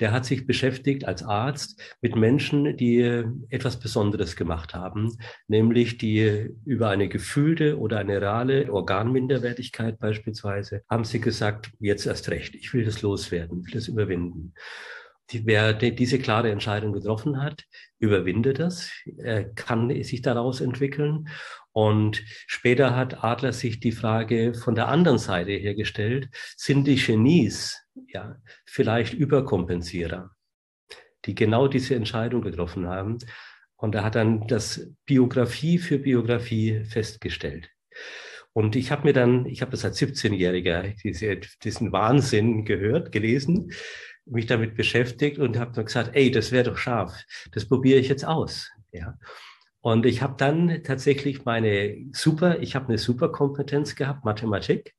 der 0.00 0.10
hat 0.10 0.24
sich 0.24 0.44
beschäftigt 0.44 1.04
als 1.04 1.22
Arzt 1.22 1.80
mit 2.00 2.16
Menschen, 2.16 2.76
die 2.76 3.22
etwas 3.50 3.78
Besonderes 3.78 4.34
gemacht 4.34 4.74
haben, 4.74 5.16
nämlich 5.46 5.96
die 5.96 6.50
über 6.64 6.88
eine 6.88 7.08
gefühlte 7.08 7.78
oder 7.78 7.98
eine 7.98 8.20
reale 8.20 8.72
Organminderwertigkeit 8.72 10.00
beispielsweise, 10.00 10.82
haben 10.90 11.04
sie 11.04 11.20
gesagt, 11.20 11.70
jetzt 11.78 12.06
erst 12.06 12.30
recht, 12.30 12.56
ich 12.56 12.74
will 12.74 12.84
das 12.84 13.00
loswerden, 13.02 13.60
ich 13.60 13.66
will 13.66 13.80
das 13.80 13.88
überwinden 13.88 14.54
wer 15.44 15.72
die, 15.72 15.94
diese 15.94 16.18
klare 16.18 16.50
Entscheidung 16.50 16.92
getroffen 16.92 17.42
hat, 17.42 17.64
überwindet 18.02 18.58
das, 18.58 18.90
er 19.16 19.44
kann 19.44 19.88
sich 20.02 20.22
daraus 20.22 20.60
entwickeln. 20.60 21.28
Und 21.70 22.22
später 22.26 22.96
hat 22.96 23.22
Adler 23.22 23.52
sich 23.52 23.78
die 23.80 23.92
Frage 23.92 24.54
von 24.54 24.74
der 24.74 24.88
anderen 24.88 25.18
Seite 25.18 25.52
her 25.52 25.74
gestellt, 25.74 26.28
sind 26.56 26.86
die 26.86 26.96
Genies 26.96 27.80
ja 28.08 28.36
vielleicht 28.66 29.14
Überkompensierer, 29.14 30.32
die 31.24 31.34
genau 31.34 31.68
diese 31.68 31.94
Entscheidung 31.94 32.42
getroffen 32.42 32.88
haben. 32.88 33.18
Und 33.76 33.94
er 33.94 34.04
hat 34.04 34.16
dann 34.16 34.48
das 34.48 34.90
Biografie 35.06 35.78
für 35.78 35.98
Biografie 35.98 36.84
festgestellt. 36.84 37.70
Und 38.52 38.76
ich 38.76 38.90
habe 38.90 39.04
mir 39.04 39.12
dann, 39.12 39.46
ich 39.46 39.62
habe 39.62 39.70
das 39.70 39.84
als 39.84 39.98
17-Jähriger, 40.00 40.94
diese, 41.02 41.36
diesen 41.62 41.92
Wahnsinn 41.92 42.64
gehört, 42.64 43.12
gelesen 43.12 43.72
mich 44.24 44.46
damit 44.46 44.76
beschäftigt 44.76 45.38
und 45.38 45.58
habe 45.58 45.72
dann 45.72 45.84
gesagt, 45.84 46.10
ey, 46.14 46.30
das 46.30 46.52
wäre 46.52 46.70
doch 46.70 46.76
scharf, 46.76 47.24
das 47.52 47.66
probiere 47.66 47.98
ich 47.98 48.08
jetzt 48.08 48.24
aus. 48.24 48.70
Ja. 48.92 49.18
Und 49.80 50.06
ich 50.06 50.22
habe 50.22 50.34
dann 50.38 50.82
tatsächlich 50.84 51.44
meine 51.44 51.96
super, 52.12 52.60
ich 52.60 52.76
habe 52.76 52.88
eine 52.88 52.98
Superkompetenz 52.98 53.96
gehabt, 53.96 54.24
Mathematik. 54.24 54.94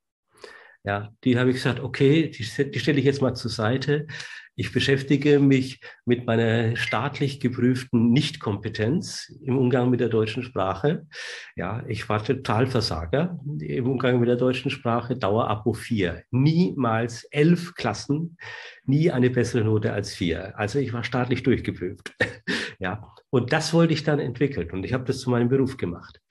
Ja, 0.84 1.14
die 1.24 1.40
habe 1.40 1.52
ich 1.52 1.56
gesagt, 1.56 1.80
okay, 1.80 2.30
die, 2.30 2.72
die 2.72 2.80
stelle 2.80 3.00
ich 3.00 3.06
jetzt 3.06 3.22
mal 3.22 3.34
zur 3.34 3.52
Seite. 3.52 4.08
Ich 4.56 4.72
beschäftige 4.72 5.40
mich 5.40 5.80
mit 6.06 6.28
meiner 6.28 6.76
staatlich 6.76 7.40
geprüften 7.40 8.12
Nichtkompetenz 8.12 9.36
im 9.44 9.58
Umgang 9.58 9.90
mit 9.90 10.00
der 10.00 10.10
deutschen 10.10 10.44
Sprache. 10.44 11.08
Ja, 11.56 11.84
ich 11.88 12.08
war 12.08 12.24
total 12.24 12.68
Versager 12.68 13.40
im 13.60 13.90
Umgang 13.90 14.20
mit 14.20 14.30
der 14.30 14.36
deutschen 14.36 14.70
Sprache, 14.70 15.18
Dauerabo 15.18 15.74
4. 15.74 16.24
Niemals 16.30 17.24
elf 17.32 17.74
Klassen, 17.74 18.38
nie 18.86 19.10
eine 19.10 19.32
bessere 19.32 19.64
Note 19.64 19.92
als 19.92 20.14
vier. 20.14 20.58
Also 20.58 20.78
ich 20.78 20.94
war 20.94 21.04
staatlich 21.04 21.42
durchgeprüft. 21.42 22.14
ja, 22.80 23.12
und 23.32 23.54
das 23.54 23.74
wollte 23.74 23.94
ich 23.94 24.04
dann 24.04 24.20
entwickeln 24.20 24.70
und 24.70 24.84
ich 24.84 24.94
habe 24.94 25.06
das 25.06 25.20
zu 25.20 25.32
meinem 25.32 25.50
Beruf 25.50 25.78
gemacht. 25.78 26.22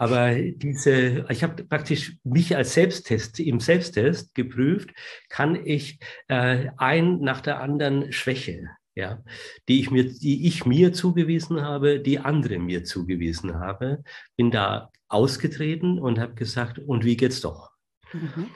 Aber 0.00 0.32
diese, 0.32 1.26
ich 1.28 1.42
habe 1.42 1.64
praktisch 1.64 2.18
mich 2.22 2.54
als 2.54 2.72
Selbsttest, 2.72 3.40
im 3.40 3.58
Selbsttest 3.58 4.32
geprüft, 4.32 4.90
kann 5.28 5.56
ich 5.56 5.98
äh, 6.28 6.68
ein 6.76 7.18
nach 7.18 7.40
der 7.40 7.60
anderen 7.60 8.12
Schwäche, 8.12 8.68
ja, 8.94 9.24
die 9.68 9.80
ich 9.80 9.90
mir, 9.90 10.04
die 10.04 10.46
ich 10.46 10.64
mir 10.64 10.92
zugewiesen 10.92 11.62
habe, 11.62 11.98
die 11.98 12.20
andere 12.20 12.60
mir 12.60 12.84
zugewiesen 12.84 13.56
habe, 13.56 14.04
bin 14.36 14.52
da 14.52 14.92
ausgetreten 15.08 15.98
und 15.98 16.20
habe 16.20 16.34
gesagt, 16.34 16.78
und 16.78 17.04
wie 17.04 17.16
geht's 17.16 17.40
doch? 17.40 17.72
Mhm. 18.12 18.50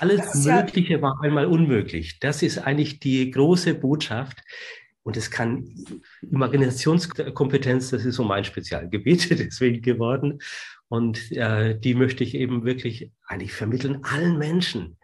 Alles 0.00 0.44
Mögliche 0.44 0.94
ja 0.94 1.02
war 1.02 1.22
einmal 1.22 1.46
unmöglich. 1.46 2.18
Das 2.18 2.42
ist 2.42 2.58
eigentlich 2.58 2.98
die 2.98 3.30
große 3.30 3.74
Botschaft, 3.74 4.42
und 5.08 5.16
es 5.16 5.30
kann 5.30 5.64
Imaginationskompetenz, 6.20 7.88
das 7.88 8.04
ist 8.04 8.16
so 8.16 8.24
mein 8.24 8.44
Spezialgebiet 8.44 9.30
deswegen 9.38 9.80
geworden. 9.80 10.38
Und 10.88 11.30
äh, 11.32 11.78
die 11.78 11.94
möchte 11.94 12.24
ich 12.24 12.34
eben 12.34 12.64
wirklich 12.64 13.12
eigentlich 13.26 13.52
vermitteln 13.52 14.02
allen 14.04 14.38
Menschen, 14.38 14.98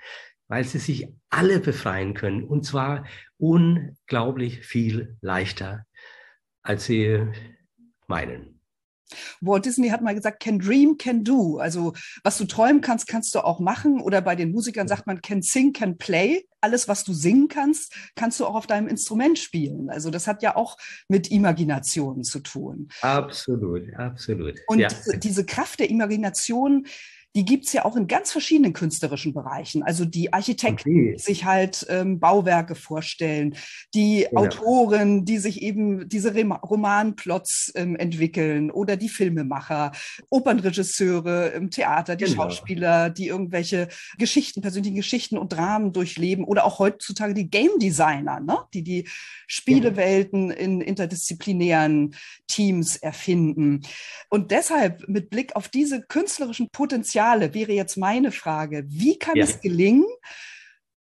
weil 0.49 0.65
sie 0.65 0.79
sich 0.79 1.09
alle 1.31 1.61
befreien 1.61 2.15
können. 2.15 2.45
Und 2.45 2.65
zwar 2.65 3.07
unglaublich 3.37 4.65
viel 4.65 5.17
leichter, 5.21 5.85
als 6.63 6.87
sie 6.87 7.27
meinen. 8.07 8.54
Walt 9.41 9.65
Disney 9.65 9.89
hat 9.89 10.03
mal 10.03 10.15
gesagt, 10.15 10.41
can 10.41 10.59
dream, 10.59 10.97
can 10.99 11.25
do. 11.25 11.59
Also 11.59 11.93
was 12.23 12.39
du 12.39 12.45
träumen 12.45 12.81
kannst, 12.81 13.07
kannst 13.07 13.35
du 13.35 13.41
auch 13.41 13.61
machen. 13.61 14.01
Oder 14.01 14.21
bei 14.21 14.37
den 14.37 14.53
Musikern 14.53 14.89
sagt 14.89 15.07
man, 15.07 15.21
can 15.21 15.43
sing, 15.43 15.73
can 15.73 15.97
play. 15.97 16.47
Alles, 16.61 16.89
was 16.89 17.05
du 17.05 17.13
singen 17.13 17.49
kannst, 17.49 17.95
kannst 18.17 18.41
du 18.41 18.47
auch 18.47 18.55
auf 18.55 18.67
deinem 18.67 18.89
Instrument 18.89 19.39
spielen. 19.39 19.91
Also 19.91 20.11
das 20.11 20.27
hat 20.27 20.43
ja 20.43 20.57
auch 20.57 20.79
mit 21.09 21.31
Imagination 21.31 22.25
zu 22.25 22.41
tun. 22.41 22.89
Absolut, 23.03 23.95
absolut. 23.97 24.59
Und 24.67 24.79
ja. 24.79 24.89
diese 25.17 25.45
Kraft 25.45 25.81
der 25.81 25.91
Imagination, 25.91 26.87
die 27.37 27.45
gibt's 27.45 27.73
ja 27.73 27.85
auch 27.85 27.97
in 27.97 28.07
ganz 28.07 28.31
verschiedenen 28.31 28.73
künstlerischen 28.73 29.35
Bereichen. 29.35 29.83
Also 29.83 30.05
die 30.05 30.33
Architekten, 30.33 30.89
okay. 30.89 31.15
die 31.17 31.23
sich 31.23 31.45
halt 31.45 31.85
ähm, 31.89 32.21
Bauwerke 32.21 32.77
vorstellen, 32.77 33.57
die 33.93 34.27
genau. 34.29 34.43
Autoren, 34.43 35.25
die 35.25 35.39
sich 35.39 35.63
eben 35.63 36.09
diese 36.09 36.33
Romanplots 36.33 37.73
ähm, 37.75 37.97
entwickeln 37.97 38.71
oder 38.71 38.97
die 38.97 39.09
Filmemacher, 39.09 39.91
Opernregisseure 40.31 41.49
im 41.49 41.71
Theater, 41.71 42.15
die 42.15 42.25
genau. 42.25 42.45
Schauspieler, 42.45 43.11
die 43.11 43.27
irgendwelche 43.27 43.89
Geschichten, 44.17 44.61
persönlichen 44.61 44.97
Geschichten 44.97 45.37
und 45.37 45.53
Dramen 45.53 45.93
durchleben 45.93 46.45
oder 46.45 46.65
auch 46.65 46.79
heutzutage 46.79 47.35
die 47.35 47.51
Game 47.51 47.81
Designer, 47.81 48.39
ne? 48.39 48.59
die 48.73 48.85
die 48.85 49.09
Spielewelten 49.49 50.51
ja. 50.51 50.57
in 50.57 50.81
interdisziplinären 50.81 52.15
Teams 52.47 52.97
erfinden. 52.97 53.81
Und 54.29 54.53
deshalb 54.53 55.09
mit 55.09 55.31
Blick 55.31 55.57
auf 55.57 55.69
diese 55.69 56.01
künstlerischen 56.01 56.69
Potenziale 56.71 57.24
Potenziale 57.25 57.55
wäre 57.55 57.73
jetzt 57.73 57.97
meine 57.97 58.33
Frage. 58.33 58.85
Wie 58.89 59.19
kann 59.19 59.37
ja. 59.37 59.45
es 59.45 59.61
gelingen, 59.61 60.05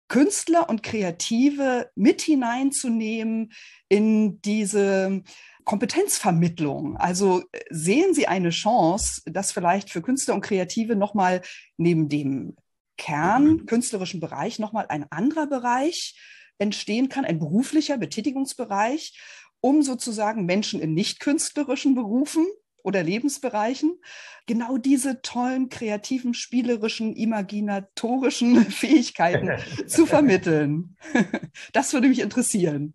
Künstler 0.09 0.69
und 0.69 0.83
Kreative 0.83 1.91
mit 1.95 2.21
hineinzunehmen 2.23 3.53
in 3.89 4.41
diese 4.43 5.23
Kompetenzvermittlung. 5.65 6.97
Also 6.97 7.43
sehen 7.71 8.13
Sie 8.13 8.29
eine 8.29 8.51
Chance, 8.51 9.23
dass 9.25 9.53
vielleicht 9.53 9.91
für 9.91 10.03
Künstler 10.03 10.35
und 10.35 10.43
Kreative 10.43 10.97
nochmal 10.97 11.41
neben 11.77 12.09
dem 12.09 12.57
Kern 12.99 13.65
künstlerischen 13.67 14.21
Bereich 14.21 14.59
nochmal 14.59 14.87
ein 14.89 15.11
anderer 15.11 15.47
Bereich 15.47 16.21
entstehen 16.59 17.09
kann, 17.09 17.25
ein 17.25 17.39
beruflicher 17.39 17.97
Betätigungsbereich, 17.97 19.19
um 19.61 19.83
sozusagen 19.83 20.45
Menschen 20.45 20.81
in 20.81 20.93
nicht 20.93 21.21
künstlerischen 21.21 21.95
Berufen 21.95 22.47
oder 22.83 23.03
Lebensbereichen 23.03 23.99
genau 24.47 24.79
diese 24.79 25.23
tollen, 25.23 25.69
kreativen, 25.69 26.35
spielerischen, 26.35 27.15
imaginatorischen 27.15 28.65
Fähigkeiten 28.71 29.51
zu 29.87 30.07
vermitteln. 30.07 30.97
Das 31.73 31.93
würde 31.93 32.09
mich 32.09 32.21
interessieren. 32.21 32.95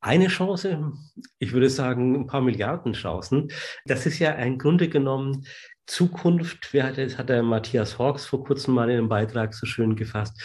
Eine 0.00 0.28
Chance, 0.28 0.92
ich 1.38 1.52
würde 1.52 1.68
sagen, 1.68 2.14
ein 2.14 2.26
paar 2.26 2.40
Milliarden 2.40 2.94
Chancen. 2.94 3.48
Das 3.84 4.06
ist 4.06 4.18
ja 4.18 4.30
im 4.32 4.56
Grunde 4.56 4.88
genommen 4.88 5.46
Zukunft, 5.86 6.72
wer 6.72 6.84
hat, 6.84 6.98
das 6.98 7.18
hat 7.18 7.28
der 7.28 7.42
Matthias 7.42 7.98
Hawks 7.98 8.24
vor 8.24 8.44
kurzem 8.44 8.74
mal 8.74 8.88
in 8.88 8.98
einem 8.98 9.08
Beitrag 9.08 9.52
so 9.54 9.66
schön 9.66 9.96
gefasst. 9.96 10.40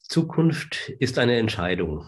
Zukunft 0.00 0.88
ist 0.98 1.18
eine 1.18 1.38
Entscheidung. 1.38 2.06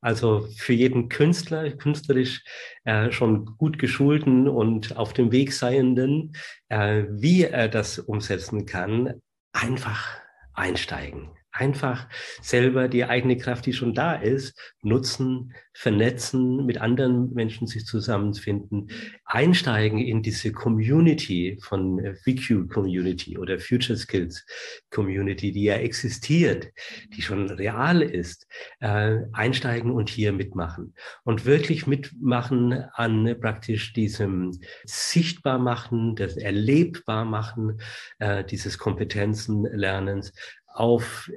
Also 0.00 0.46
für 0.56 0.72
jeden 0.72 1.08
Künstler, 1.08 1.70
künstlerisch 1.70 2.44
äh, 2.84 3.10
schon 3.10 3.56
gut 3.58 3.78
geschulten 3.78 4.48
und 4.48 4.96
auf 4.96 5.12
dem 5.12 5.32
Weg 5.32 5.52
seienden, 5.52 6.32
äh, 6.68 7.04
wie 7.08 7.44
er 7.44 7.68
das 7.68 7.98
umsetzen 7.98 8.66
kann, 8.66 9.20
einfach 9.52 10.18
einsteigen 10.52 11.35
einfach 11.56 12.08
selber 12.42 12.88
die 12.88 13.04
eigene 13.04 13.36
Kraft, 13.36 13.66
die 13.66 13.72
schon 13.72 13.94
da 13.94 14.14
ist, 14.14 14.58
nutzen, 14.82 15.52
vernetzen, 15.72 16.64
mit 16.64 16.78
anderen 16.80 17.34
Menschen 17.34 17.66
sich 17.66 17.84
zusammenfinden, 17.84 18.88
einsteigen 19.24 19.98
in 19.98 20.22
diese 20.22 20.52
Community 20.52 21.58
von 21.62 22.16
VQ 22.24 22.68
Community 22.72 23.36
oder 23.36 23.58
Future 23.58 23.98
Skills 23.98 24.46
Community, 24.90 25.52
die 25.52 25.64
ja 25.64 25.74
existiert, 25.74 26.68
die 27.14 27.20
schon 27.20 27.50
real 27.50 28.00
ist, 28.00 28.46
äh, 28.80 29.18
einsteigen 29.32 29.90
und 29.90 30.08
hier 30.08 30.32
mitmachen. 30.32 30.94
Und 31.24 31.44
wirklich 31.44 31.86
mitmachen 31.86 32.72
an 32.94 33.36
praktisch 33.40 33.92
diesem 33.92 34.58
Sichtbarmachen, 34.84 36.16
das 36.16 36.36
Erlebbarmachen 36.36 37.80
äh, 38.18 38.44
dieses 38.44 38.78
Kompetenzenlernens 38.78 40.32
auf 40.76 41.30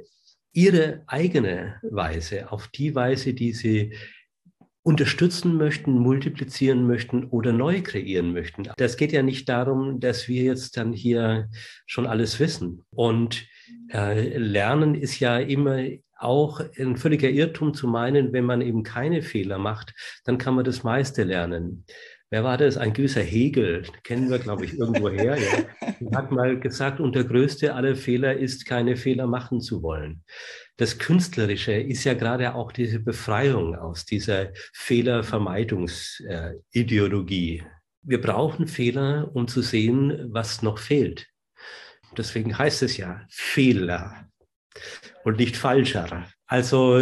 ihre 0.52 1.04
eigene 1.08 1.76
Weise, 1.82 2.52
auf 2.52 2.68
die 2.68 2.96
Weise, 2.96 3.34
die 3.34 3.54
sie 3.54 3.94
unterstützen 4.82 5.56
möchten, 5.58 5.92
multiplizieren 5.92 6.88
möchten 6.88 7.26
oder 7.26 7.52
neu 7.52 7.82
kreieren 7.82 8.34
möchten. 8.34 8.70
Das 8.78 8.98
geht 8.98 9.12
ja 9.12 9.22
nicht 9.22 9.48
darum, 9.48 10.00
dass 10.00 10.28
wir 10.28 10.44
jetzt 10.44 10.78
dann 10.78 10.94
hier 10.94 11.50
schon 11.86 12.08
alles 12.08 12.40
wissen. 12.40 12.86
Und 12.90 13.46
äh, 13.94 14.38
Lernen 14.38 14.96
ist 14.96 15.20
ja 15.20 15.38
immer 15.38 15.86
auch 16.18 16.62
ein 16.78 16.98
völliger 16.98 17.30
Irrtum 17.30 17.74
zu 17.74 17.88
meinen, 17.88 18.34
wenn 18.34 18.46
man 18.46 18.62
eben 18.62 18.84
keine 18.84 19.22
Fehler 19.22 19.58
macht, 19.58 19.94
dann 20.26 20.38
kann 20.38 20.56
man 20.56 20.66
das 20.66 20.84
meiste 20.84 21.24
lernen 21.24 21.86
wer 22.30 22.44
war 22.44 22.58
das? 22.58 22.76
Ein 22.78 22.94
gewisser 22.94 23.22
Hegel, 23.22 23.84
kennen 24.04 24.30
wir, 24.30 24.38
glaube 24.40 24.66
ich, 24.66 24.78
irgendwo 24.78 25.10
her. 25.10 25.38
Ja. 25.38 25.64
hat 26.16 26.32
mal 26.32 26.60
gesagt, 26.60 27.00
und 27.00 27.16
der 27.16 27.24
größte 27.24 27.74
aller 27.74 27.96
Fehler 27.96 28.38
ist, 28.38 28.66
keine 28.66 28.96
Fehler 28.96 29.26
machen 29.28 29.62
zu 29.62 29.84
wollen. 29.84 30.24
Das 30.78 30.98
Künstlerische 30.98 31.74
ist 31.74 32.06
ja 32.06 32.14
gerade 32.14 32.56
auch 32.56 32.72
diese 32.72 33.00
Befreiung 33.00 33.76
aus 33.76 34.06
dieser 34.06 34.54
Fehlervermeidungsideologie. 34.74 37.64
Wir 38.02 38.22
brauchen 38.22 38.68
Fehler, 38.68 39.30
um 39.34 39.48
zu 39.48 39.62
sehen, 39.62 40.28
was 40.32 40.62
noch 40.62 40.78
fehlt. 40.78 41.28
Deswegen 42.18 42.58
heißt 42.58 42.82
es 42.84 42.98
ja 42.98 43.26
Fehler 43.30 44.30
und 45.24 45.38
nicht 45.38 45.58
falscher. 45.58 46.28
Also 46.48 47.00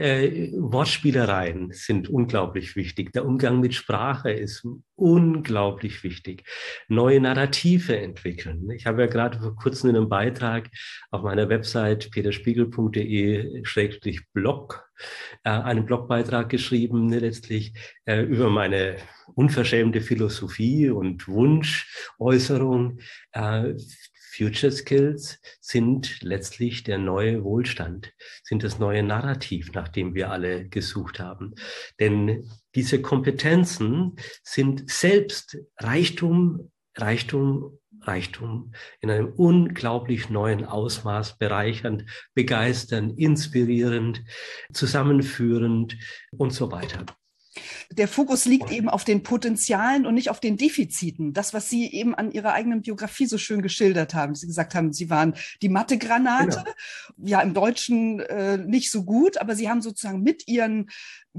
äh, 0.00 0.50
Wortspielereien 0.56 1.72
sind 1.72 2.08
unglaublich 2.08 2.74
wichtig. 2.74 3.12
Der 3.12 3.26
Umgang 3.26 3.60
mit 3.60 3.74
Sprache 3.74 4.32
ist 4.32 4.66
unglaublich 4.96 6.02
wichtig. 6.02 6.44
Neue 6.88 7.20
Narrative 7.20 7.98
entwickeln. 7.98 8.70
Ich 8.70 8.86
habe 8.86 9.02
ja 9.02 9.08
gerade 9.08 9.38
vor 9.38 9.54
kurzem 9.56 9.90
in 9.90 9.96
einem 9.96 10.08
Beitrag 10.08 10.70
auf 11.10 11.20
meiner 11.22 11.50
Website 11.50 12.10
peterspiegel.de-blog 12.10 14.90
äh, 15.44 15.50
einen 15.50 15.86
Blogbeitrag 15.86 16.48
geschrieben, 16.48 17.10
letztlich 17.10 17.72
äh, 18.04 18.22
über 18.22 18.50
meine 18.50 18.96
unverschämte 19.34 20.00
Philosophie 20.00 20.90
und 20.90 21.28
Wunschäußerung. 21.28 22.98
Äh, 23.32 23.74
Future 24.40 24.72
Skills 24.72 25.38
sind 25.60 26.22
letztlich 26.22 26.82
der 26.82 26.96
neue 26.96 27.44
Wohlstand, 27.44 28.14
sind 28.42 28.62
das 28.62 28.78
neue 28.78 29.02
Narrativ, 29.02 29.72
nach 29.74 29.88
dem 29.88 30.14
wir 30.14 30.30
alle 30.30 30.66
gesucht 30.66 31.20
haben. 31.20 31.54
Denn 31.98 32.48
diese 32.74 33.02
Kompetenzen 33.02 34.16
sind 34.42 34.88
selbst 34.90 35.58
Reichtum, 35.76 36.70
Reichtum, 36.96 37.78
Reichtum 38.00 38.72
in 39.02 39.10
einem 39.10 39.30
unglaublich 39.34 40.30
neuen 40.30 40.64
Ausmaß 40.64 41.36
bereichernd, 41.36 42.06
begeisternd, 42.32 43.18
inspirierend, 43.18 44.22
zusammenführend 44.72 45.98
und 46.30 46.54
so 46.54 46.72
weiter. 46.72 47.04
Der 47.92 48.06
Fokus 48.06 48.44
liegt 48.44 48.70
eben 48.70 48.88
auf 48.88 49.02
den 49.02 49.24
Potenzialen 49.24 50.06
und 50.06 50.14
nicht 50.14 50.30
auf 50.30 50.38
den 50.38 50.56
Defiziten. 50.56 51.32
Das, 51.32 51.52
was 51.52 51.68
Sie 51.68 51.92
eben 51.92 52.14
an 52.14 52.30
Ihrer 52.30 52.52
eigenen 52.52 52.82
Biografie 52.82 53.26
so 53.26 53.36
schön 53.36 53.62
geschildert 53.62 54.14
haben. 54.14 54.36
Sie 54.36 54.46
gesagt 54.46 54.76
haben, 54.76 54.92
Sie 54.92 55.10
waren 55.10 55.34
die 55.60 55.68
Mathe-Granate. 55.68 56.62
Genau. 56.64 57.28
Ja, 57.28 57.40
im 57.40 57.52
Deutschen 57.52 58.20
äh, 58.20 58.58
nicht 58.58 58.92
so 58.92 59.04
gut, 59.04 59.38
aber 59.38 59.56
Sie 59.56 59.68
haben 59.68 59.82
sozusagen 59.82 60.22
mit 60.22 60.46
Ihren 60.46 60.90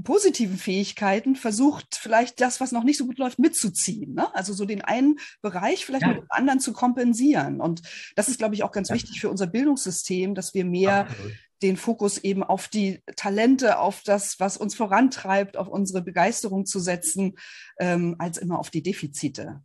positiven 0.02 0.58
Fähigkeiten 0.58 1.36
versucht, 1.36 1.96
vielleicht 2.00 2.40
das, 2.40 2.60
was 2.60 2.72
noch 2.72 2.84
nicht 2.84 2.98
so 2.98 3.06
gut 3.06 3.18
läuft, 3.18 3.38
mitzuziehen. 3.38 4.14
Ne? 4.14 4.34
Also 4.34 4.52
so 4.52 4.64
den 4.64 4.82
einen 4.82 5.18
Bereich 5.40 5.86
vielleicht 5.86 6.02
ja. 6.02 6.08
mit 6.08 6.18
dem 6.18 6.26
anderen 6.28 6.60
zu 6.60 6.72
kompensieren. 6.72 7.60
Und 7.60 7.82
das 8.14 8.28
ist, 8.28 8.38
glaube 8.38 8.54
ich, 8.54 8.62
auch 8.62 8.72
ganz 8.72 8.88
ja. 8.88 8.94
wichtig 8.94 9.20
für 9.20 9.30
unser 9.30 9.46
Bildungssystem, 9.46 10.34
dass 10.34 10.54
wir 10.54 10.64
mehr 10.64 11.06
Absolut 11.06 11.32
den 11.62 11.76
Fokus 11.76 12.18
eben 12.18 12.42
auf 12.42 12.68
die 12.68 13.02
Talente, 13.16 13.78
auf 13.78 14.02
das, 14.02 14.40
was 14.40 14.56
uns 14.56 14.74
vorantreibt, 14.74 15.56
auf 15.56 15.68
unsere 15.68 16.02
Begeisterung 16.02 16.41
zu 16.66 16.80
setzen, 16.80 17.34
ähm, 17.78 18.16
als 18.18 18.38
immer 18.38 18.58
auf 18.58 18.70
die 18.70 18.82
Defizite. 18.82 19.62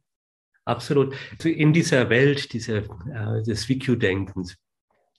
Absolut. 0.66 1.16
In 1.44 1.72
dieser 1.72 2.10
Welt 2.10 2.52
dieser, 2.54 2.80
äh, 2.80 3.44
des 3.44 3.66
VQ-Denkens 3.66 4.58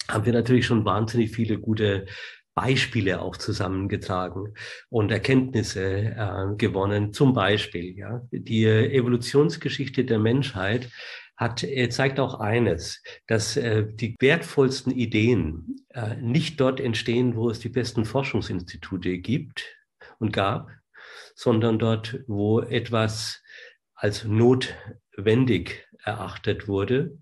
haben 0.08 0.26
wir 0.26 0.32
natürlich 0.32 0.66
schon 0.66 0.84
wahnsinnig 0.84 1.30
viele 1.30 1.58
gute 1.58 2.06
Beispiele 2.54 3.22
auch 3.22 3.36
zusammengetragen 3.36 4.52
und 4.90 5.12
Erkenntnisse 5.12 5.82
äh, 5.84 6.56
gewonnen. 6.56 7.12
Zum 7.12 7.32
Beispiel 7.32 7.96
ja, 7.96 8.20
die 8.32 8.64
Evolutionsgeschichte 8.66 10.04
der 10.04 10.18
Menschheit 10.18 10.90
hat, 11.38 11.62
er 11.62 11.88
zeigt 11.88 12.18
auch 12.18 12.40
eines, 12.40 13.00
dass 13.28 13.56
äh, 13.56 13.86
die 13.86 14.16
wertvollsten 14.18 14.92
Ideen 14.92 15.76
äh, 15.90 16.16
nicht 16.16 16.60
dort 16.60 16.80
entstehen, 16.80 17.36
wo 17.36 17.48
es 17.48 17.60
die 17.60 17.68
besten 17.68 18.04
Forschungsinstitute 18.04 19.18
gibt 19.18 19.64
und 20.18 20.32
gab, 20.32 20.68
sondern 21.38 21.78
dort, 21.78 22.24
wo 22.26 22.58
etwas 22.58 23.44
als 23.94 24.24
notwendig 24.24 25.86
erachtet 26.02 26.66
wurde 26.66 27.16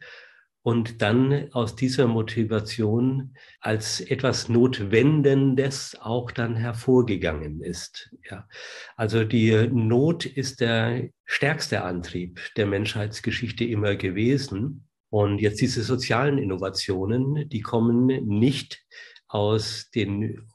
und 0.62 1.02
dann 1.02 1.52
aus 1.52 1.76
dieser 1.76 2.06
Motivation 2.06 3.34
als 3.60 4.00
etwas 4.00 4.48
Notwendendes 4.48 5.98
auch 6.00 6.30
dann 6.30 6.56
hervorgegangen 6.56 7.60
ist. 7.60 8.10
Ja. 8.30 8.48
Also 8.96 9.22
die 9.22 9.68
Not 9.70 10.24
ist 10.24 10.62
der 10.62 11.10
stärkste 11.26 11.82
Antrieb 11.82 12.40
der 12.56 12.64
Menschheitsgeschichte 12.64 13.66
immer 13.66 13.96
gewesen. 13.96 14.88
Und 15.10 15.42
jetzt 15.42 15.60
diese 15.60 15.82
sozialen 15.82 16.38
Innovationen, 16.38 17.50
die 17.50 17.60
kommen 17.60 18.06
nicht 18.06 18.82
aus 19.28 19.90
den 19.90 20.46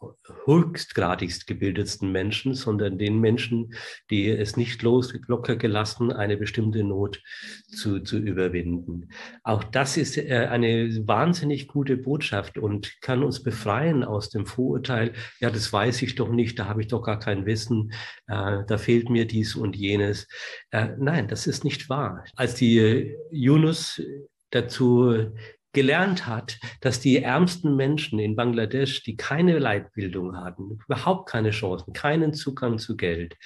höchstgradigst 0.45 1.45
gebildetsten 1.45 2.11
Menschen, 2.11 2.53
sondern 2.53 2.97
den 2.97 3.19
Menschen, 3.19 3.74
die 4.09 4.30
es 4.30 4.55
nicht 4.55 4.82
los, 4.82 5.13
locker 5.28 5.57
gelassen, 5.57 6.11
eine 6.11 6.38
bestimmte 6.38 6.84
Not 6.84 7.22
zu, 7.67 7.99
zu 7.99 8.17
überwinden. 8.17 9.09
Auch 9.43 9.63
das 9.63 9.97
ist 9.97 10.17
äh, 10.17 10.47
eine 10.49 10.89
wahnsinnig 11.05 11.67
gute 11.67 11.97
Botschaft 11.97 12.57
und 12.57 13.01
kann 13.01 13.24
uns 13.24 13.43
befreien 13.43 14.03
aus 14.03 14.30
dem 14.30 14.45
Vorurteil, 14.45 15.13
ja, 15.39 15.49
das 15.49 15.72
weiß 15.72 16.01
ich 16.03 16.15
doch 16.15 16.30
nicht, 16.30 16.57
da 16.57 16.67
habe 16.67 16.82
ich 16.82 16.88
doch 16.88 17.03
gar 17.03 17.19
kein 17.19 17.45
Wissen, 17.45 17.91
äh, 18.28 18.63
da 18.65 18.78
fehlt 18.78 19.09
mir 19.09 19.26
dies 19.26 19.55
und 19.55 19.76
jenes. 19.76 20.28
Äh, 20.72 20.89
nein, 20.97 21.28
das 21.28 21.45
ist 21.47 21.63
nicht 21.63 21.89
wahr. 21.89 22.24
Als 22.36 22.55
die 22.55 23.15
Yunus 23.32 24.01
dazu 24.51 25.32
gelernt 25.74 26.28
hat, 26.28 26.59
dass 26.82 26.99
die 26.99 27.17
ärmsten 27.17 27.76
Menschen 27.76 28.19
in 28.19 28.36
Bangladesch, 28.36 29.03
die 29.03 29.15
keine 29.15 29.59
Leitbildung 29.59 30.38
hatten, 30.38 30.80
überhaupt 30.86 31.30
keine 31.30 31.51
Chancen, 31.51 31.93
keinen 31.93 32.34
Zugang 32.34 32.78
zu 32.78 32.97
Geld, 32.97 33.38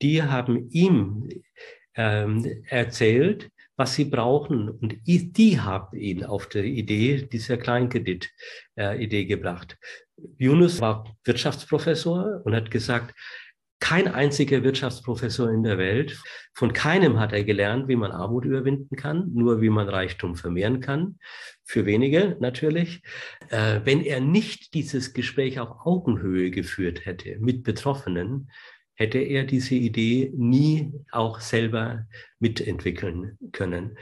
die 0.00 0.22
haben 0.22 0.68
ihm 0.70 1.28
ähm, 1.94 2.62
erzählt, 2.68 3.50
was 3.76 3.94
sie 3.94 4.04
brauchen. 4.04 4.68
Und 4.68 4.96
die 5.06 5.60
haben 5.60 5.96
ihn 5.98 6.24
auf 6.24 6.48
die 6.48 6.60
Idee 6.60 7.28
dieser 7.30 7.56
Kleinkredit-Idee 7.56 9.22
äh, 9.22 9.24
gebracht. 9.24 9.76
Yunus 10.38 10.80
war 10.80 11.04
Wirtschaftsprofessor 11.24 12.42
und 12.44 12.54
hat 12.54 12.70
gesagt, 12.70 13.14
kein 13.82 14.06
einziger 14.06 14.62
Wirtschaftsprofessor 14.62 15.50
in 15.50 15.64
der 15.64 15.76
Welt, 15.76 16.16
von 16.54 16.72
keinem 16.72 17.18
hat 17.18 17.32
er 17.32 17.42
gelernt, 17.42 17.88
wie 17.88 17.96
man 17.96 18.12
Armut 18.12 18.44
überwinden 18.44 18.94
kann, 18.94 19.32
nur 19.34 19.60
wie 19.60 19.70
man 19.70 19.88
Reichtum 19.88 20.36
vermehren 20.36 20.78
kann, 20.78 21.18
für 21.64 21.84
wenige 21.84 22.36
natürlich. 22.38 23.02
Äh, 23.48 23.80
wenn 23.82 24.00
er 24.00 24.20
nicht 24.20 24.74
dieses 24.74 25.14
Gespräch 25.14 25.58
auf 25.58 25.84
Augenhöhe 25.84 26.52
geführt 26.52 27.06
hätte 27.06 27.36
mit 27.40 27.64
Betroffenen, 27.64 28.52
hätte 28.94 29.18
er 29.18 29.42
diese 29.42 29.74
Idee 29.74 30.32
nie 30.36 30.92
auch 31.10 31.40
selber 31.40 32.06
mitentwickeln 32.38 33.36
können. 33.50 33.98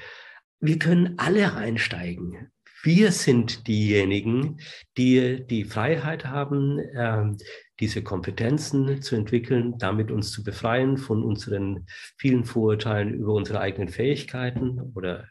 Wir 0.61 0.79
können 0.79 1.15
alle 1.17 1.55
einsteigen. 1.55 2.51
Wir 2.83 3.13
sind 3.13 3.67
diejenigen, 3.67 4.59
die 4.99 5.47
die 5.47 5.65
Freiheit 5.65 6.27
haben, 6.27 6.79
ähm, 6.95 7.39
diese 7.81 8.03
Kompetenzen 8.03 9.03
zu 9.03 9.17
entwickeln, 9.17 9.79
damit 9.79 10.11
uns 10.11 10.31
zu 10.31 10.45
befreien 10.45 10.99
von 10.99 11.25
unseren 11.25 11.87
vielen 12.19 12.45
Vorurteilen 12.45 13.15
über 13.15 13.33
unsere 13.33 13.61
eigenen 13.61 13.89
Fähigkeiten 13.89 14.93
oder 14.95 15.27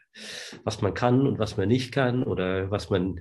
was 0.64 0.82
man 0.82 0.94
kann 0.94 1.24
und 1.26 1.38
was 1.38 1.56
man 1.56 1.68
nicht 1.68 1.92
kann 1.92 2.24
oder 2.24 2.70
was 2.70 2.90
man 2.90 3.20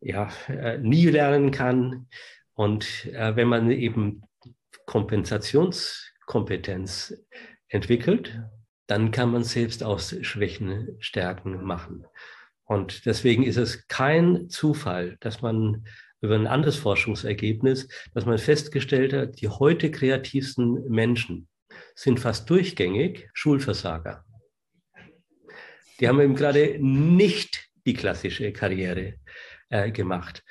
ja 0.00 0.28
äh, 0.48 0.78
nie 0.78 1.06
lernen 1.06 1.52
kann. 1.52 2.08
Und 2.54 3.06
äh, 3.12 3.36
wenn 3.36 3.48
man 3.48 3.70
eben 3.70 4.22
Kompensationskompetenz 4.86 7.14
entwickelt, 7.68 8.42
dann 8.86 9.12
kann 9.12 9.32
man 9.32 9.44
selbst 9.44 9.82
aus 9.82 10.14
Schwächen 10.22 10.96
Stärken 10.98 11.64
machen. 11.64 12.06
Und 12.64 13.06
deswegen 13.06 13.44
ist 13.44 13.56
es 13.56 13.88
kein 13.88 14.48
Zufall, 14.48 15.16
dass 15.20 15.42
man 15.42 15.84
über 16.24 16.34
ein 16.34 16.46
anderes 16.46 16.76
Forschungsergebnis, 16.76 17.86
dass 18.14 18.24
man 18.24 18.38
festgestellt 18.38 19.12
hat, 19.12 19.40
die 19.42 19.48
heute 19.48 19.90
kreativsten 19.90 20.88
Menschen 20.88 21.48
sind 21.94 22.18
fast 22.18 22.48
durchgängig 22.48 23.28
Schulversager. 23.34 24.24
Die 26.00 26.08
haben 26.08 26.20
eben 26.20 26.34
gerade 26.34 26.78
nicht 26.80 27.68
die 27.86 27.92
klassische 27.92 28.52
Karriere 28.52 29.14
äh, 29.68 29.90
gemacht. 29.90 30.42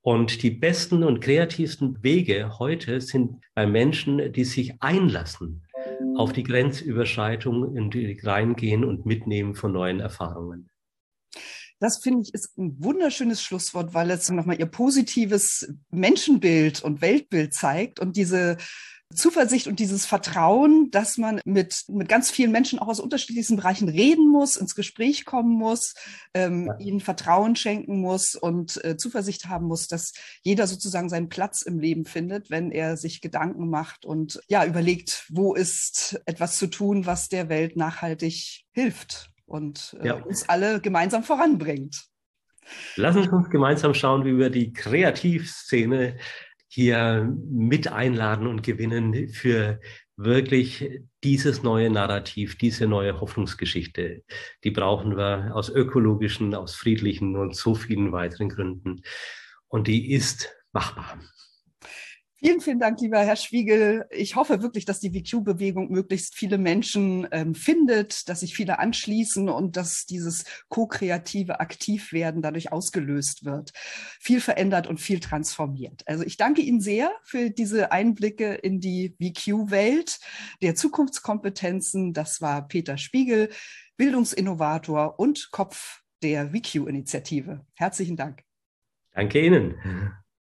Und 0.00 0.42
die 0.42 0.50
besten 0.50 1.04
und 1.04 1.20
kreativsten 1.20 2.02
Wege 2.02 2.58
heute 2.58 3.00
sind 3.00 3.44
bei 3.54 3.66
Menschen, 3.66 4.32
die 4.32 4.44
sich 4.44 4.74
einlassen 4.80 5.66
auf 6.16 6.32
die 6.32 6.42
Grenzüberschreitung, 6.42 7.90
die 7.90 8.18
reingehen 8.22 8.84
und 8.84 9.06
mitnehmen 9.06 9.54
von 9.54 9.72
neuen 9.72 10.00
Erfahrungen. 10.00 10.68
Das 11.78 11.98
finde 11.98 12.22
ich 12.22 12.32
ist 12.32 12.56
ein 12.56 12.76
wunderschönes 12.82 13.42
Schlusswort, 13.42 13.92
weil 13.92 14.10
es 14.10 14.30
nochmal 14.30 14.58
ihr 14.58 14.66
positives 14.66 15.72
Menschenbild 15.90 16.82
und 16.82 17.00
Weltbild 17.00 17.52
zeigt 17.52 18.00
und 18.00 18.16
diese 18.16 18.56
Zuversicht 19.14 19.68
und 19.68 19.78
dieses 19.78 20.04
Vertrauen, 20.04 20.90
dass 20.90 21.16
man 21.16 21.40
mit, 21.44 21.84
mit 21.88 22.08
ganz 22.08 22.30
vielen 22.30 22.50
Menschen 22.50 22.80
auch 22.80 22.88
aus 22.88 22.98
unterschiedlichsten 22.98 23.56
Bereichen 23.56 23.88
reden 23.88 24.28
muss, 24.28 24.56
ins 24.56 24.74
Gespräch 24.74 25.24
kommen 25.24 25.56
muss, 25.56 25.94
ähm, 26.34 26.66
ja. 26.66 26.78
ihnen 26.78 27.00
Vertrauen 27.00 27.54
schenken 27.54 28.00
muss 28.00 28.34
und 28.34 28.84
äh, 28.84 28.96
Zuversicht 28.96 29.46
haben 29.46 29.66
muss, 29.66 29.86
dass 29.86 30.12
jeder 30.42 30.66
sozusagen 30.66 31.08
seinen 31.08 31.28
Platz 31.28 31.62
im 31.62 31.78
Leben 31.78 32.04
findet, 32.04 32.50
wenn 32.50 32.72
er 32.72 32.96
sich 32.96 33.20
Gedanken 33.20 33.68
macht 33.70 34.04
und 34.04 34.40
ja, 34.48 34.64
überlegt, 34.64 35.26
wo 35.28 35.54
ist 35.54 36.20
etwas 36.26 36.56
zu 36.56 36.66
tun, 36.66 37.06
was 37.06 37.28
der 37.28 37.48
Welt 37.48 37.76
nachhaltig 37.76 38.64
hilft 38.72 39.30
und 39.46 39.96
äh, 40.00 40.08
ja. 40.08 40.14
uns 40.14 40.48
alle 40.48 40.80
gemeinsam 40.80 41.22
voranbringt. 41.22 42.04
Lassen 42.96 43.22
Sie 43.22 43.28
uns 43.28 43.48
gemeinsam 43.48 43.94
schauen, 43.94 44.24
wie 44.24 44.36
wir 44.36 44.50
die 44.50 44.72
Kreativszene 44.72 46.16
hier 46.68 47.32
mit 47.48 47.90
einladen 47.90 48.46
und 48.46 48.62
gewinnen 48.62 49.28
für 49.28 49.80
wirklich 50.16 51.00
dieses 51.22 51.62
neue 51.62 51.90
Narrativ, 51.90 52.58
diese 52.58 52.86
neue 52.86 53.20
Hoffnungsgeschichte. 53.20 54.24
Die 54.64 54.70
brauchen 54.70 55.16
wir 55.16 55.54
aus 55.54 55.68
ökologischen, 55.68 56.54
aus 56.54 56.74
friedlichen 56.74 57.36
und 57.36 57.54
so 57.54 57.74
vielen 57.74 58.12
weiteren 58.12 58.48
Gründen. 58.48 59.02
Und 59.68 59.86
die 59.86 60.12
ist 60.12 60.54
machbar. 60.72 61.18
Vielen, 62.38 62.60
vielen 62.60 62.78
Dank, 62.78 63.00
lieber 63.00 63.18
Herr 63.20 63.36
Schwiegel. 63.36 64.04
Ich 64.10 64.36
hoffe 64.36 64.60
wirklich, 64.60 64.84
dass 64.84 65.00
die 65.00 65.10
VQ-Bewegung 65.10 65.90
möglichst 65.90 66.34
viele 66.34 66.58
Menschen 66.58 67.26
ähm, 67.32 67.54
findet, 67.54 68.28
dass 68.28 68.40
sich 68.40 68.54
viele 68.54 68.78
anschließen 68.78 69.48
und 69.48 69.78
dass 69.78 70.04
dieses 70.04 70.44
ko-kreative 70.68 71.60
Aktivwerden 71.60 72.42
dadurch 72.42 72.72
ausgelöst 72.72 73.46
wird. 73.46 73.72
Viel 74.20 74.42
verändert 74.42 74.86
und 74.86 75.00
viel 75.00 75.18
transformiert. 75.18 76.02
Also 76.04 76.24
ich 76.24 76.36
danke 76.36 76.60
Ihnen 76.60 76.82
sehr 76.82 77.10
für 77.24 77.48
diese 77.48 77.90
Einblicke 77.90 78.52
in 78.52 78.80
die 78.80 79.16
VQ-Welt 79.18 80.18
der 80.60 80.74
Zukunftskompetenzen. 80.74 82.12
Das 82.12 82.42
war 82.42 82.68
Peter 82.68 82.98
Spiegel, 82.98 83.48
Bildungsinnovator 83.96 85.18
und 85.18 85.50
Kopf 85.52 86.02
der 86.22 86.50
VQ-Initiative. 86.50 87.64
Herzlichen 87.72 88.16
Dank. 88.16 88.42
Danke 89.14 89.40
Ihnen. 89.40 90.12